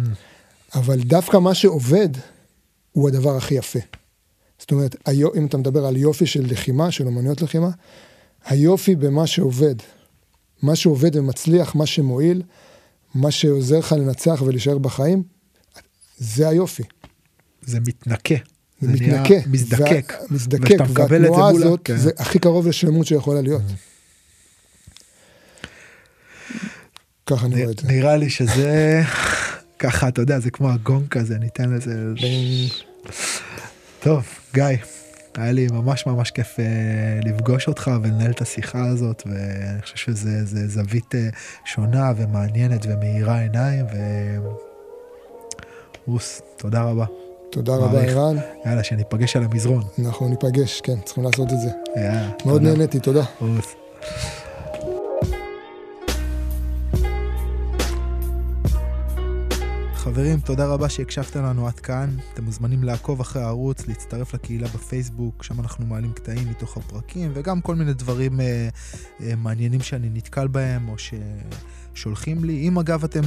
[0.75, 2.09] אבל דווקא מה שעובד,
[2.91, 3.79] הוא הדבר הכי יפה.
[4.59, 7.69] זאת אומרת, היו, אם אתה מדבר על יופי של לחימה, של אומנויות לחימה,
[8.45, 9.75] היופי במה שעובד.
[10.61, 12.41] מה שעובד ומצליח, מה שמועיל,
[13.15, 15.23] מה שעוזר לך לנצח ולהישאר בחיים,
[16.17, 16.83] זה היופי.
[17.61, 18.35] זה מתנקה
[18.81, 19.49] זה נהיה מתנקה.
[19.49, 21.97] מזדקק וה- מזדקק, זה והתנועה הזאת, כן.
[21.97, 23.61] זה הכי קרוב לשלמות שיכולה להיות.
[27.25, 27.87] ככה אני רואה את זה.
[27.87, 29.01] נראה לי שזה
[29.79, 31.93] ככה אתה יודע זה כמו הגונג כזה ניתן לזה
[33.99, 34.63] טוב גיא
[35.39, 36.65] היה לי ממש ממש כיף אה,
[37.23, 41.29] לפגוש אותך ולנהל את השיחה הזאת ואני חושב שזה זה זווית אה,
[41.65, 43.85] שונה ומעניינת ומאירה עיניים
[46.07, 47.05] ורוס תודה רבה.
[47.51, 48.37] תודה רבה, ערן.
[48.65, 49.83] יאללה, שניפגש על המזרון.
[50.05, 51.69] אנחנו ניפגש, כן, צריכים לעשות את זה.
[51.95, 52.29] יאללה.
[52.45, 53.23] מאוד נהניתי, תודה.
[53.41, 53.75] רוס.
[60.19, 62.09] חברים, תודה רבה שהקשבתם לנו עד כאן.
[62.33, 67.61] אתם מוזמנים לעקוב אחרי הערוץ, להצטרף לקהילה בפייסבוק, שם אנחנו מעלים קטעים מתוך הפרקים, וגם
[67.61, 68.69] כל מיני דברים אה,
[69.21, 72.67] אה, מעניינים שאני נתקל בהם, או ששולחים לי.
[72.67, 73.21] אם אגב אתם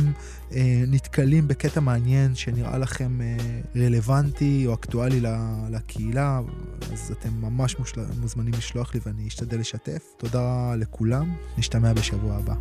[0.53, 3.37] אה, נתקלים בקטע מעניין שנראה לכם אה,
[3.77, 5.21] רלוונטי או אקטואלי
[5.71, 6.41] לקהילה,
[6.93, 8.01] אז אתם ממש מושל...
[8.21, 10.03] מוזמנים לשלוח לי ואני אשתדל לשתף.
[10.17, 12.55] תודה לכולם, נשתמע בשבוע הבא.